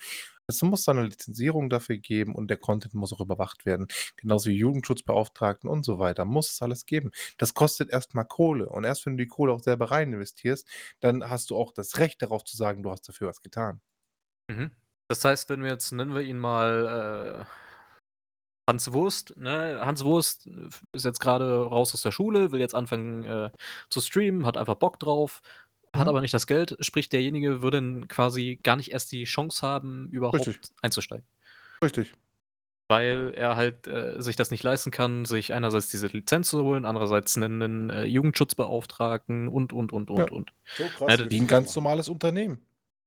Es 0.46 0.60
muss 0.62 0.84
da 0.84 0.92
eine 0.92 1.04
Lizenzierung 1.04 1.70
dafür 1.70 1.98
geben 1.98 2.34
und 2.34 2.48
der 2.48 2.56
Content 2.56 2.94
muss 2.94 3.12
auch 3.12 3.20
überwacht 3.20 3.66
werden. 3.66 3.86
Genauso 4.16 4.50
wie 4.50 4.56
Jugendschutzbeauftragten 4.56 5.70
und 5.70 5.84
so 5.84 5.98
weiter. 5.98 6.24
Muss 6.24 6.50
es 6.52 6.62
alles 6.62 6.86
geben. 6.86 7.10
Das 7.38 7.54
kostet 7.54 7.90
erstmal 7.90 8.24
Kohle. 8.26 8.68
Und 8.68 8.84
erst 8.84 9.06
wenn 9.06 9.16
du 9.16 9.24
die 9.24 9.28
Kohle 9.28 9.52
auch 9.52 9.62
selber 9.62 9.90
rein 9.90 10.12
investierst, 10.12 10.68
dann 11.00 11.28
hast 11.30 11.50
du 11.50 11.56
auch 11.56 11.72
das 11.72 11.98
Recht 11.98 12.20
darauf 12.22 12.44
zu 12.44 12.56
sagen, 12.56 12.82
du 12.82 12.90
hast 12.90 13.08
dafür 13.08 13.28
was 13.28 13.42
getan. 13.42 13.80
Mhm. 14.48 14.70
Das 15.10 15.24
heißt, 15.24 15.48
wenn 15.50 15.64
wir 15.64 15.70
jetzt, 15.70 15.90
nennen 15.90 16.14
wir 16.14 16.20
ihn 16.20 16.38
mal 16.38 17.40
äh, 17.40 17.44
Hans 18.70 18.92
Wurst, 18.92 19.36
ne? 19.36 19.80
Hans 19.84 20.04
Wurst 20.04 20.46
äh, 20.46 20.68
ist 20.92 21.04
jetzt 21.04 21.18
gerade 21.18 21.62
raus 21.64 21.92
aus 21.94 22.02
der 22.02 22.12
Schule, 22.12 22.52
will 22.52 22.60
jetzt 22.60 22.76
anfangen 22.76 23.24
äh, 23.24 23.50
zu 23.88 24.00
streamen, 24.00 24.46
hat 24.46 24.56
einfach 24.56 24.76
Bock 24.76 25.00
drauf, 25.00 25.42
hat 25.92 26.04
Mhm. 26.04 26.08
aber 26.10 26.20
nicht 26.20 26.32
das 26.32 26.46
Geld, 26.46 26.76
sprich 26.78 27.08
derjenige 27.08 27.60
würde 27.60 27.78
dann 27.78 28.06
quasi 28.06 28.60
gar 28.62 28.76
nicht 28.76 28.92
erst 28.92 29.10
die 29.10 29.24
Chance 29.24 29.66
haben, 29.66 30.08
überhaupt 30.10 30.46
Richtig. 30.46 30.60
einzusteigen. 30.80 31.26
Richtig. 31.82 32.12
Weil 32.88 33.34
er 33.34 33.56
halt 33.56 33.88
äh, 33.88 34.22
sich 34.22 34.36
das 34.36 34.52
nicht 34.52 34.62
leisten 34.62 34.92
kann, 34.92 35.24
sich 35.24 35.52
einerseits 35.52 35.88
diese 35.88 36.06
Lizenz 36.06 36.50
zu 36.50 36.62
holen, 36.62 36.84
andererseits 36.84 37.36
einen, 37.36 37.60
einen 37.60 37.90
äh, 37.90 38.04
Jugendschutzbeauftragten 38.04 39.48
und, 39.48 39.72
und, 39.72 39.92
und, 39.92 40.08
und, 40.08 40.18
Ja. 40.18 40.30
und. 40.30 40.52
So 40.76 40.84
krass. 40.96 41.18
Ja, 41.18 41.28
Wie 41.28 41.40
ein 41.40 41.48
ganz 41.48 41.74
normales 41.74 42.08
Unternehmen. 42.08 42.64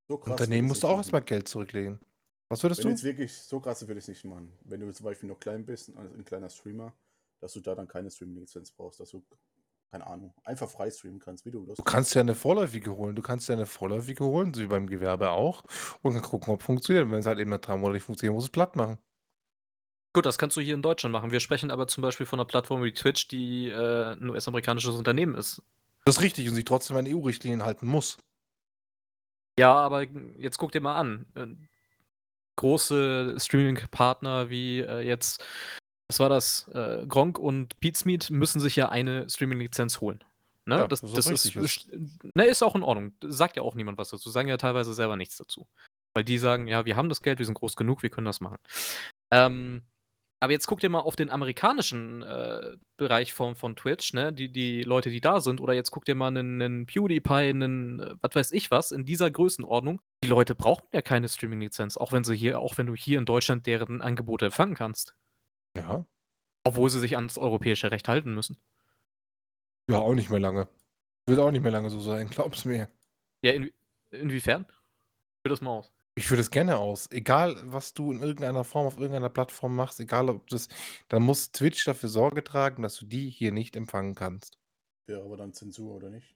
So 0.08 0.18
krass 0.18 0.32
Unternehmen 0.32 0.68
musst 0.68 0.84
du 0.84 0.88
auch 0.88 0.98
erstmal. 0.98 1.22
Geld 1.22 1.48
zurücklegen. 1.48 2.00
Was 2.50 2.62
würdest 2.62 2.80
Wenn 2.82 2.90
du? 2.90 2.92
jetzt 2.92 3.04
wirklich 3.04 3.34
so 3.34 3.60
krass 3.60 3.82
würde 3.88 4.00
ich 4.00 4.04
es 4.04 4.10
nicht 4.10 4.26
machen. 4.26 4.52
Wenn 4.64 4.80
du 4.82 4.92
zum 4.94 5.06
Beispiel 5.06 5.30
noch 5.30 5.40
klein 5.40 5.66
bist, 5.66 5.96
also 5.96 6.14
ein 6.14 6.26
kleiner 6.26 6.50
Streamer, 6.50 6.94
dass 7.40 7.54
du 7.54 7.62
da 7.62 7.74
dann 7.74 7.88
keine 7.88 8.12
Streaming-Lizenz 8.12 8.72
brauchst, 8.72 9.00
dass 9.00 9.10
du, 9.10 9.24
keine 9.92 10.06
Ahnung, 10.06 10.34
einfach 10.44 10.70
frei 10.70 10.92
streamen 10.92 11.20
kannst, 11.20 11.46
wie 11.46 11.52
du 11.52 11.66
Lust 11.66 11.80
Du 11.80 11.84
kannst 11.84 12.14
ja 12.16 12.22
eine 12.22 12.36
vorläufige 12.36 12.96
holen. 12.96 13.16
Du 13.16 13.22
kannst 13.22 13.50
ja 13.50 13.56
eine 13.56 13.66
vorläufige 13.66 14.24
holen, 14.26 14.54
so 14.54 14.62
wie 14.62 14.68
beim 14.68 14.88
Gewerbe 14.88 15.32
auch. 15.32 15.64
Und 16.02 16.14
dann 16.14 16.22
gucken, 16.22 16.54
ob 16.54 16.60
es 16.60 16.66
funktioniert. 16.66 17.10
Wenn 17.10 17.20
es 17.20 17.26
halt 17.26 17.40
eben 17.40 17.50
nach 17.50 17.60
drei 17.60 17.76
Monaten 17.76 17.94
nicht 17.94 18.04
funktioniert, 18.04 18.36
muss 18.36 18.46
es 18.46 18.50
platt 18.50 18.76
machen. 18.76 19.00
Gut, 20.14 20.28
das 20.28 20.38
kannst 20.38 20.56
du 20.56 20.62
hier 20.62 20.76
in 20.76 20.84
Deutschland 20.84 21.12
machen. 21.12 21.32
Wir 21.32 21.40
sprechen 21.40 21.72
aber 21.72 21.88
zum 21.88 22.04
Beispiel 22.04 22.28
von 22.28 22.40
einer 22.40 22.46
Plattform 22.46 22.84
wie 22.84 22.94
Twitch, 22.94 23.28
die 23.30 23.70
äh, 23.70 24.14
ein 24.14 24.30
US-amerikanisches 24.30 24.94
Unternehmen 24.96 25.34
ist. 25.34 25.64
Das 26.06 26.18
ist 26.18 26.22
richtig 26.22 26.48
und 26.50 26.56
sich 26.56 26.66
trotzdem 26.66 26.98
an 26.98 27.08
EU-Richtlinien 27.08 27.64
halten 27.64 27.88
muss. 27.88 28.18
Ja, 29.60 29.74
aber 29.74 30.04
jetzt 30.38 30.58
guck 30.58 30.72
dir 30.72 30.82
mal 30.82 30.96
an. 30.96 31.26
Äh, 31.36 31.48
große 32.56 33.36
Streaming-Partner 33.40 34.50
wie 34.50 34.80
äh, 34.80 35.02
jetzt, 35.02 35.44
was 36.08 36.20
war 36.20 36.30
das? 36.30 36.68
Äh, 36.74 37.06
Gronk 37.08 37.40
und 37.40 37.80
Pizmeet 37.80 38.30
müssen 38.30 38.60
sich 38.60 38.76
ja 38.76 38.90
eine 38.90 39.30
Streaming-Lizenz 39.30 40.02
holen. 40.02 40.24
Ne? 40.66 40.78
Ja, 40.78 40.88
das, 40.88 41.02
das 41.02 41.28
ist 41.28 41.56
ist, 41.56 41.90
ne, 42.36 42.46
ist 42.46 42.64
auch 42.64 42.76
in 42.76 42.84
Ordnung. 42.84 43.14
Sagt 43.22 43.58
ja 43.58 43.64
auch 43.64 43.76
niemand 43.76 43.98
was 43.98 44.10
dazu. 44.10 44.30
Sagen 44.30 44.48
ja 44.48 44.58
teilweise 44.58 44.94
selber 44.94 45.18
nichts 45.18 45.38
dazu. 45.38 45.68
Weil 46.14 46.24
die 46.24 46.38
sagen, 46.38 46.68
ja, 46.68 46.86
wir 46.86 46.96
haben 46.96 47.10
das 47.10 47.22
Geld, 47.22 47.40
wir 47.40 47.46
sind 47.46 47.56
groß 47.56 47.76
genug, 47.76 48.04
wir 48.04 48.10
können 48.10 48.26
das 48.26 48.40
machen. 48.40 48.58
Ähm, 49.32 49.82
aber 50.44 50.52
jetzt 50.52 50.68
guck 50.68 50.82
dir 50.82 50.90
mal 50.90 51.00
auf 51.00 51.16
den 51.16 51.30
amerikanischen 51.30 52.22
äh, 52.22 52.76
Bereich 52.98 53.32
von, 53.34 53.56
von 53.56 53.78
Twitch, 53.78 54.12
ne? 54.12 54.34
Die, 54.34 54.52
die 54.52 54.84
Leute, 54.84 55.10
die 55.10 55.22
da 55.22 55.40
sind, 55.40 55.62
oder 55.62 55.74
jetzt 55.74 55.92
guck 55.92 56.04
dir 56.04 56.16
mal 56.16 56.28
einen, 56.28 56.62
einen 56.62 56.86
PewDiePie, 56.86 57.34
einen, 57.34 58.18
was 58.22 58.36
weiß 58.36 58.52
ich 58.52 58.70
was, 58.70 58.92
in 58.92 59.06
dieser 59.06 59.32
Größenordnung. 59.32 60.02
Die 60.22 60.28
Leute 60.28 60.54
brauchen 60.54 60.86
ja 60.92 61.02
keine 61.02 61.30
Streaming-Lizenz, 61.30 61.96
auch 61.96 62.12
wenn 62.12 62.26
sie 62.26 62.36
hier, 62.36 62.60
auch 62.60 62.78
wenn 62.78 62.88
du 62.88 62.94
hier 62.94 63.20
in 63.20 63.26
Deutschland 63.26 63.68
deren 63.68 64.02
Angebote 64.02 64.48
empfangen 64.48 64.76
kannst. 64.76 65.16
Ja. 65.78 66.06
Obwohl 66.66 66.90
sie 66.90 67.00
sich 67.00 67.16
ans 67.16 67.38
europäische 67.38 67.90
Recht 67.92 68.10
halten 68.10 68.34
müssen. 68.34 68.58
Ja, 69.90 70.00
auch 70.00 70.14
nicht 70.14 70.30
mehr 70.30 70.42
lange. 70.42 70.68
Wird 71.26 71.40
auch 71.40 71.52
nicht 71.52 71.64
mehr 71.64 71.72
lange 71.72 71.90
so 71.90 72.02
sein, 72.02 72.28
glaub's 72.30 72.66
mir. 72.66 72.90
Ja, 73.44 73.54
in, 73.54 73.72
inwiefern? 74.12 74.66
Führ 75.42 75.52
das 75.52 75.62
mal 75.62 75.72
aus. 75.72 75.93
Ich 76.16 76.28
führe 76.28 76.38
das 76.38 76.52
gerne 76.52 76.78
aus. 76.78 77.10
Egal, 77.12 77.56
was 77.66 77.94
du 77.94 78.12
in 78.12 78.22
irgendeiner 78.22 78.64
Form 78.64 78.86
auf 78.86 78.98
irgendeiner 78.98 79.30
Plattform 79.30 79.76
machst, 79.76 80.00
egal 80.00 80.30
ob 80.30 80.48
das, 80.48 80.68
dann 81.08 81.24
muss 81.24 81.52
Twitch 81.52 81.84
dafür 81.86 82.10
Sorge 82.10 82.44
tragen, 82.44 82.84
dass 82.84 82.98
du 82.98 83.06
die 83.06 83.30
hier 83.30 83.52
nicht 83.52 83.76
empfangen 83.76 84.14
kannst. 84.14 84.60
Wäre 85.08 85.24
aber 85.24 85.38
dann 85.38 85.54
Zensur, 85.54 85.96
oder 85.96 86.10
nicht? 86.10 86.36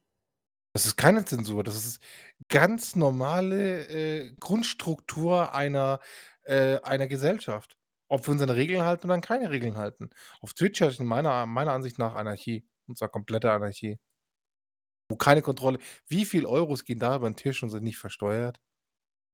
Das 0.73 0.85
ist 0.85 0.95
keine 0.97 1.25
Zensur, 1.25 1.63
das 1.63 1.75
ist 1.75 2.01
ganz 2.49 2.95
normale 2.95 3.87
äh, 3.87 4.31
Grundstruktur 4.39 5.53
einer, 5.55 5.99
äh, 6.43 6.79
einer 6.81 7.07
Gesellschaft. 7.07 7.77
Ob 8.09 8.27
wir 8.27 8.31
uns 8.33 8.41
an 8.41 8.49
Regeln 8.49 8.83
halten 8.83 9.07
oder 9.07 9.15
an 9.15 9.21
keine 9.21 9.49
Regeln 9.51 9.75
halten. 9.77 10.09
Auf 10.41 10.53
Twitch 10.53 10.79
herrscht 10.79 10.99
in 10.99 11.07
meiner, 11.07 11.45
meiner 11.45 11.73
Ansicht 11.73 11.99
nach 11.99 12.15
Anarchie. 12.15 12.65
Und 12.87 12.97
zwar 12.97 13.09
komplette 13.09 13.51
Anarchie. 13.51 13.97
Wo 15.09 15.15
keine 15.17 15.41
Kontrolle. 15.41 15.79
Wie 16.07 16.23
viele 16.25 16.47
Euros 16.47 16.83
gehen 16.85 16.99
da 16.99 17.15
über 17.17 17.29
den 17.29 17.35
Tisch 17.35 17.61
und 17.63 17.69
sind 17.69 17.83
nicht 17.83 17.97
versteuert? 17.97 18.59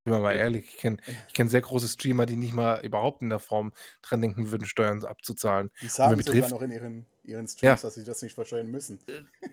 Sind 0.05 0.13
wir 0.13 0.19
mal 0.19 0.35
Ja. 0.35 0.41
ehrlich, 0.41 0.65
ich 0.67 0.77
kenne 0.77 0.97
ich 1.27 1.33
kenn 1.33 1.47
sehr 1.47 1.61
große 1.61 1.87
Streamer, 1.87 2.25
die 2.25 2.35
nicht 2.35 2.53
mal 2.53 2.83
überhaupt 2.85 3.21
in 3.21 3.29
der 3.29 3.39
Form 3.39 3.71
dran 4.01 4.21
denken 4.21 4.51
würden, 4.51 4.65
Steuern 4.65 5.03
abzuzahlen. 5.05 5.71
Die 5.81 5.87
sagen 5.87 6.11
sogar 6.21 6.33
betrifft- 6.35 6.51
noch 6.51 6.61
in 6.61 6.71
ihren, 6.71 7.05
ihren 7.23 7.45
Ja. 7.45 7.51
Streams, 7.77 7.81
dass 7.83 7.95
sie 7.95 8.03
das 8.03 8.21
nicht 8.21 8.33
versteuern 8.33 8.67
müssen. 8.69 8.99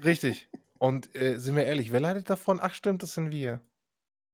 Richtig. 0.04 0.48
Und 0.78 1.14
äh, 1.14 1.38
sind 1.38 1.54
wir 1.56 1.64
ehrlich, 1.66 1.92
wer 1.92 2.00
leidet 2.00 2.28
davon? 2.30 2.58
Ach 2.60 2.74
stimmt, 2.74 3.02
das 3.02 3.14
sind 3.14 3.30
wir. 3.30 3.60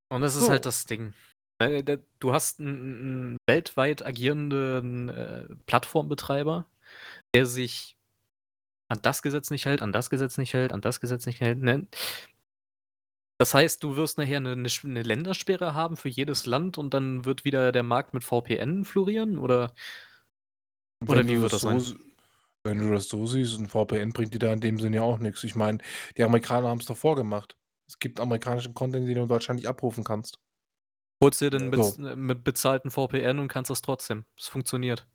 Und 0.08 0.22
das 0.22 0.36
ist 0.36 0.44
So. 0.44 0.50
halt 0.50 0.64
das 0.64 0.84
Ding. 0.86 1.12
Äh, 1.58 1.82
Du 2.18 2.32
hast 2.32 2.60
einen, 2.60 2.78
einen 2.78 3.36
weltweit 3.46 4.04
agierenden 4.06 5.08
äh, 5.10 5.46
Plattformbetreiber, 5.66 6.66
der 7.34 7.46
sich 7.46 7.96
an 8.88 9.00
das 9.02 9.20
Gesetz 9.20 9.50
nicht 9.50 9.66
hält, 9.66 9.82
an 9.82 9.92
das 9.92 10.08
Gesetz 10.08 10.38
nicht 10.38 10.54
hält, 10.54 10.72
an 10.72 10.80
das 10.80 11.00
Gesetz 11.00 11.26
nicht 11.26 11.40
hält. 11.40 11.58
Ne? 11.58 11.86
Das 13.38 13.52
heißt, 13.54 13.82
du 13.82 13.96
wirst 13.96 14.16
nachher 14.18 14.38
eine, 14.38 14.54
Sch- 14.68 14.84
eine 14.86 15.02
Ländersperre 15.02 15.74
haben 15.74 15.96
für 15.96 16.08
jedes 16.08 16.46
Land 16.46 16.78
und 16.78 16.94
dann 16.94 17.24
wird 17.26 17.44
wieder 17.44 17.70
der 17.72 17.82
Markt 17.82 18.14
mit 18.14 18.24
VPN 18.24 18.84
florieren? 18.84 19.38
Oder 19.38 19.74
Oder 21.08 21.26
Wenn 21.26 21.26
wie 21.26 21.40
du 21.40 21.40
wird 21.40 21.52
das 21.52 21.62
sein? 21.62 21.84
so, 21.84 21.94
Wenn 22.64 22.78
du 22.78 22.92
das 22.92 23.08
so 23.08 23.26
siehst, 23.26 23.58
ein 23.58 23.68
VPN 23.68 24.12
bringt 24.12 24.34
dir 24.34 24.38
da 24.40 24.52
in 24.52 24.60
dem 24.60 24.78
Sinne 24.80 24.96
ja 24.96 25.02
auch 25.02 25.18
nichts. 25.18 25.44
Ich 25.44 25.54
meine, 25.56 25.78
die 26.16 26.22
Amerikaner 26.24 26.68
haben 26.68 26.80
es 26.80 26.86
doch 26.86 26.96
vorgemacht. 26.96 27.56
Es 27.88 27.98
gibt 27.98 28.20
amerikanischen 28.20 28.74
Content, 28.74 29.08
den 29.08 29.16
du 29.16 29.22
in 29.22 29.28
Deutschland 29.28 29.58
nicht 29.60 29.68
abrufen 29.68 30.04
kannst. 30.04 30.38
holst 31.22 31.40
dir 31.42 31.50
den 31.50 31.70
Ja. 31.70 31.70
bez 31.70 31.98
äh, 31.98 32.16
mit 32.16 32.42
bezahlten 32.44 32.90
VPN 32.90 33.38
und 33.38 33.48
kannst 33.48 33.70
das 33.70 33.82
trotzdem? 33.82 34.24
Es 34.38 34.48
funktioniert. 34.48 35.06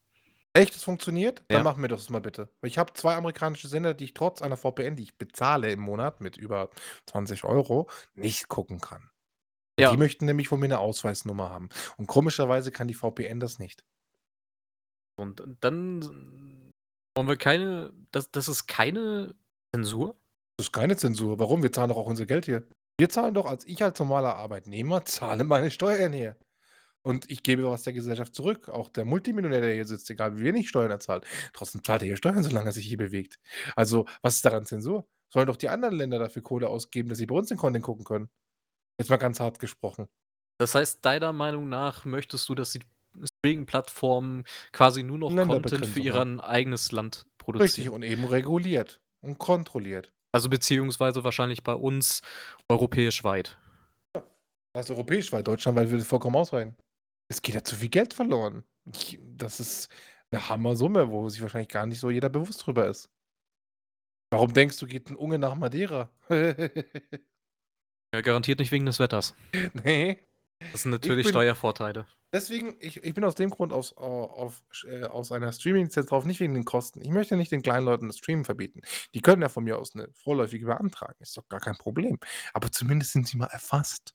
Echt, 0.53 0.75
es 0.75 0.83
funktioniert? 0.83 1.43
Dann 1.47 1.59
Ja. 1.59 1.63
mach 1.63 1.77
mir 1.77 1.87
das 1.87 2.09
mal 2.09 2.19
bitte. 2.19 2.49
Ich 2.61 2.77
habe 2.77 2.93
zwei 2.93 3.15
amerikanische 3.15 3.67
Sender, 3.69 3.93
die 3.93 4.05
ich 4.05 4.13
trotz 4.13 4.41
einer 4.41 4.57
VPN, 4.57 4.95
die 4.97 5.03
ich 5.03 5.17
bezahle 5.17 5.71
im 5.71 5.79
Monat 5.79 6.19
mit 6.19 6.35
über 6.37 6.69
20 7.09 7.45
Euro, 7.45 7.89
nicht 8.15 8.49
gucken 8.49 8.81
kann. 8.81 9.09
Ja. 9.79 9.91
Die 9.91 9.97
möchten 9.97 10.25
nämlich 10.25 10.49
von 10.49 10.59
mir 10.59 10.65
eine 10.65 10.79
Ausweisnummer 10.79 11.49
haben. 11.49 11.69
Und 11.97 12.07
komischerweise 12.07 12.71
kann 12.71 12.87
die 12.89 12.93
VPN 12.93 13.39
das 13.39 13.59
nicht. 13.59 13.83
Und 15.17 15.43
dann 15.61 16.01
wollen 17.15 17.27
wir 17.27 17.37
keine, 17.37 17.93
das, 18.11 18.29
das 18.31 18.47
ist 18.47 18.67
keine 18.67 19.35
Zensur? 19.73 20.17
Das 20.57 20.67
ist 20.67 20.73
keine 20.73 20.97
Zensur. 20.97 21.39
Warum? 21.39 21.63
Wir 21.63 21.71
zahlen 21.71 21.89
doch 21.89 21.97
auch 21.97 22.07
unser 22.07 22.25
Geld 22.25 22.45
hier. 22.45 22.67
Wir 22.99 23.09
zahlen 23.09 23.33
doch, 23.33 23.45
als 23.45 23.65
ich 23.65 23.81
als 23.83 23.97
normaler 23.99 24.35
Arbeitnehmer 24.35 25.05
zahle 25.05 25.43
meine 25.43 25.71
Steuern 25.71 26.13
hier. 26.13 26.35
Und 27.03 27.29
ich 27.31 27.41
gebe 27.41 27.63
was 27.63 27.83
der 27.83 27.93
Gesellschaft 27.93 28.35
zurück. 28.35 28.69
Auch 28.69 28.89
der 28.89 29.05
Multimillionär, 29.05 29.61
der 29.61 29.73
hier 29.73 29.85
sitzt, 29.85 30.09
egal 30.09 30.37
wie 30.37 30.43
wenig 30.43 30.69
Steuern 30.69 30.91
er 30.91 30.99
zahlt, 30.99 31.25
trotzdem 31.53 31.83
zahlt 31.83 32.03
er 32.03 32.07
hier 32.07 32.17
Steuern, 32.17 32.43
solange 32.43 32.69
er 32.69 32.73
sich 32.73 32.85
hier 32.85 32.97
bewegt. 32.97 33.39
Also, 33.75 34.05
was 34.21 34.35
ist 34.35 34.45
daran 34.45 34.65
Zensur? 34.65 35.07
Sollen 35.33 35.47
doch 35.47 35.57
die 35.57 35.69
anderen 35.69 35.95
Länder 35.95 36.19
dafür 36.19 36.41
Kohle 36.43 36.67
ausgeben, 36.67 37.09
dass 37.09 37.17
sie 37.17 37.25
bei 37.25 37.35
uns 37.35 37.47
den 37.47 37.57
Content 37.57 37.83
gucken 37.83 38.03
können. 38.03 38.29
Jetzt 38.99 39.09
mal 39.09 39.17
ganz 39.17 39.39
hart 39.39 39.59
gesprochen. 39.59 40.07
Das 40.59 40.75
heißt, 40.75 41.03
deiner 41.03 41.33
Meinung 41.33 41.69
nach 41.69 42.05
möchtest 42.05 42.47
du, 42.47 42.53
dass 42.53 42.71
die 42.71 42.81
Streaming-Plattformen 43.39 44.43
quasi 44.71 45.01
nur 45.03 45.17
noch 45.17 45.29
Content 45.29 45.51
für 45.87 45.99
Länderbegrenzung 45.99 46.37
ihr 46.37 46.43
eigenes 46.43 46.91
Land 46.91 47.15
Richtig, 47.15 47.37
produzieren? 47.37 47.93
und 47.93 48.03
eben 48.03 48.25
reguliert 48.25 49.01
und 49.21 49.39
kontrolliert. 49.39 50.13
Also 50.33 50.49
beziehungsweise 50.49 51.23
wahrscheinlich 51.23 51.63
bei 51.63 51.73
uns 51.73 52.21
europäisch 52.69 53.23
weit. 53.23 53.57
Das 54.73 54.85
ist 54.85 54.91
europäisch 54.91 55.31
weit, 55.33 55.47
Deutschland 55.47 55.77
weit 55.77 55.89
würde 55.89 56.05
vollkommen 56.05 56.35
ausreichen. 56.35 56.75
Es 57.31 57.41
geht 57.41 57.55
ja 57.55 57.63
zu 57.63 57.77
viel 57.77 57.87
Geld 57.87 58.13
verloren. 58.13 58.65
Ich, 58.93 59.17
das 59.37 59.61
ist 59.61 59.87
eine 60.31 60.49
Hammer-Summe, 60.49 61.09
wo 61.09 61.29
sich 61.29 61.41
wahrscheinlich 61.41 61.69
gar 61.69 61.85
nicht 61.85 61.99
so 62.01 62.09
jeder 62.09 62.27
bewusst 62.27 62.65
drüber 62.65 62.87
ist. 62.89 63.09
Warum 64.33 64.51
denkst 64.53 64.77
du, 64.79 64.85
geht 64.85 65.09
ein 65.09 65.15
Unge 65.15 65.39
nach 65.39 65.55
Madeira? 65.55 66.09
Ja, 68.13 68.19
garantiert 68.19 68.59
nicht 68.59 68.73
wegen 68.73 68.85
des 68.85 68.99
Wetters. 68.99 69.33
nee. 69.85 70.19
Das 70.73 70.81
sind 70.81 70.91
natürlich 70.91 71.23
bin- 71.27 71.31
Steuervorteile. 71.31 72.05
Deswegen, 72.33 72.75
ich, 72.81 73.01
ich 73.01 73.13
bin 73.13 73.23
aus 73.23 73.35
dem 73.35 73.49
Grund 73.49 73.71
aus, 73.71 73.95
auf, 73.95 74.61
äh, 74.83 75.03
aus 75.05 75.31
einer 75.31 75.53
Streaming-Lizenz 75.53 76.07
drauf, 76.07 76.25
nicht 76.25 76.41
wegen 76.41 76.53
den 76.53 76.65
Kosten. 76.65 76.99
Ich 77.01 77.07
möchte 77.09 77.37
nicht 77.37 77.53
den 77.53 77.61
kleinen 77.61 77.85
Leuten 77.85 78.07
das 78.07 78.17
Streamen 78.17 78.43
verbieten. 78.43 78.81
Die 79.13 79.21
können 79.21 79.41
ja 79.41 79.47
von 79.47 79.63
mir 79.63 79.77
aus 79.79 79.95
eine 79.95 80.09
vorläufige 80.11 80.65
beantragen. 80.65 81.15
Ist 81.19 81.37
doch 81.37 81.47
gar 81.47 81.61
kein 81.61 81.77
Problem. 81.77 82.19
Aber 82.53 82.69
zumindest 82.69 83.13
sind 83.13 83.29
sie 83.29 83.37
mal 83.37 83.45
erfasst. 83.47 84.13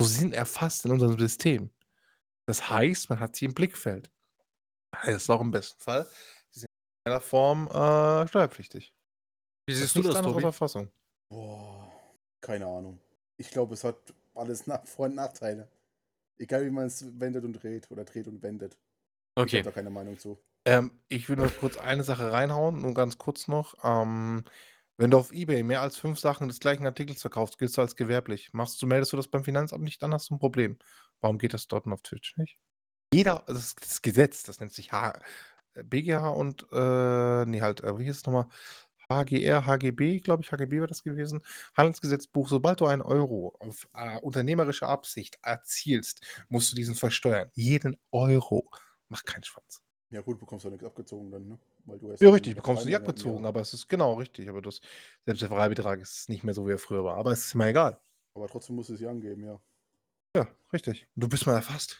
So, 0.00 0.08
sie 0.08 0.20
sind 0.20 0.32
erfasst 0.32 0.86
in 0.86 0.92
unserem 0.92 1.18
System. 1.18 1.70
Das 2.48 2.70
heißt, 2.70 3.10
man 3.10 3.20
hat 3.20 3.36
sie 3.36 3.44
im 3.44 3.52
Blickfeld. 3.52 4.10
Heißt 4.96 5.30
auch 5.30 5.42
im 5.42 5.50
besten 5.50 5.78
Fall, 5.82 6.08
sie 6.50 6.60
sind 6.60 6.68
in 7.04 7.12
einer 7.12 7.20
Form 7.20 7.66
äh, 7.68 8.26
steuerpflichtig. 8.26 8.94
Wie 9.66 9.72
Das 9.72 9.80
siehst 9.80 9.96
ist 9.96 10.04
du 10.04 10.08
das, 10.08 10.22
Tobi? 10.22 10.40
Verfassung. 10.40 10.90
Boah, 11.30 11.92
keine 12.40 12.66
Ahnung. 12.66 12.98
Ich 13.36 13.50
glaube, 13.50 13.74
es 13.74 13.84
hat 13.84 14.14
alles 14.34 14.66
Nach 14.66 14.86
Vor- 14.86 15.06
und 15.06 15.14
Nachteile. 15.14 15.68
Egal 16.38 16.64
wie 16.64 16.70
man 16.70 16.86
es 16.86 17.04
wendet 17.20 17.44
und 17.44 17.52
dreht 17.52 17.90
oder 17.90 18.04
dreht 18.04 18.28
und 18.28 18.42
wendet. 18.42 18.78
Ich 19.42 19.42
Okay. 19.42 19.58
habe 19.58 19.64
da 19.64 19.72
keine 19.72 19.90
Meinung 19.90 20.18
zu. 20.18 20.38
Ähm, 20.64 21.00
ich 21.08 21.28
will 21.28 21.36
nur 21.36 21.50
kurz 21.50 21.76
eine 21.78 22.04
Sache 22.04 22.32
reinhauen, 22.32 22.80
nur 22.80 22.94
ganz 22.94 23.18
kurz 23.18 23.48
noch. 23.48 23.74
Ähm, 23.84 24.44
wenn 24.96 25.10
du 25.10 25.18
auf 25.18 25.32
Ebay 25.32 25.62
mehr 25.62 25.82
als 25.82 25.96
fünf 25.96 26.18
Sachen 26.18 26.48
des 26.48 26.60
gleichen 26.60 26.86
Artikels 26.86 27.20
verkaufst, 27.20 27.58
gilt 27.58 27.76
du 27.76 27.80
als 27.80 27.96
gewerblich. 27.96 28.52
Machst 28.52 28.82
du, 28.82 28.86
meldest 28.86 29.12
du 29.12 29.16
das 29.16 29.28
beim 29.28 29.44
Finanzamt 29.44 29.84
nicht, 29.84 30.02
dann 30.02 30.12
hast 30.12 30.30
du 30.30 30.34
ein 30.34 30.38
Problem. 30.40 30.78
Warum 31.20 31.38
geht 31.38 31.54
das 31.54 31.68
dort 31.68 31.86
und 31.86 31.92
auf 31.92 32.02
Twitch 32.02 32.36
nicht? 32.36 32.58
Jeder, 33.12 33.44
das 33.46 33.58
ist 33.58 33.82
das 33.82 34.02
Gesetz, 34.02 34.42
das 34.42 34.60
nennt 34.60 34.72
sich 34.72 34.92
H, 34.92 35.18
BGH 35.74 36.28
und, 36.28 36.66
äh, 36.72 37.46
nee, 37.46 37.60
halt, 37.60 37.82
äh, 37.82 37.98
wie 37.98 38.04
hieß 38.04 38.16
es 38.16 38.26
nochmal? 38.26 38.48
HGR, 39.10 39.64
HGB, 39.64 40.20
glaube 40.20 40.42
ich, 40.42 40.52
HGB 40.52 40.80
war 40.80 40.86
das 40.86 41.02
gewesen. 41.02 41.42
Handelsgesetzbuch, 41.74 42.48
sobald 42.48 42.80
du 42.80 42.86
einen 42.86 43.00
Euro 43.00 43.56
auf 43.58 43.88
äh, 43.94 44.18
unternehmerische 44.20 44.86
Absicht 44.86 45.38
erzielst, 45.42 46.20
musst 46.50 46.72
du 46.72 46.76
diesen 46.76 46.94
versteuern. 46.94 47.50
Jeden 47.54 47.96
Euro. 48.10 48.70
Mach 49.08 49.24
keinen 49.24 49.44
Schwanz. 49.44 49.82
Ja 50.10 50.20
gut, 50.20 50.38
bekommst 50.38 50.64
du 50.64 50.70
nichts 50.70 50.84
abgezogen 50.84 51.30
dann, 51.30 51.48
ne? 51.48 51.58
Weil 51.84 51.98
du 51.98 52.12
hast 52.12 52.20
Ja, 52.20 52.30
richtig, 52.30 52.54
bekommst 52.54 52.82
du 52.82 52.86
nicht 52.86 52.96
abgezogen, 52.96 53.42
ja. 53.42 53.48
aber 53.48 53.60
es 53.60 53.72
ist 53.72 53.88
genau 53.88 54.14
richtig. 54.14 54.48
Aber 54.48 54.60
das, 54.60 54.80
selbst 55.24 55.40
der 55.40 55.48
Freibetrag 55.48 56.00
ist 56.00 56.28
nicht 56.28 56.44
mehr 56.44 56.54
so, 56.54 56.66
wie 56.66 56.72
er 56.72 56.78
früher 56.78 57.04
war. 57.04 57.16
Aber 57.16 57.32
es 57.32 57.46
ist 57.46 57.54
mir 57.54 57.68
egal. 57.68 57.98
Aber 58.34 58.46
trotzdem 58.46 58.76
musst 58.76 58.90
du 58.90 58.94
es 58.94 59.00
ja 59.00 59.10
angeben, 59.10 59.44
ja. 59.44 59.60
Ja, 60.36 60.46
richtig. 60.72 61.06
Du 61.16 61.28
bist 61.28 61.46
mal 61.46 61.54
erfasst. 61.54 61.98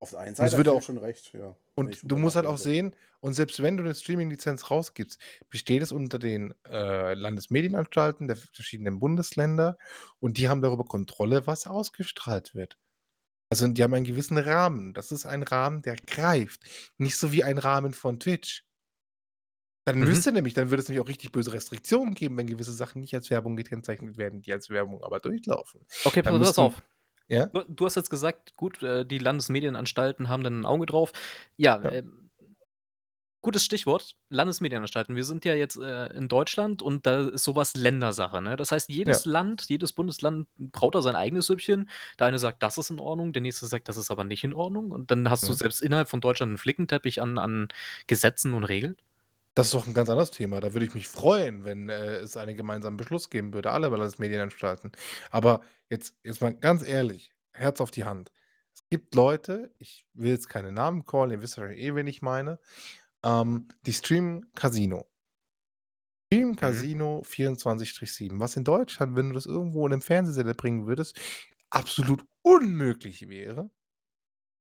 Auf 0.00 0.10
der 0.10 0.20
einen 0.20 0.34
Seite 0.34 0.56
würde 0.56 0.72
auch- 0.72 0.82
schon 0.82 0.98
recht, 0.98 1.32
ja. 1.34 1.54
Und 1.74 1.98
du 2.02 2.16
musst 2.16 2.36
halt 2.36 2.46
auch 2.46 2.58
sehen, 2.58 2.94
und 3.20 3.34
selbst 3.34 3.62
wenn 3.62 3.76
du 3.76 3.82
eine 3.84 3.94
Streaming-Lizenz 3.94 4.70
rausgibst, 4.70 5.20
besteht 5.50 5.82
es 5.82 5.92
unter 5.92 6.18
den 6.18 6.54
äh, 6.66 7.12
Landesmedienanstalten 7.14 8.26
der 8.28 8.36
verschiedenen 8.36 8.98
Bundesländer 8.98 9.76
und 10.20 10.38
die 10.38 10.48
haben 10.48 10.62
darüber 10.62 10.84
Kontrolle, 10.84 11.46
was 11.46 11.66
ausgestrahlt 11.66 12.54
wird. 12.54 12.78
Also 13.50 13.66
die 13.68 13.82
haben 13.82 13.92
einen 13.94 14.06
gewissen 14.06 14.38
Rahmen. 14.38 14.94
Das 14.94 15.12
ist 15.12 15.26
ein 15.26 15.42
Rahmen, 15.42 15.82
der 15.82 15.96
greift. 15.96 16.62
Nicht 16.98 17.16
so 17.18 17.32
wie 17.32 17.44
ein 17.44 17.58
Rahmen 17.58 17.92
von 17.92 18.20
Twitch. 18.20 18.64
Dann 19.86 20.00
Mhm. 20.00 20.06
wüsste 20.06 20.32
nämlich 20.32 20.54
dann 20.54 20.70
würde 20.70 20.82
es 20.82 20.88
nämlich 20.88 21.02
auch 21.02 21.08
richtig 21.08 21.32
böse 21.32 21.52
Restriktionen 21.52 22.14
geben, 22.14 22.36
wenn 22.36 22.46
gewisse 22.46 22.72
Sachen 22.72 23.00
nicht 23.00 23.14
als 23.14 23.28
Werbung 23.30 23.56
gekennzeichnet 23.56 24.16
werden, 24.18 24.40
die 24.40 24.52
als 24.52 24.70
Werbung 24.70 25.02
aber 25.02 25.20
durchlaufen. 25.20 25.84
Okay, 26.04 26.22
Dann 26.22 26.38
pass 26.38 26.58
auf. 26.58 26.82
Ja? 27.30 27.50
Du 27.52 27.62
du 27.68 27.86
hast 27.86 27.96
jetzt 27.96 28.10
gesagt, 28.10 28.56
gut, 28.56 28.82
äh, 28.82 29.04
die 29.06 29.18
Landesmedienanstalten 29.18 30.28
haben 30.28 30.42
dann 30.44 30.60
'n 30.62 30.66
Auge 30.66 30.86
drauf. 30.86 31.12
Ja, 31.56 31.82
Ja. 31.82 31.92
ähm 31.92 32.30
gutes 33.44 33.64
Stichwort, 33.64 34.16
Landesmedienanstalten. 34.28 35.16
Wir 35.16 35.24
sind 35.24 35.46
ja 35.46 35.54
jetzt, 35.54 35.76
äh, 35.78 36.08
in 36.12 36.28
Deutschland 36.28 36.82
und 36.82 37.06
da 37.06 37.22
ist 37.28 37.44
so 37.44 37.56
was 37.56 37.74
Ländersache, 37.74 38.42
ne? 38.42 38.54
Das 38.56 38.70
heißt, 38.70 38.90
jedes 38.90 39.24
Ja. 39.24 39.24
Land, 39.24 39.64
jedes 39.70 39.94
Bundesland 39.94 40.46
braut 40.58 40.94
da 40.94 41.00
sein 41.00 41.16
eigenes 41.16 41.46
Süppchen. 41.46 41.88
Der 42.18 42.26
eine 42.26 42.38
sagt, 42.38 42.62
das 42.62 42.76
ist 42.76 42.90
in 42.90 42.98
Ordnung, 43.00 43.32
der 43.32 43.40
nächste 43.40 43.64
sagt, 43.66 43.88
das 43.88 43.96
ist 43.96 44.10
aber 44.10 44.24
nicht 44.24 44.44
in 44.44 44.52
Ordnung. 44.52 44.90
Und 44.90 45.10
dann 45.10 45.30
hast 45.30 45.48
du 45.48 45.52
Mhm. 45.52 45.54
selbst 45.54 45.80
innerhalb 45.80 46.10
von 46.10 46.20
Deutschland 46.20 46.52
'n 46.52 46.58
Flickenteppich 46.58 47.22
an 47.22 47.38
an 47.38 47.68
Gesetzen 48.06 48.52
und 48.52 48.64
Regeln. 48.64 48.96
Das 49.56 49.66
ist 49.68 49.74
doch 49.74 49.86
'n 49.86 49.94
ganz 49.94 50.08
anderes 50.08 50.30
Thema. 50.30 50.60
Da 50.60 50.72
würde 50.74 50.86
ich 50.86 50.94
mich 50.94 51.08
freuen, 51.08 51.64
wenn, 51.64 51.88
äh, 51.88 52.16
es 52.18 52.36
einen 52.36 52.56
gemeinsamen 52.56 52.96
Beschluss 52.96 53.30
geben 53.30 53.52
würde, 53.52 53.70
alle 53.72 53.88
Landesmedienanstalten. 53.88 54.92
Aber 55.30 55.62
jetzt 55.90 56.14
jetzt 56.22 56.40
mal 56.40 56.54
ganz 56.54 56.86
ehrlich, 56.86 57.32
Herz 57.52 57.80
auf 57.80 57.90
die 57.90 58.04
Hand. 58.04 58.30
Es 58.74 58.82
gibt 58.88 59.14
Leute, 59.14 59.74
ich 59.78 60.06
will 60.14 60.30
jetzt 60.30 60.48
keine 60.48 60.70
Namen 60.72 61.04
callen, 61.04 61.32
ihr 61.32 61.42
wisst 61.42 61.56
ja 61.56 61.66
eh, 61.68 61.94
wen 61.96 62.06
ich 62.06 62.22
meine, 62.22 62.60
ähm, 63.24 63.68
die 63.86 63.92
streamen 63.92 64.52
Casino. 64.54 65.06
Streamen 66.32 66.54
Mhm. 66.62 66.90
Casino 66.94 67.22
24/7, 67.24 68.38
was 68.38 68.54
in 68.56 68.62
Deutschland, 68.62 69.16
wenn 69.16 69.30
du 69.30 69.34
das 69.34 69.46
irgendwo 69.46 69.84
in 69.86 69.90
'nem 69.90 70.00
Fernsehsender 70.00 70.54
bringen 70.54 70.86
würdest, 70.86 71.18
absolut 71.70 72.24
unmöglich 72.42 73.28
wäre 73.28 73.70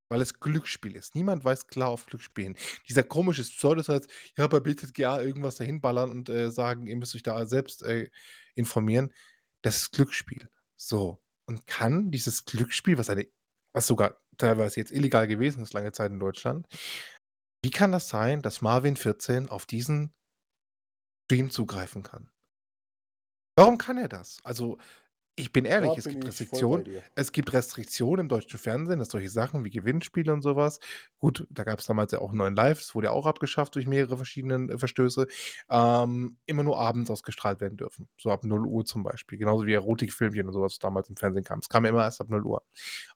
weil 0.10 0.22
es 0.22 0.40
Glücksspiel 0.40 0.96
ist. 0.96 1.16
Niemand 1.16 1.46
weist 1.46 1.68
klar 1.70 1.90
auf 1.90 2.06
Glücksspiel 2.06 2.46
hin. 2.46 2.58
Dieser 2.88 3.04
komische 3.04 3.44
Pseudosatz: 3.44 4.08
„Ja, 4.38 4.48
bei 4.48 4.60
BZGA 4.60 5.22
irgendwas 5.22 5.56
dahin 5.56 5.82
ballern 5.82 6.10
und, 6.12 6.30
äh, 6.30 6.52
sagen, 6.52 6.88
ihr 6.88 6.96
müsst 6.98 7.16
euch 7.16 7.24
da 7.24 7.46
selbst, 7.46 7.84
äh, 7.84 8.10
informieren.“ 8.56 9.14
Das 9.62 9.78
ist 9.78 9.92
Glücksspiel. 9.94 10.50
So. 10.78 11.22
Und 11.46 11.68
kann 11.68 12.12
dieses 12.12 12.46
Glücksspiel, 12.46 12.98
was 12.98 13.10
eine 13.10 13.28
was 13.74 13.88
sogar 13.88 14.20
teilweise 14.38 14.80
jetzt 14.80 14.92
illegal 14.92 15.28
gewesen 15.28 15.62
ist 15.62 15.74
lange 15.74 15.92
Zeit 15.92 16.12
in 16.12 16.20
Deutschland 16.20 16.68
wie 17.62 17.72
kann 17.72 17.92
das 17.92 18.10
sein, 18.10 18.42
dass 18.42 18.62
Marvin14 18.62 19.50
auf 19.50 19.66
diesen 19.66 20.14
Stream 21.26 21.50
zugreifen 21.50 22.04
kann? 22.04 22.32
Warum 23.58 23.78
kann 23.78 23.98
er 23.98 24.08
das? 24.08 24.40
Also, 24.44 24.78
ich 25.40 25.52
bin 25.54 25.66
ehrlich, 25.66 25.96
Da 25.96 25.98
es 25.98 26.08
bin 26.08 26.22
gibt 26.22 26.26
ich 26.26 26.44
voll 26.50 26.68
bei 26.68 26.82
Restriktionen. 26.82 26.84
dir. 26.84 27.04
Es 27.16 27.32
gibt 27.32 27.54
Restriktionen 27.54 28.22
im 28.26 28.30
deutschen 28.30 28.60
Fernsehen, 28.60 29.00
dass 29.00 29.10
solche 29.10 29.30
Sachen 29.30 29.64
wie 29.66 29.70
Gewinnspiele 29.70 30.32
und 30.34 30.42
so 30.42 30.56
was 30.56 30.80
gut, 31.20 31.48
da 31.50 31.64
gab's 31.64 31.86
damals 31.86 32.12
ja 32.12 32.20
auch 32.20 32.34
9 32.34 32.56
Live, 32.56 32.80
das 32.80 32.96
wurde 32.96 33.08
ja 33.08 33.12
auch 33.14 33.26
abgeschafft 33.26 33.76
durch 33.76 33.88
mehrere 33.88 34.18
verschiedenen, 34.18 34.70
äh, 34.70 34.78
Verstöße, 34.78 35.28
ähm, 35.70 36.38
immer 36.46 36.64
nur 36.64 36.78
abends 36.80 37.10
ausgestrahlt 37.10 37.62
werden 37.62 37.78
dürfen, 37.78 38.10
so 38.18 38.32
ab 38.32 38.44
0:00 38.44 38.86
zum 38.86 39.04
Beispiel, 39.04 39.38
genauso 39.38 39.66
wie 39.66 39.74
Erotikfilmchen 39.74 40.48
und 40.48 40.54
so 40.54 40.62
was 40.62 40.80
damals 40.80 41.10
im 41.10 41.16
Fernsehen 41.18 41.44
kam. 41.44 41.60
Es 41.60 41.70
kam 41.70 41.86
ja 41.86 41.90
immer 41.92 42.04
erst 42.04 42.22
ab 42.22 42.30
0:00. 42.30 42.62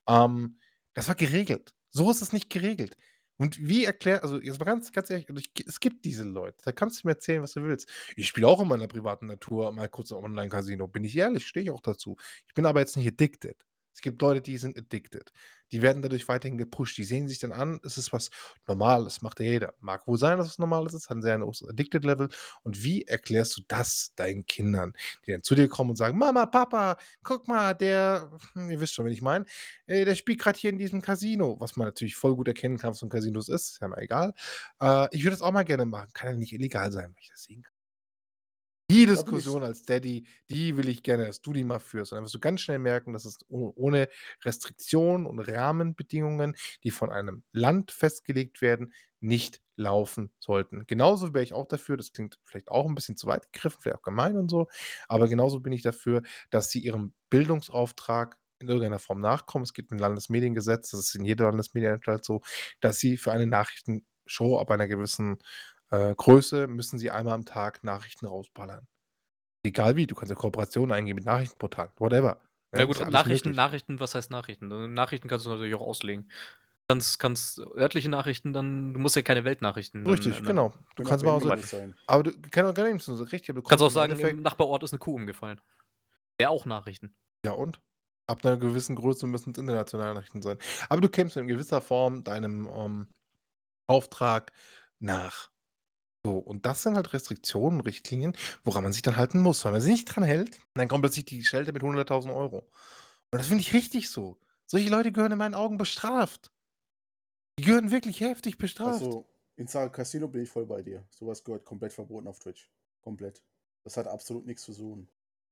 Ähm, 0.08 0.58
das 0.94 1.08
war 1.08 1.16
geregelt. 1.16 1.74
So 1.92 2.10
ist 2.12 2.22
es 2.22 2.34
nicht 2.34 2.50
geregelt. 2.50 2.98
Und 3.38 3.58
wie 3.68 3.86
erklärt 3.86 4.24
also, 4.24 4.40
jetzt 4.40 4.60
mal 4.60 4.66
ganz 4.66 4.92
ganz 4.92 5.10
ehrlich, 5.10 5.28
ich 5.30 5.66
es 5.68 5.80
gibt 5.80 6.06
diese 6.06 6.24
Leute, 6.24 6.58
da 6.64 6.72
kannst 6.72 7.04
du 7.04 7.08
mir 7.08 7.14
erzählen, 7.14 7.42
was 7.42 7.54
du 7.54 7.64
willst. 7.64 7.90
Ich 8.16 8.28
spiele 8.28 8.48
auch 8.48 8.62
in 8.62 8.68
meiner 8.68 8.88
privaten 8.88 9.28
Natur 9.28 9.72
mal 9.72 9.90
kurz 9.90 10.12
Online-Casino, 10.12 10.88
bin 10.88 11.04
ich 11.04 11.18
ehrlich, 11.18 11.48
stehe 11.48 11.64
ich 11.64 11.72
auch 11.72 11.82
dazu. 11.82 12.18
Ich 12.48 12.54
bin 12.54 12.66
aber 12.66 12.80
jetzt 12.80 12.96
nicht 12.98 13.08
addicted. 13.08 13.56
Es 13.96 14.02
gibt 14.02 14.22
Leute, 14.22 14.42
die 14.42 14.58
sind 14.58 14.78
addicted. 14.78 15.32
Die 15.72 15.82
werden 15.82 16.02
dadurch 16.02 16.28
weiterhin 16.28 16.58
gepusht. 16.58 16.98
Die 16.98 17.04
sehen 17.04 17.28
sich 17.28 17.40
dann 17.40 17.52
an, 17.52 17.80
es 17.84 17.98
ist 17.98 18.12
was 18.14 18.30
Normales, 18.68 19.22
macht 19.22 19.40
ja 19.40 19.46
jeder. 19.46 19.74
Mag 19.80 20.08
wohl 20.08 20.18
sein, 20.18 20.38
dass 20.38 20.48
es 20.48 20.60
Normales 20.60 20.94
ist, 20.94 21.10
hat 21.10 21.18
'n 21.18 21.22
sehr 21.22 21.40
hohes 21.40 21.64
Addicted-Level. 21.68 22.30
Und 22.64 22.84
wie 22.84 23.04
erklärst 23.04 23.58
du 23.58 23.62
das 23.68 24.12
deinen 24.16 24.46
Kindern, 24.46 24.94
die 25.26 25.32
dann 25.32 25.44
zu 25.44 25.56
dir 25.56 25.68
kommen 25.70 25.92
und 25.92 25.96
sagen: 25.98 26.18
„Mama, 26.18 26.46
Papa, 26.48 26.98
guck 27.24 27.48
mal, 27.48 27.74
der“ 27.74 28.32
hm, 28.54 28.70
ihr 28.72 28.80
wisst 28.80 28.94
schon, 28.96 29.06
wen 29.06 29.14
ich 29.14 29.22
meine, 29.22 29.46
„äh, 29.88 30.06
der 30.06 30.16
spielt 30.16 30.40
grad 30.40 30.58
hier 30.58 30.70
in 30.72 30.78
diesem 30.80 31.02
Casino“, 31.02 31.58
was 31.60 31.76
man 31.76 31.88
natürlich 31.88 32.16
voll 32.16 32.36
gut 32.36 32.48
erkennen 32.48 32.78
kann, 32.78 32.92
was 32.92 33.00
für 33.00 33.06
'n 33.06 33.10
Casinos 33.10 33.50
ist, 33.50 33.74
ist 33.74 33.82
ja 33.82 33.88
mal 33.88 34.00
egal. 34.02 34.34
Äh, 34.82 35.08
ich 35.16 35.24
würde 35.24 35.32
das 35.32 35.42
auch 35.42 35.52
mal 35.52 35.64
gerne 35.64 35.86
machen. 35.86 36.10
Kann 36.14 36.30
ja 36.32 36.36
nicht 36.38 36.54
illegal 36.54 36.92
sein, 36.92 37.06
wenn 37.16 37.22
ich 37.22 37.30
das 37.30 37.44
sehen 37.44 37.62
kann. 37.64 37.73
Die 38.94 39.06
Diskussion 39.06 39.64
als 39.64 39.84
Daddy, 39.84 40.26
die 40.50 40.78
will 40.78 40.90
ich 40.90 41.04
gerne, 41.04 41.26
dass 41.26 41.42
du 41.42 41.54
die 41.54 41.64
mal 41.64 41.80
führst. 41.80 42.12
Und 42.12 42.18
dann 42.18 42.26
wirst 42.26 42.36
du 42.36 42.40
ganz 42.40 42.62
schnell 42.62 42.80
merken, 42.80 43.14
dass 43.14 43.26
es 43.26 43.38
ohne 43.50 44.10
Restriktionen 44.44 45.26
und 45.26 45.40
Rahmenbedingungen, 45.40 46.56
die 46.84 46.92
von 46.92 47.12
einem 47.12 47.44
Land 47.54 47.92
festgelegt 47.92 48.62
werden, 48.62 48.94
nicht 49.22 49.62
laufen 49.78 50.32
sollten. 50.40 50.86
Genauso 50.86 51.34
wäre 51.34 51.44
ich 51.44 51.54
auch 51.54 51.68
dafür 51.68 51.98
das 51.98 52.12
klingt 52.12 52.40
vielleicht 52.44 52.70
auch 52.70 52.86
'n 52.88 52.96
bisschen 52.96 53.18
zu 53.18 53.28
weit 53.28 53.52
gegriffen, 53.54 53.80
vielleicht 53.82 53.98
auch 54.00 54.04
gemein 54.04 54.38
und 54.38 54.50
so, 54.52 54.68
aber 55.08 55.28
genauso 55.30 55.62
bin 55.62 55.74
ich 55.74 55.82
dafür, 55.82 56.22
dass 56.52 56.70
sie 56.70 56.80
ihrem 56.80 57.14
Bildungsauftrag 57.30 58.38
in 58.60 58.68
irgendeiner 58.68 59.00
Form 59.00 59.22
nachkommen. 59.22 59.64
Es 59.64 59.74
gibt 59.74 59.92
'n 59.92 59.98
Landesmediengesetz, 59.98 60.92
das 60.92 61.00
ist 61.02 61.16
in 61.16 61.26
jeder 61.26 61.46
Landesmedienanstalt 61.46 62.26
so, 62.26 62.42
dass 62.82 63.00
sie 63.00 63.18
für 63.18 63.32
eine 63.32 63.48
Nachrichtenshow 63.48 64.60
ab 64.60 64.72
einer 64.72 64.88
gewissen, 64.88 65.40
äh, 65.94 66.16
Größe 66.16 66.68
müssen 66.68 67.00
sie 67.00 67.12
einmal 67.12 67.36
am 67.36 67.46
Tag 67.46 67.84
Nachrichten 67.84 68.26
rausballern. 68.28 68.88
Egal 69.66 69.96
wie, 69.98 70.08
du 70.08 70.16
kannst 70.16 70.32
ja 70.32 70.36
Kooperationen 70.36 70.94
eingehen 70.94 71.16
mit 71.16 71.26
Nachrichtenportalen, 71.26 71.92
whatever, 71.98 72.42
Ja 72.76 72.86
gut, 72.86 72.98
ja 73.00 73.04
alles 73.06 73.14
Nachrichten 73.14 73.50
möglich. 73.50 73.58
Nachrichten 73.58 74.00
was 74.00 74.16
heißt 74.16 74.32
Nachrichten? 74.32 74.72
Äh, 74.72 74.88
Nachrichten 74.88 75.28
kannst 75.28 75.46
du 75.46 75.50
natürlich 75.52 75.76
auch 75.76 75.82
auslegen. 75.82 76.30
Kannst 76.88 77.20
kannst 77.20 77.60
örtliche 77.60 78.10
Nachrichten 78.10 78.52
dann 78.54 78.94
du 78.94 79.00
musst 79.00 79.16
ja 79.16 79.22
keine 79.22 79.46
Weltnachrichten 79.46 80.06
Richtig, 80.06 80.36
dann 80.36 80.46
genau. 80.46 80.74
Du 80.96 81.04
kannst 81.04 81.24
mal 81.26 81.40
so 81.40 81.56
sein. 81.58 81.96
aber 82.08 82.24
du 82.24 82.32
kann 82.52 82.66
auch 82.66 82.74
gar 82.74 82.92
nicht 82.92 83.04
so 83.04 83.14
richtig, 83.24 83.50
aber 83.52 83.62
du 83.62 83.68
Kannst 83.68 83.84
auch 83.84 83.90
sagen, 83.90 84.20
im 84.20 84.42
Nachbarort 84.42 84.84
ist 84.84 84.92
'ne 84.92 85.00
Kuh 85.00 85.16
umgefallen. 85.16 85.62
Wäre 86.38 86.50
auch 86.52 86.66
Nachrichten. 86.66 87.16
Ja 87.46 87.54
und? 87.54 87.80
Ab 88.28 88.44
'ner 88.44 88.58
gewissen 88.58 88.96
Größe 88.96 89.28
müssen's 89.28 89.58
internationale 89.58 90.14
Nachrichten 90.14 90.42
sein. 90.42 90.58
Aber 90.90 91.02
du 91.02 91.10
kämst 91.10 91.38
in 91.38 91.48
gewisser 91.48 91.82
Form 91.82 92.24
deinem, 92.24 92.68
ähm, 92.74 93.08
Auftrag 93.88 94.52
nach. 95.00 95.50
So, 96.26 96.38
und 96.38 96.66
das 96.66 96.84
sind 96.84 96.96
halt 96.96 97.12
Restriktionen, 97.14 97.82
Richtlinien, 97.82 98.34
woran 98.64 98.84
man 98.84 98.94
sich 98.94 99.02
dann 99.02 99.18
halten 99.18 99.42
muss. 99.42 99.66
Wenn 99.66 99.74
man 99.74 99.82
sich 99.82 99.92
nicht 99.92 100.06
dran 100.06 100.24
hält, 100.24 100.58
dann 100.74 100.88
kommt 100.88 101.04
plötzlich 101.04 101.26
die 101.26 101.44
Schelte 101.44 101.74
mit 101.74 101.84
100.000 101.84 102.32
€. 102.32 102.60
Und 102.60 102.68
das 103.32 103.48
finde 103.48 103.62
ich 103.62 103.74
richtig 103.74 104.10
so. 104.10 104.38
Solche 104.66 104.90
Leute 104.90 105.12
gehören 105.12 105.34
in 105.34 105.38
meinen 105.38 105.56
Augen 105.56 105.78
bestraft. 105.78 106.52
Die 107.60 107.66
gehören 107.66 107.92
wirklich 107.92 108.22
heftig 108.22 108.58
bestraft. 108.58 109.02
Also, 109.02 109.28
in 109.58 109.68
Sachen 109.68 109.92
Casino 109.92 110.28
bin 110.28 110.44
ich 110.44 110.50
voll 110.50 110.66
bei 110.66 110.82
dir. 110.82 111.04
So 111.10 111.28
was 111.28 111.44
gehört 111.44 111.66
komplett 111.66 111.94
verboten 111.94 112.28
auf 112.28 112.40
Twitch. 112.40 112.72
Komplett. 113.02 113.44
Das 113.84 113.98
hat 113.98 114.08
absolut 114.08 114.46
nix 114.46 114.64
zu 114.64 114.72
suchen. 114.72 115.10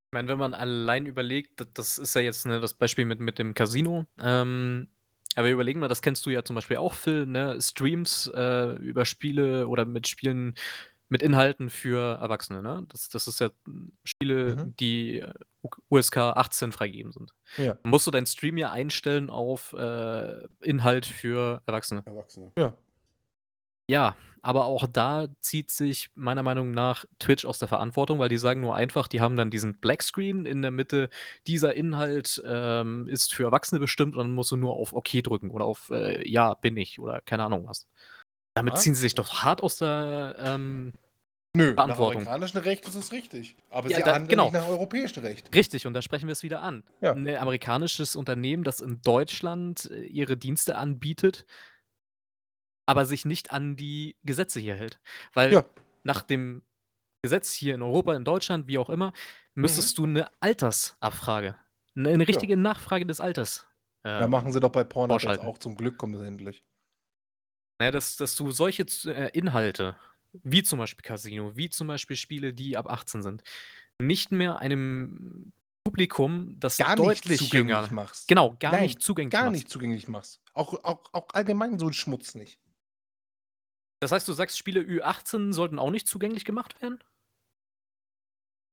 Ich 0.07 0.13
meine, 0.13 0.27
wenn 0.29 0.39
man 0.39 0.53
allein 0.53 1.05
überlegt, 1.05 1.65
das 1.73 1.97
ist 1.97 2.15
ja 2.15 2.21
jetzt, 2.21 2.45
ne, 2.45 2.59
das 2.59 2.73
Beispiel 2.73 3.05
mit 3.05 3.19
mit 3.19 3.39
dem 3.39 3.53
Casino, 3.53 4.05
ähm, 4.19 4.89
aber 5.35 5.49
überlegen 5.49 5.79
wir, 5.81 5.87
das 5.87 6.01
kennst 6.01 6.25
du 6.25 6.29
ja 6.29 6.43
zum 6.43 6.55
Beispiel 6.55 6.77
auch, 6.77 6.93
Phil, 6.93 7.25
ne, 7.25 7.57
Streams, 7.61 8.27
äh, 8.33 8.75
über 8.77 9.05
Spiele 9.05 9.67
oder 9.67 9.85
mit 9.85 10.07
Spielen 10.07 10.55
mit 11.09 11.21
Inhalten 11.21 11.69
für 11.69 12.19
Erwachsene, 12.21 12.61
ne? 12.61 12.85
Das 12.89 13.09
das 13.09 13.27
ist 13.27 13.39
ja 13.41 13.49
Spiele, 14.05 14.55
Mhm. 14.55 14.75
die, 14.77 15.19
äh, 15.19 15.33
USK 15.89 16.17
18 16.17 16.71
freigegeben 16.71 17.11
sind. 17.11 17.31
Ja. 17.57 17.77
Musst 17.83 18.07
du 18.07 18.11
deinen 18.11 18.25
Stream 18.27 18.57
ja 18.57 18.71
einstellen 18.71 19.29
auf, 19.29 19.73
äh, 19.73 20.47
Inhalt 20.61 21.05
für 21.05 21.61
Erwachsene. 21.65 22.01
Erwachsene. 22.05 22.51
Ja. 22.57 22.73
Ja, 23.89 24.15
aber 24.41 24.65
auch 24.65 24.87
da 24.87 25.27
zieht 25.41 25.71
sich 25.71 26.09
meiner 26.15 26.43
Meinung 26.43 26.71
nach 26.71 27.05
Twitch 27.19 27.45
aus 27.45 27.59
der 27.59 27.67
Verantwortung, 27.67 28.19
weil 28.19 28.29
die 28.29 28.37
sagen 28.37 28.61
nur 28.61 28.75
einfach, 28.75 29.07
die 29.07 29.21
haben 29.21 29.35
dann 29.37 29.51
diesen 29.51 29.79
Blackscreen 29.79 30.45
in 30.45 30.61
der 30.61 30.71
Mitte. 30.71 31.09
Dieser 31.47 31.75
Inhalt, 31.75 32.41
ähm, 32.45 33.07
ist 33.07 33.33
für 33.33 33.43
Erwachsene 33.43 33.79
bestimmt 33.79 34.15
und 34.15 34.19
dann 34.25 34.33
musst 34.35 34.51
du 34.51 34.57
nur 34.57 34.73
auf 34.75 34.93
Okay 34.93 35.21
drücken 35.21 35.51
oder 35.51 35.65
auf, 35.65 35.89
äh, 35.91 36.27
Ja, 36.29 36.53
bin 36.55 36.77
ich 36.77 36.99
oder 36.99 37.21
keine 37.21 37.43
Ahnung 37.45 37.67
was. 37.67 37.87
Damit 38.55 38.77
Ja. 38.77 38.79
ziehen 38.79 38.95
sie 38.95 39.01
sich 39.01 39.15
doch 39.15 39.43
hart 39.43 39.63
aus 39.63 39.77
der, 39.77 40.35
ähm, 40.39 40.93
Nö, 41.55 41.81
nach 41.83 41.97
Verantwortung. 41.97 41.99
amerikanischem 41.99 42.61
Recht 42.61 42.87
ist 42.87 42.95
es 42.95 43.11
richtig. 43.11 43.57
Aber 43.69 43.89
Ja, 43.89 43.99
sie 43.99 44.03
da 44.03 44.13
handeln 44.13 44.39
genau. 44.39 44.39
nicht 44.39 44.53
nach 44.53 44.67
europäischem 44.67 45.23
Recht. 45.23 45.51
Richtig, 45.53 45.85
und 45.87 45.93
da 45.93 46.01
sprechen 46.01 46.27
wir 46.27 46.33
es 46.33 46.43
wieder 46.43 46.61
an. 46.61 46.83
Ja. 47.01 47.15
'Ne 47.15 47.39
amerikanisches 47.41 48.15
Unternehmen, 48.15 48.63
das 48.63 48.81
in 48.81 49.01
Deutschland, 49.01 49.89
äh, 49.91 50.03
ihre 50.05 50.37
Dienste 50.37 50.77
anbietet 50.77 51.45
aber 52.91 53.05
sich 53.05 53.25
nicht 53.25 53.51
an 53.51 53.75
die 53.77 54.17
Gesetze 54.23 54.59
hier 54.61 54.75
hält. 54.75 54.99
Weil 55.33 55.51
Ja. 55.51 55.65
nach 56.03 56.23
dem 56.23 56.63
Gesetz 57.23 57.53
hier 57.53 57.75
in 57.75 57.83
Europa, 57.83 58.15
in 58.15 58.25
Deutschland, 58.25 58.67
wie 58.67 58.77
auch 58.79 58.89
immer, 58.91 59.13
Mhm. 59.63 59.91
müsstest 59.93 59.97
du 59.99 60.07
'ne 60.07 60.29
Altersabfrage 60.41 61.55
'ne 61.95 62.17
'ne 62.17 62.27
Ja. 62.29 62.45
richtige 62.45 62.57
Nachfrage 62.57 63.05
des 63.07 63.21
Alters, 63.21 63.67
Ja, 64.17 64.27
ähm, 64.27 64.27
machen 64.27 64.51
sie 64.51 64.59
doch 64.59 64.71
bei 64.71 64.83
vorschalten. 65.07 65.39
auch. 65.39 65.57
Zum 65.57 65.75
Glück 65.75 65.97
kommt 65.97 66.15
das 66.15 66.21
endlich. 66.23 66.61
Na 67.79 67.85
ja, 67.85 67.91
dass 67.91 68.15
dass 68.15 68.35
du 68.35 68.51
solche 68.51 68.85
äh, 69.05 69.29
Inhalte, 69.37 69.95
wie 70.33 70.63
zum 70.63 70.79
Beispiel 70.79 71.03
Casino, 71.03 71.55
wie 71.55 71.69
zum 71.69 71.87
Beispiel 71.87 72.15
Spiele, 72.15 72.53
die 72.53 72.77
ab 72.77 72.89
18 72.89 73.21
sind, 73.23 73.43
nicht 73.99 74.31
mehr 74.31 74.59
einem 74.59 75.53
Publikum, 75.83 76.59
das 76.59 76.79
Gar 76.79 76.95
nicht 76.95 77.25
deutlich 77.25 77.31
zugänglich 77.31 77.91
jünger 77.91 77.91
machst. 77.91 78.27
genau, 78.27 78.55
gar 78.59 78.77
Nein, 78.77 78.79
nicht 78.79 79.01
zugänglich 79.01 79.41
gar 79.41 79.49
machst. 79.49 79.51
nicht 79.51 79.69
zugänglich 79.69 80.07
machst. 80.07 80.39
Auch 80.53 80.73
auch 80.83 81.13
auch 81.13 81.27
allgemein 81.33 81.79
so 81.79 81.87
'n 81.87 81.93
Schmutz 81.93 82.35
nicht. 82.35 82.60
Das 84.01 84.11
heißt, 84.11 84.27
du 84.27 84.33
sagst, 84.33 84.57
Spiele 84.57 84.81
Ü18 84.81 85.53
sollten 85.53 85.77
auch 85.77 85.91
nicht 85.91 86.07
zugänglich 86.07 86.43
gemacht 86.43 86.81
werden? 86.81 87.03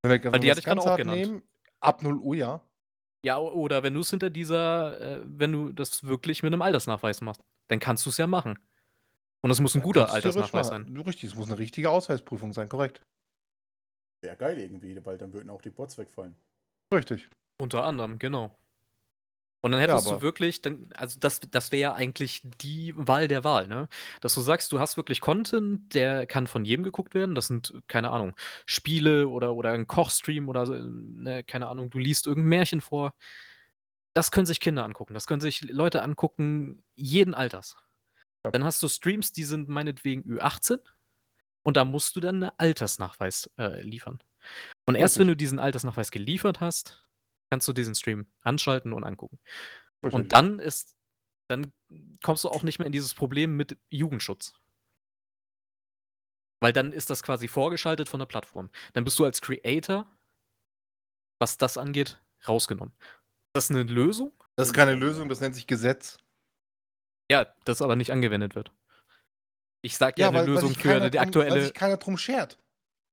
Wenn 0.04 0.10
wir, 0.22 0.32
Weil 0.32 0.40
die 0.40 0.50
hatte 0.50 0.60
es 0.60 0.60
ich 0.60 0.66
gerade 0.66 0.80
ganz 0.80 0.82
auch 0.82 0.94
genannt. 0.94 1.32
nehmen, 1.32 1.42
ab 1.80 2.02
0 2.02 2.18
Uhr 2.18 2.36
ja. 2.36 2.68
Ja, 3.24 3.38
oder 3.38 3.82
wenn 3.82 3.94
du's 3.94 4.10
hinter 4.10 4.30
dieser 4.30 5.00
äh, 5.00 5.20
wenn 5.24 5.50
du 5.52 5.72
das 5.72 6.04
wirklich 6.04 6.42
mit 6.44 6.52
'nem 6.52 6.62
Altersnachweis 6.62 7.20
machst, 7.20 7.42
dann 7.68 7.80
kannst 7.80 8.06
du's 8.06 8.16
ja 8.18 8.26
machen. 8.28 8.58
Und 9.42 9.50
es 9.50 9.60
muss 9.60 9.74
'n 9.74 9.82
Ja, 9.82 9.82
guter 9.82 10.10
du 10.10 10.10
Altersnachweis 10.10 10.68
sein. 10.68 10.90
Richtig, 11.06 11.24
es 11.30 11.34
muss 11.36 11.48
'ne 11.48 11.58
richtige 11.58 11.90
Ausweisprüfung 11.90 12.52
sein, 12.52 12.68
korrekt. 12.68 13.02
Wäre 14.24 14.36
geil 14.36 14.58
irgendwie, 14.58 15.04
weil 15.06 15.16
dann 15.18 15.32
würden 15.32 15.48
auch 15.50 15.62
die 15.62 15.70
Bots 15.70 15.96
wegfallen. 15.98 16.34
Richtig. 16.92 17.28
Unter 17.60 17.84
anderem, 17.84 18.18
genau. 18.18 18.58
Und 19.64 19.72
dann 19.72 19.80
Ja, 19.86 19.96
hättest 19.96 20.10
du 20.10 20.20
aber 20.20 20.20
wirklich 20.20 20.62
dann 20.62 20.88
also 20.94 21.18
das 21.18 21.40
das 21.50 21.72
wäre 21.72 21.80
ja 21.80 21.94
eigentlich 21.94 22.42
die 22.60 22.94
Wahl 22.96 23.26
der 23.26 23.42
Wahl, 23.42 23.66
ne? 23.66 23.88
Dass 24.20 24.34
du 24.34 24.40
sagst, 24.40 24.70
du 24.70 24.78
hast 24.78 24.96
wirklich 24.96 25.20
Content, 25.20 25.94
der 25.94 26.26
kann 26.26 26.46
von 26.46 26.64
jedem 26.64 26.84
geguckt 26.84 27.14
werden. 27.14 27.34
Das 27.34 27.48
sind, 27.48 27.74
keine 27.88 28.10
Ahnung, 28.10 28.34
Spiele 28.66 29.26
oder 29.28 29.54
oder 29.54 29.72
'n 29.74 29.86
Kochstream 29.88 30.48
oder 30.48 30.64
ne, 30.68 31.42
keine 31.42 31.66
Ahnung, 31.68 31.90
du 31.90 31.98
liest 31.98 32.26
irgend 32.28 32.44
'n 32.46 32.48
Märchen 32.48 32.80
vor. 32.80 33.12
Das 34.16 34.30
können 34.30 34.46
sich 34.46 34.60
Kinder 34.60 34.84
angucken. 34.84 35.14
Das 35.14 35.26
können 35.26 35.40
sich 35.40 35.62
Leute 35.70 36.02
angucken, 36.02 36.82
jeden 36.94 37.34
Alters. 37.34 37.76
Ja. 38.44 38.52
Dann 38.52 38.64
hast 38.64 38.82
du 38.82 38.88
Streams, 38.88 39.32
die 39.32 39.44
sind 39.44 39.68
meinetwegen 39.68 40.24
Ü18 40.24 40.80
und 41.64 41.76
da 41.78 41.84
musst 41.86 42.16
du 42.16 42.20
dann 42.20 42.40
'ne 42.40 42.58
Altersnachweis, 42.60 43.50
äh, 43.58 43.82
liefern. 43.82 44.20
Und 44.86 44.96
erst 44.96 45.18
wenn 45.18 45.28
du 45.28 45.36
diesen 45.36 45.60
Altersnachweis 45.60 46.12
geliefert 46.12 46.60
hast, 46.60 47.07
kannst 47.50 47.68
du 47.68 47.72
diesen 47.72 47.94
Stream 47.94 48.26
anschalten 48.42 48.92
und 48.92 49.04
angucken. 49.04 49.38
Und 50.10 50.32
dann 50.32 50.58
ist 50.60 50.96
dann 51.48 51.72
kommst 52.22 52.44
du 52.44 52.50
auch 52.50 52.62
nicht 52.64 52.78
mehr 52.78 52.86
in 52.86 52.92
dieses 52.92 53.14
Problem 53.14 53.56
mit 53.56 53.78
Jugendschutz. 53.90 54.52
Weil 56.62 56.72
dann 56.72 56.92
ist 56.92 57.10
das 57.10 57.22
quasi 57.22 57.46
vorgeschaltet 57.48 58.08
von 58.08 58.18
der 58.20 58.26
Plattform. 58.26 58.70
Dann 58.92 59.04
bist 59.04 59.18
du 59.18 59.24
als 59.24 59.40
Creator, 59.40 60.06
was 61.40 61.56
das 61.58 61.78
angeht, 61.78 62.20
rausgenommen. 62.46 62.94
Ist 63.54 63.54
das 63.56 63.70
'ne 63.70 63.82
Lösung? 63.84 64.32
Das 64.56 64.68
ist 64.68 64.74
keine 64.74 64.94
Lösung, 64.94 65.28
das 65.28 65.40
nennt 65.40 65.54
sich 65.54 65.66
Gesetz. 65.68 66.18
Ja, 67.30 67.46
das 67.64 67.82
aber 67.82 67.94
nicht 67.96 68.10
angewendet 68.10 68.54
wird. 68.54 68.72
Ich 69.84 69.96
sage 69.96 70.20
ja 70.20 70.26
Ja, 70.26 70.30
'ne 70.30 70.40
weil 70.40 70.52
weil 70.54 70.64
Lösung 70.64 70.66
sich 70.66 70.76
für 70.76 71.10
die 71.10 71.18
drum 71.18 71.48
weil 71.48 71.60
aktuelle 71.60 71.60
sich 71.60 71.72
keiner 71.74 71.96
drum 71.96 72.18
schert. 72.18 72.58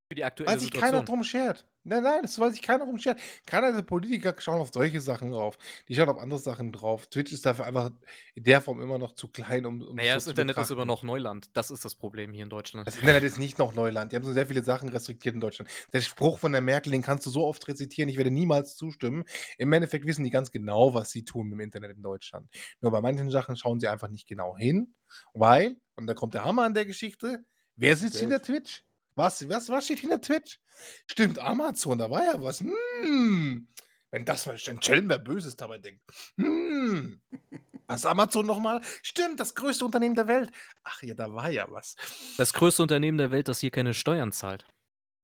Für 0.08 0.16
die 0.16 0.24
Weil 0.46 0.58
aktuelle 0.58 0.60
sich 0.60 0.74
keiner 0.74 1.04
Situation. 1.04 1.06
drum 1.06 1.24
schert. 1.24 1.68
Nein, 1.84 2.04
nein, 2.04 2.22
das 2.24 2.40
weil 2.40 2.52
sich 2.52 2.62
keiner 2.62 2.86
drum 2.86 2.98
schert. 3.00 3.20
Keiner 3.46 3.72
der 3.74 3.82
Politiker 3.84 4.36
schauen 4.40 4.60
auf 4.62 4.72
solche 4.74 5.02
Sachen 5.02 5.32
drauf. 5.32 5.58
Die 5.88 5.96
schauen 5.96 6.10
auf 6.10 6.18
andere 6.20 6.40
Sachen 6.40 6.72
drauf. 6.72 7.08
Twitch 7.08 7.32
ist 7.34 7.46
dafür 7.46 7.66
einfach 7.66 7.92
in 8.36 8.44
der 8.44 8.62
Form 8.62 8.82
immer 8.82 8.98
noch 8.98 9.14
zu 9.14 9.28
klein, 9.28 9.66
um 9.66 9.82
um 9.82 9.98
Na 9.98 10.04
ja, 10.04 10.16
das 10.16 10.26
das 10.26 10.26
so 10.26 10.32
zu 10.32 10.32
Internet 10.32 10.60
ist 10.60 10.72
immer 10.72 10.86
betrachten. 10.86 10.88
noch 10.88 11.04
Neuland. 11.04 11.50
Das 11.56 11.72
ist 11.72 11.86
das 11.86 11.96
Problem 11.96 12.34
hier 12.34 12.44
in 12.44 12.50
Deutschland. 12.50 12.88
Das 12.88 12.98
Internet 12.98 13.24
ist 13.24 13.38
nicht 13.40 13.58
noch 13.60 13.74
Neuland. 13.74 14.12
Die 14.12 14.16
haben 14.16 14.24
so 14.26 14.34
sehr 14.34 14.48
viele 14.48 14.64
Sachen 14.64 14.90
restriktiert 14.90 15.36
in 15.36 15.42
Deutschland. 15.42 15.70
Der 15.94 16.02
Spruch 16.02 16.40
von 16.40 16.52
der 16.52 16.62
Merkel, 16.62 16.92
den 16.92 17.02
kannst 17.02 17.26
du 17.26 17.30
so 17.30 17.46
oft 17.46 17.68
rezitieren, 17.68 18.10
ich 18.10 18.18
werde 18.18 18.32
niemals 18.32 18.76
zustimmen. 18.76 19.24
Im 19.58 19.72
Endeffekt 19.74 20.06
wissen 20.06 20.24
die 20.24 20.30
ganz 20.32 20.52
genau, 20.52 20.94
was 20.94 21.12
sie 21.12 21.24
tun 21.24 21.52
im 21.52 21.60
Internet 21.60 21.96
in 21.98 22.04
Deutschland. 22.04 22.50
Nur 22.82 22.92
bei 22.92 23.02
manchen 23.02 23.30
Sachen 23.32 23.56
schauen 23.58 23.80
sie 23.80 23.88
einfach 23.88 24.10
nicht 24.10 24.28
genau 24.28 24.58
hin, 24.58 24.96
weil, 25.34 25.78
und 25.96 26.08
da 26.08 26.14
kommt 26.14 26.34
der 26.34 26.46
Hammer 26.46 26.64
an 26.64 26.74
der 26.74 26.86
Geschichte, 26.86 27.44
wer 27.76 27.96
sitzt 27.96 28.20
hinter. 28.20 28.42
Twitch? 28.42 28.84
Was 29.16 29.48
was 29.48 29.70
was 29.70 29.86
steht 29.86 30.00
hinter 30.00 30.22
Twitch? 30.22 30.60
Stimmt, 31.08 31.40
Amazon, 31.40 31.98
da 31.98 32.10
war 32.10 32.24
ja 32.24 32.42
was. 32.42 32.60
Hm. 32.60 33.68
Wenn 34.12 34.26
das 34.26 34.46
mal 34.46 34.58
wenn 34.66 34.82
Schelm, 34.82 35.10
wer 35.10 35.20
Böses 35.20 35.56
dabei 35.56 35.78
denkt. 35.78 36.02
Hm. 36.38 37.22
Was 37.88 38.04
Amazon 38.04 38.48
noch 38.48 38.60
mal? 38.60 38.82
Stimmt, 39.04 39.40
das 39.40 39.54
größte 39.54 39.86
Unternehmen 39.86 40.16
der 40.16 40.28
Welt. 40.28 40.52
Ach 40.84 41.04
ja, 41.04 41.14
da 41.14 41.32
war 41.32 41.52
ja 41.52 41.68
was. 41.70 41.96
Das 42.36 42.52
größte 42.52 42.82
Unternehmen 42.82 43.20
der 43.20 43.30
Welt, 43.30 43.48
das 43.48 43.60
hier 43.60 43.70
keine 43.70 43.94
Steuern 43.94 44.32
zahlt. 44.32 44.66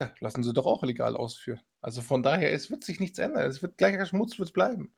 Ja, 0.00 0.12
lassen 0.20 0.44
sie 0.44 0.52
doch 0.52 0.66
auch 0.66 0.84
legal 0.84 1.16
ausführen. 1.16 1.60
Also 1.80 2.02
von 2.02 2.22
daher, 2.22 2.52
es 2.52 2.70
wird 2.70 2.84
sich 2.84 3.00
nichts 3.00 3.18
ändern. 3.18 3.50
Es 3.50 3.62
wird 3.62 3.78
gleicher 3.78 4.06
Schmutz 4.06 4.38
wird's 4.38 4.52
bleiben. 4.52 4.94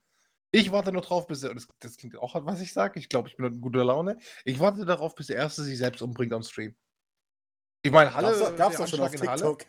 Ich 0.50 0.72
warte 0.72 0.92
nur 0.92 1.02
drauf, 1.02 1.26
bis 1.26 1.42
er 1.42 1.54
das 1.54 1.66
das 1.80 1.96
klingt 1.96 2.16
auch 2.16 2.34
was 2.44 2.60
ich 2.60 2.72
sage. 2.72 3.00
Ich 3.00 3.08
glaube, 3.08 3.28
ich 3.28 3.36
bin 3.36 3.46
in 3.46 3.60
guter 3.60 3.84
Laune. 3.84 4.18
Ich 4.44 4.60
warte 4.60 4.84
darauf, 4.84 5.14
bis 5.14 5.28
der 5.28 5.36
Erste 5.36 5.62
sich 5.62 5.78
selbst 5.78 6.02
umbringt 6.02 6.32
am 6.32 6.42
Stream. 6.42 6.76
Ich 7.84 7.92
meine, 7.92 8.14
Halle, 8.14 8.28
Gab's 8.28 8.38
doch, 8.40 8.56
gab's 8.56 8.76
der 8.76 8.86
doch 8.86 8.90
schon 8.90 9.00
auf. 9.00 9.10
TikTok. 9.10 9.62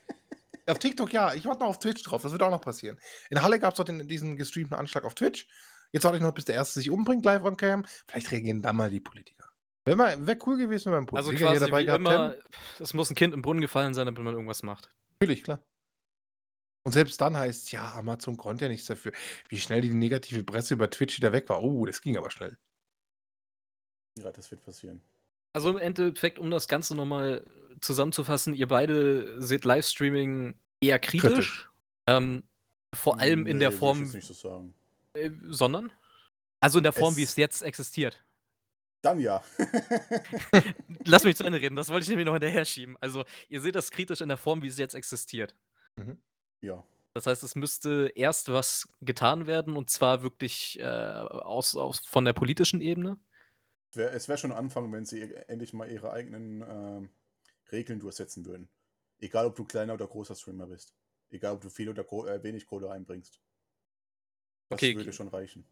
Auf 0.68 0.80
TikTok 0.80 1.14
ja, 1.14 1.34
ich 1.34 1.46
warte 1.46 1.60
noch 1.60 1.68
auf 1.68 1.80
Twitch 1.80 2.02
drauf. 2.02 2.22
Das 2.24 2.32
wird 2.32 2.42
auch 2.42 2.50
noch 2.50 2.62
passieren. 2.62 2.98
In 3.30 3.42
Halle 3.42 3.60
gab 3.60 3.74
es 3.74 3.78
doch 3.78 3.84
den, 3.84 4.08
diesen 4.08 4.38
gestreamten 4.38 4.76
Anschlag 4.78 5.04
auf 5.04 5.14
Twitch. 5.16 5.48
Jetzt 5.92 6.06
warte 6.06 6.18
ich 6.18 6.24
noch, 6.24 6.34
bis 6.34 6.46
der 6.46 6.56
Erste 6.56 6.80
sich 6.80 6.90
umbringt 6.90 7.26
live 7.26 7.44
on 7.44 7.58
cam. 7.58 7.86
Vielleicht 8.08 8.32
reagieren 8.32 8.62
dann 8.62 8.78
mal 8.78 8.90
die 8.90 9.02
Politiker. 9.02 9.50
Wäre 9.84 9.98
mal- 9.98 10.26
wäre 10.26 10.40
cool 10.48 10.58
gewesen, 10.58 10.92
wenn 10.92 11.00
einen 11.00 11.10
Also 11.10 11.30
Politiker 11.30 11.50
hier 11.52 11.60
quasi 11.60 11.70
dabei 11.70 11.82
wie 11.82 11.86
gehabt 11.86 12.00
immer, 12.00 12.30
hätten. 12.32 12.44
es 12.80 12.94
muss 12.94 13.12
'n 13.12 13.16
Kind 13.16 13.34
im 13.34 13.42
Brunnen 13.42 13.62
gefallen 13.62 13.94
sein, 13.94 14.06
damit 14.06 14.24
man 14.24 14.34
irgendwas 14.34 14.64
macht. 14.64 14.90
Natürlich, 15.20 15.44
klar. 15.44 15.60
Und 16.84 16.94
selbst 16.94 17.20
dann 17.20 17.36
heißt's, 17.38 17.72
ja, 17.72 17.94
Amazon 17.94 18.38
konnte 18.38 18.66
ja 18.66 18.70
nichts 18.70 18.88
dafür. 18.88 19.12
Wie 19.50 19.60
schnell 19.60 19.82
die 19.82 19.94
negative 19.94 20.44
Presse 20.44 20.74
über 20.76 20.90
Twitch 20.90 21.18
wieder 21.18 21.34
weg 21.34 21.50
war. 21.50 21.62
Oh, 21.62 21.86
das 21.86 22.02
ging 22.02 22.16
aber 22.18 22.32
schnell. 22.32 22.58
Ja, 24.18 24.32
das 24.32 24.50
wird 24.52 24.64
passieren. 24.64 25.02
Also 25.54 25.70
im 25.70 25.78
Endeffekt, 25.78 26.40
um 26.40 26.50
das 26.50 26.68
Ganze 26.68 26.96
noch 26.96 27.06
mal 27.06 27.46
zusammenzufassen, 27.82 28.54
ihr 28.54 28.68
beide 28.68 29.42
seht 29.42 29.66
Livestreaming 29.66 30.60
eher 30.82 31.00
kritisch. 31.00 31.32
Kritisch. 31.32 31.70
Ähm, 32.08 32.44
vor 32.94 33.20
allem 33.20 33.46
in 33.46 33.60
der 33.60 33.72
Nee, 33.72 33.74
würde 33.74 33.74
ich 33.74 33.80
Form 33.80 34.04
jetzt 34.04 34.14
nicht 34.14 34.28
so 34.28 34.34
sagen. 34.34 34.74
äh, 35.14 35.32
sondern? 35.48 35.92
Also 36.60 36.80
in 36.80 36.84
der 36.84 36.94
Form, 36.94 37.16
wie 37.18 37.24
Es 37.24 37.32
es 37.32 37.36
jetzt 37.36 37.62
existiert. 37.62 38.24
Dann 39.02 39.20
ja. 39.20 39.44
Lass 41.06 41.24
mich 41.24 41.36
zu 41.36 41.44
Ende 41.44 41.62
reden, 41.62 41.76
das 41.76 41.90
wollte 41.90 42.04
ich 42.04 42.10
nämlich 42.10 42.26
noch 42.26 42.34
hinterher 42.34 42.66
schieben. 42.66 42.98
Also, 43.02 43.24
ihr 43.50 43.62
seht 43.62 43.76
das 43.76 43.92
kritisch 43.92 44.22
in 44.22 44.30
der 44.30 44.38
Form, 44.38 44.64
wie 44.64 44.68
es 44.68 44.80
jetzt 44.80 44.96
existiert. 44.96 45.56
Mhm. 45.96 46.18
Ja. 46.62 46.84
Das 47.14 47.28
heißt, 47.28 47.44
es 47.44 47.56
müsste 47.56 48.12
erst 48.16 48.52
was 48.52 48.90
getan 49.02 49.46
werden 49.46 49.78
und 49.78 49.90
zwar 49.90 50.24
wirklich, 50.24 50.80
äh, 50.80 50.84
aus 50.86 51.76
aus 51.76 52.00
von 52.00 52.26
der 52.26 52.34
politischen 52.34 52.82
Ebene. 52.82 53.18
Wär, 53.94 54.12
es 54.12 54.28
wäre 54.28 54.38
schon 54.38 54.52
ein 54.52 54.58
Anfang, 54.58 54.92
wenn 54.92 55.06
sie 55.06 55.22
endlich 55.48 55.72
mal 55.72 55.90
ihre 55.90 56.12
eigenen 56.12 56.62
ähm, 56.68 57.10
Regeln 57.72 58.00
durchsetzen 58.00 58.46
würden. 58.46 58.70
Egal, 59.20 59.46
ob 59.48 59.56
du 59.56 59.66
kleiner 59.66 59.94
oder 59.96 60.08
großer 60.08 60.36
Streamer 60.36 60.68
bist. 60.68 60.96
Egal, 61.30 61.56
ob 61.56 61.62
du 61.62 61.70
viel 61.70 61.90
oder 61.90 62.04
äh, 62.04 62.44
wenig 62.44 62.66
Kohle 62.68 62.92
einbringst. 62.92 63.42
Das 64.70 64.94
Okay, 64.94 64.94
würde 64.94 65.12
schon 65.12 65.28
reichen. 65.30 65.72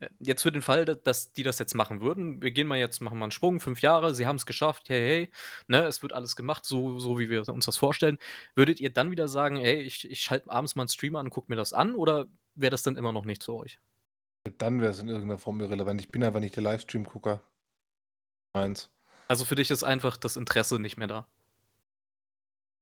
Äh, 0.00 0.08
jetzt 0.18 0.42
für 0.42 0.52
den 0.52 0.62
Fall, 0.62 0.84
da 0.84 0.94
dass 0.94 1.32
die 1.32 1.42
das 1.42 1.58
jetzt 1.58 1.74
machen 1.74 2.00
würden. 2.00 2.42
Wir 2.42 2.50
gehen 2.50 2.66
mal 2.66 2.78
jetzt 2.78 3.00
machen 3.00 3.18
mal 3.18 3.26
'n 3.26 3.30
Sprung, 3.30 3.60
5 3.60 3.80
Jahre, 3.80 4.14
sie 4.14 4.26
haben's 4.26 4.46
geschafft, 4.46 4.88
hey, 4.88 5.00
hey, 5.28 5.32
ne? 5.68 5.84
Es 5.86 6.02
wird 6.02 6.12
alles 6.12 6.36
gemacht, 6.36 6.64
so 6.64 6.98
so 6.98 7.18
wie 7.18 7.30
wir 7.30 7.48
uns 7.48 7.66
das 7.66 7.76
vorstellen. 7.76 8.18
Würdet 8.56 8.80
ihr 8.80 8.90
dann 8.92 9.10
wieder 9.10 9.28
sagen: 9.28 9.56
„Ey, 9.58 9.82
ich 9.82 10.08
ich 10.10 10.20
schalte 10.22 10.50
abends 10.50 10.74
mal 10.76 10.84
'n 10.84 10.88
Stream 10.88 11.16
an 11.16 11.26
und 11.26 11.30
gucke 11.30 11.50
mir 11.52 11.56
das 11.56 11.72
an“, 11.72 11.94
oder 11.94 12.26
wäre 12.54 12.70
das 12.70 12.82
dann 12.82 12.96
immer 12.96 13.12
noch 13.12 13.24
nichts 13.24 13.44
für 13.46 13.54
euch? 13.54 13.78
Dann 14.56 14.80
wäre 14.80 14.92
es 14.92 15.00
in 15.00 15.08
irgendeiner 15.08 15.36
Form 15.38 15.60
irrelevant. 15.60 16.00
Ich 16.00 16.08
bin 16.08 16.24
einfach 16.24 16.40
nicht 16.40 16.56
der 16.56 16.62
Livestream-Gucker. 16.62 17.42
Meins. 18.54 18.88
Also, 19.30 19.44
für 19.46 19.54
dich 19.54 19.70
ist 19.70 19.82
einfach 19.84 20.16
das 20.18 20.36
Interesse 20.36 20.78
nicht 20.78 20.96
mehr 20.98 21.08
da? 21.08 21.26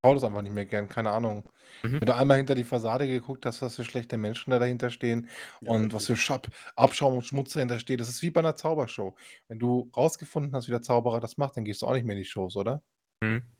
Schaue 0.04 0.14
das 0.16 0.24
einfach 0.24 0.42
nicht 0.42 0.52
mehr 0.52 0.66
gern, 0.66 0.88
keine 0.88 1.10
Ahnung. 1.12 1.48
Mhm. 1.84 2.00
Wenn 2.00 2.06
du 2.06 2.14
einmal 2.16 2.36
hinter 2.38 2.56
die 2.56 2.64
Fassade 2.64 3.06
geguckt 3.06 3.46
hast, 3.46 3.62
was 3.62 3.76
für 3.76 3.84
schlechte 3.84 4.16
Menschen 4.18 4.50
da 4.50 4.58
dahinter 4.58 4.90
stehen 4.90 5.28
Ja, 5.60 5.70
und 5.70 5.92
was 5.92 6.06
für 6.06 6.16
richtig. 6.16 6.16
Schab 6.16 6.48
Abschaum 6.74 7.14
und 7.14 7.22
Schmutz 7.22 7.52
dahinter 7.52 7.78
steht. 7.78 8.00
Das 8.00 8.08
ist 8.08 8.20
wie 8.22 8.30
bei 8.32 8.42
'ner 8.42 8.56
Zaubershow. 8.56 9.14
Wenn 9.46 9.60
du 9.60 9.90
rausgefunden 9.96 10.52
hast, 10.56 10.66
wie 10.66 10.72
der 10.72 10.82
Zauberer 10.82 11.20
das 11.20 11.36
macht, 11.36 11.56
dann 11.56 11.64
gehst 11.64 11.82
du 11.82 11.86
auch 11.86 11.92
nicht 11.92 12.04
mehr 12.04 12.16
in 12.16 12.22
die 12.22 12.28
Shows, 12.28 12.56
oder? 12.56 12.82
Mhm. 13.22 13.52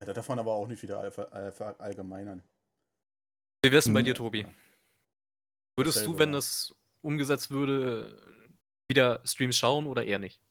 Ja, 0.00 0.06
da 0.06 0.12
darf 0.14 0.28
man 0.28 0.38
aber 0.40 0.52
auch 0.54 0.66
nicht 0.66 0.82
wieder 0.82 0.98
allver- 1.00 1.32
äh, 1.32 1.52
verallgemeinern. 1.52 2.42
Wie 3.64 3.70
wär's 3.70 3.84
denn 3.86 3.94
bei 3.94 4.02
Hm. 4.02 4.02
dir, 4.02 4.14
Tobi? 4.14 4.46
Würdest 5.78 6.04
du, 6.06 6.18
Dasselbe, 6.18 6.18
wenn 6.18 6.32
ja. 6.32 6.32
das 6.32 6.74
umgesetzt 7.00 7.50
würde, 7.50 8.50
wieder 8.88 9.22
Streams 9.24 9.56
schauen 9.56 9.86
oder 9.86 10.04
eher 10.04 10.18
nicht? 10.18 10.42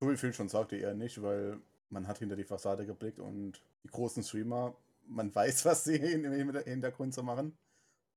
So 0.00 0.10
wie 0.10 0.16
Phil 0.16 0.32
schon 0.32 0.48
sagte, 0.48 0.76
eher 0.76 0.94
nicht, 0.94 1.22
weil 1.22 1.60
man 1.90 2.06
hat 2.08 2.18
hinter 2.18 2.36
die 2.36 2.44
Fassade 2.44 2.86
geblickt 2.86 3.18
und 3.18 3.62
die 3.84 3.88
großen 3.88 4.22
Streamer, 4.22 4.74
man 5.06 5.34
weiß, 5.34 5.64
was 5.66 5.84
sie 5.84 5.96
im 5.96 6.54
Hintergrund 6.64 7.14
so 7.14 7.22
machen. 7.22 7.56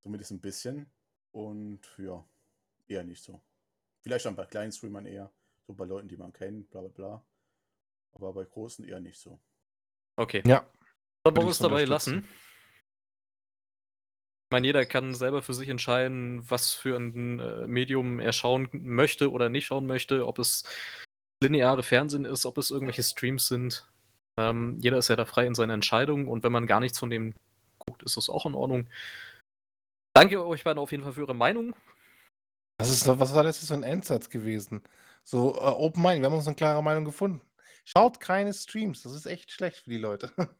Zumindest 0.02 0.32
ein 0.32 0.42
bisschen. 0.42 0.90
Und 1.32 1.82
ja, 1.98 2.24
eher 2.88 3.04
nicht 3.04 3.24
so. 3.24 3.42
Vielleicht 4.02 4.26
dann 4.26 4.36
bei 4.36 4.46
kleinen 4.46 4.72
Streamern 4.72 5.06
eher. 5.06 5.32
So 5.68 5.74
bei 5.74 5.86
Leuten, 5.86 6.08
die 6.08 6.18
man 6.18 6.34
kennt, 6.34 6.70
bla 6.70 6.82
bla 6.82 6.90
bla. 6.90 7.26
Aber 8.14 8.34
bei 8.34 8.44
großen 8.44 8.86
eher 8.86 9.00
nicht 9.00 9.18
so. 9.18 9.40
Okay. 10.16 10.44
Ja. 10.46 10.68
Wollen 11.24 11.36
wir 11.38 11.44
ich 11.44 11.50
es 11.50 11.60
dabei 11.60 11.86
lassen. 11.86 12.28
Ich 14.46 14.52
meine, 14.52 14.68
jeder 14.68 14.86
kann 14.86 15.16
selber 15.16 15.42
für 15.42 15.54
sich 15.54 15.70
entscheiden, 15.70 16.48
was 16.50 16.74
für 16.74 16.98
ein 16.98 17.40
äh, 17.40 17.66
Medium 17.66 18.20
er 18.20 18.34
schauen 18.34 18.70
möchte 18.72 19.32
oder 19.32 19.50
nicht 19.50 19.66
schauen 19.66 19.88
möchte, 19.88 20.28
ob 20.28 20.38
es 20.38 20.64
lineare 21.44 21.84
Fernsehen 21.84 22.26
ist, 22.26 22.46
ob 22.46 22.58
es 22.58 22.72
irgendwelche 22.72 23.04
Streams 23.04 23.48
sind. 23.48 23.88
Ähm, 24.38 24.78
jeder 24.82 24.98
ist 24.98 25.10
ja 25.10 25.16
da 25.16 25.26
frei 25.26 25.46
in 25.48 25.54
seiner 25.56 25.74
Entscheidung 25.76 26.28
und 26.28 26.44
wenn 26.44 26.52
man 26.52 26.66
gar 26.68 26.80
nichts 26.80 26.98
von 27.00 27.10
dem 27.12 27.36
guckt, 27.80 28.02
ist 28.04 28.18
das 28.18 28.30
auch 28.30 28.46
in 28.48 28.56
Ordnung. 28.56 28.88
Danke 30.16 30.46
euch 30.46 30.64
beiden 30.64 30.80
auf 30.80 30.92
jeden 30.92 31.04
Fall 31.04 31.14
für 31.14 31.22
eure 31.22 31.36
Meinung. 31.36 31.76
Das 32.80 32.90
ist 32.90 33.08
was 33.08 33.34
war 33.36 33.44
das 33.44 33.66
für 33.66 33.74
'n 33.74 33.84
Endsatz 33.84 34.30
gewesen? 34.30 34.82
So, 35.24 35.56
äh, 35.56 35.60
Open 35.60 36.02
Mind, 36.04 36.22
wir 36.22 36.26
haben 36.28 36.34
uns 36.38 36.46
'ne 36.48 36.56
klare 36.56 36.84
Meinung 36.84 37.06
gefunden. 37.06 37.42
Schaut 37.86 38.20
keine 38.20 38.54
Streams, 38.54 39.04
das 39.04 39.14
ist 39.14 39.26
echt 39.26 39.52
schlecht 39.52 39.80
für 39.84 39.90
die 39.92 39.98
Leute. 39.98 40.32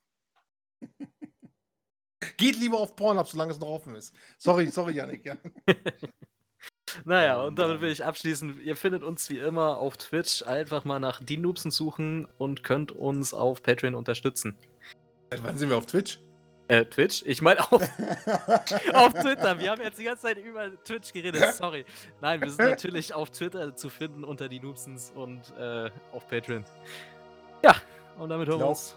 Geht 2.38 2.58
lieber 2.60 2.80
auf 2.80 2.96
Pornhub, 2.96 3.28
solange 3.28 3.52
es 3.54 3.60
noch 3.60 3.68
offen 3.70 3.96
ist. 3.96 4.14
Sorry, 4.38 4.68
sorry, 4.70 4.94
Janik. 4.96 5.26
Ja. 5.26 5.38
Naja, 7.06 7.42
und 7.42 7.58
damit 7.58 7.76
Mann. 7.76 7.82
will 7.82 7.92
ich 7.92 8.04
abschließen. 8.04 8.62
Ihr 8.64 8.76
findet 8.76 9.04
uns 9.04 9.30
wie 9.30 9.40
immer 9.40 9.78
auf 9.78 9.98
Twitch. 9.98 10.44
Einfach 10.44 10.86
mal 10.86 11.00
nach 11.00 11.22
die 11.24 11.38
Noobsen 11.38 11.72
suchen 11.72 12.28
und 12.38 12.64
könnt 12.64 12.92
uns 12.92 13.34
auf 13.34 13.62
Patreon 13.62 13.96
unterstützen. 13.96 14.58
Seit 15.32 15.44
wann 15.44 15.58
sind 15.58 15.70
wir 15.70 15.78
auf 15.78 15.86
Twitch? 15.86 16.20
Äh, 16.68 16.86
Twitch? 16.86 17.24
Ich 17.26 17.42
meine 17.42 17.60
auf, 17.60 17.82
auf 18.94 19.14
Twitter. 19.14 19.60
Wir 19.60 19.72
haben 19.72 19.82
jetzt 19.82 20.00
die 20.00 20.06
ganze 20.06 20.24
Zeit 20.24 20.38
über 20.38 20.72
Twitch 20.84 21.12
geredet. 21.12 21.54
Sorry. 21.56 21.86
Nein, 22.22 22.42
wir 22.42 22.50
sind 22.50 22.70
natürlich 22.70 23.14
auf 23.14 23.32
Twitter 23.32 23.76
zu 23.76 23.90
finden 23.90 24.24
unter 24.24 24.48
die 24.48 24.60
Noobsens 24.60 25.12
und 25.14 25.42
äh, 25.58 25.90
auf 26.12 26.28
Patreon. 26.28 26.64
Ja, 27.64 27.76
und 28.18 28.30
damit 28.30 28.48
hören 28.48 28.60
wir 28.60 28.70
uns 28.70 28.96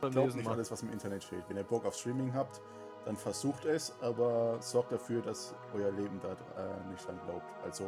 beim 0.00 0.10
Glaubt 0.10 0.34
nicht 0.34 0.48
alles, 0.48 0.70
was 0.70 0.82
im 0.82 0.92
Internet 0.92 1.22
steht. 1.22 1.44
Wenn 1.48 1.56
ihr 1.56 1.62
Bock 1.62 1.84
auf 1.84 1.94
Streaming 1.94 2.32
habt, 2.34 2.60
dann 3.04 3.16
versucht 3.16 3.64
es, 3.64 3.92
aber 4.00 4.56
sorgt 4.60 4.92
dafür, 4.92 5.22
dass 5.22 5.54
euer 5.74 5.90
Leben 5.90 6.20
da 6.22 6.28
äh, 6.30 6.90
nicht 6.90 7.06
dran 7.06 7.18
glaubt. 7.26 7.44
Also 7.64 7.84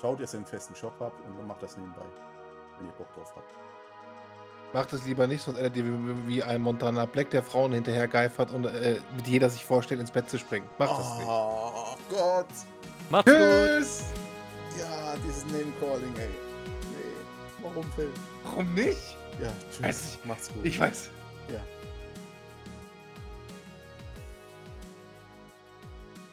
schaut, 0.00 0.20
dass 0.20 0.34
ihr 0.34 0.38
einen 0.38 0.46
festen 0.46 0.74
Job 0.74 0.92
habt 1.00 1.20
und 1.26 1.38
dann 1.38 1.46
macht 1.46 1.62
das 1.62 1.76
nebenbei, 1.76 2.02
wenn 2.78 2.86
ihr 2.86 2.92
Bock 2.92 3.12
drauf 3.14 3.32
habt. 3.34 3.48
Macht 4.72 4.92
es 4.94 5.04
lieber 5.04 5.26
nicht, 5.26 5.42
sonst 5.42 5.58
endet 5.58 5.76
ihr 5.76 5.84
wie, 6.26 6.42
ein 6.42 6.62
Montana 6.62 7.04
Black, 7.04 7.28
der 7.30 7.42
Frauen 7.42 7.72
hinterher 7.72 8.08
geifert 8.08 8.52
und 8.52 8.64
äh, 8.64 9.00
mit 9.16 9.26
jeder 9.26 9.50
sich 9.50 9.64
vorstellt, 9.64 10.00
ins 10.00 10.10
Bett 10.10 10.30
zu 10.30 10.38
springen. 10.38 10.66
Macht 10.78 10.98
das 10.98 11.18
nicht. 11.18 11.28
Oh 11.28 11.96
Gott! 12.08 12.46
Macht's 13.10 13.30
gut. 13.30 13.40
Tschüss! 13.40 14.04
Ja, 14.78 15.14
dieses 15.26 15.44
Name-Calling, 15.46 16.14
ey. 16.16 16.28
Nee, 16.90 17.62
warum 17.62 17.84
Phil? 17.92 18.08
Warum 18.44 18.72
nicht? 18.72 19.18
Ja, 19.42 19.48
Weiß 19.80 20.00
tschüss. 20.00 20.18
Macht's 20.24 20.48
gut. 20.48 20.64
Ich 20.64 20.80
weiß. 20.80 21.10
Ja. 21.48 21.60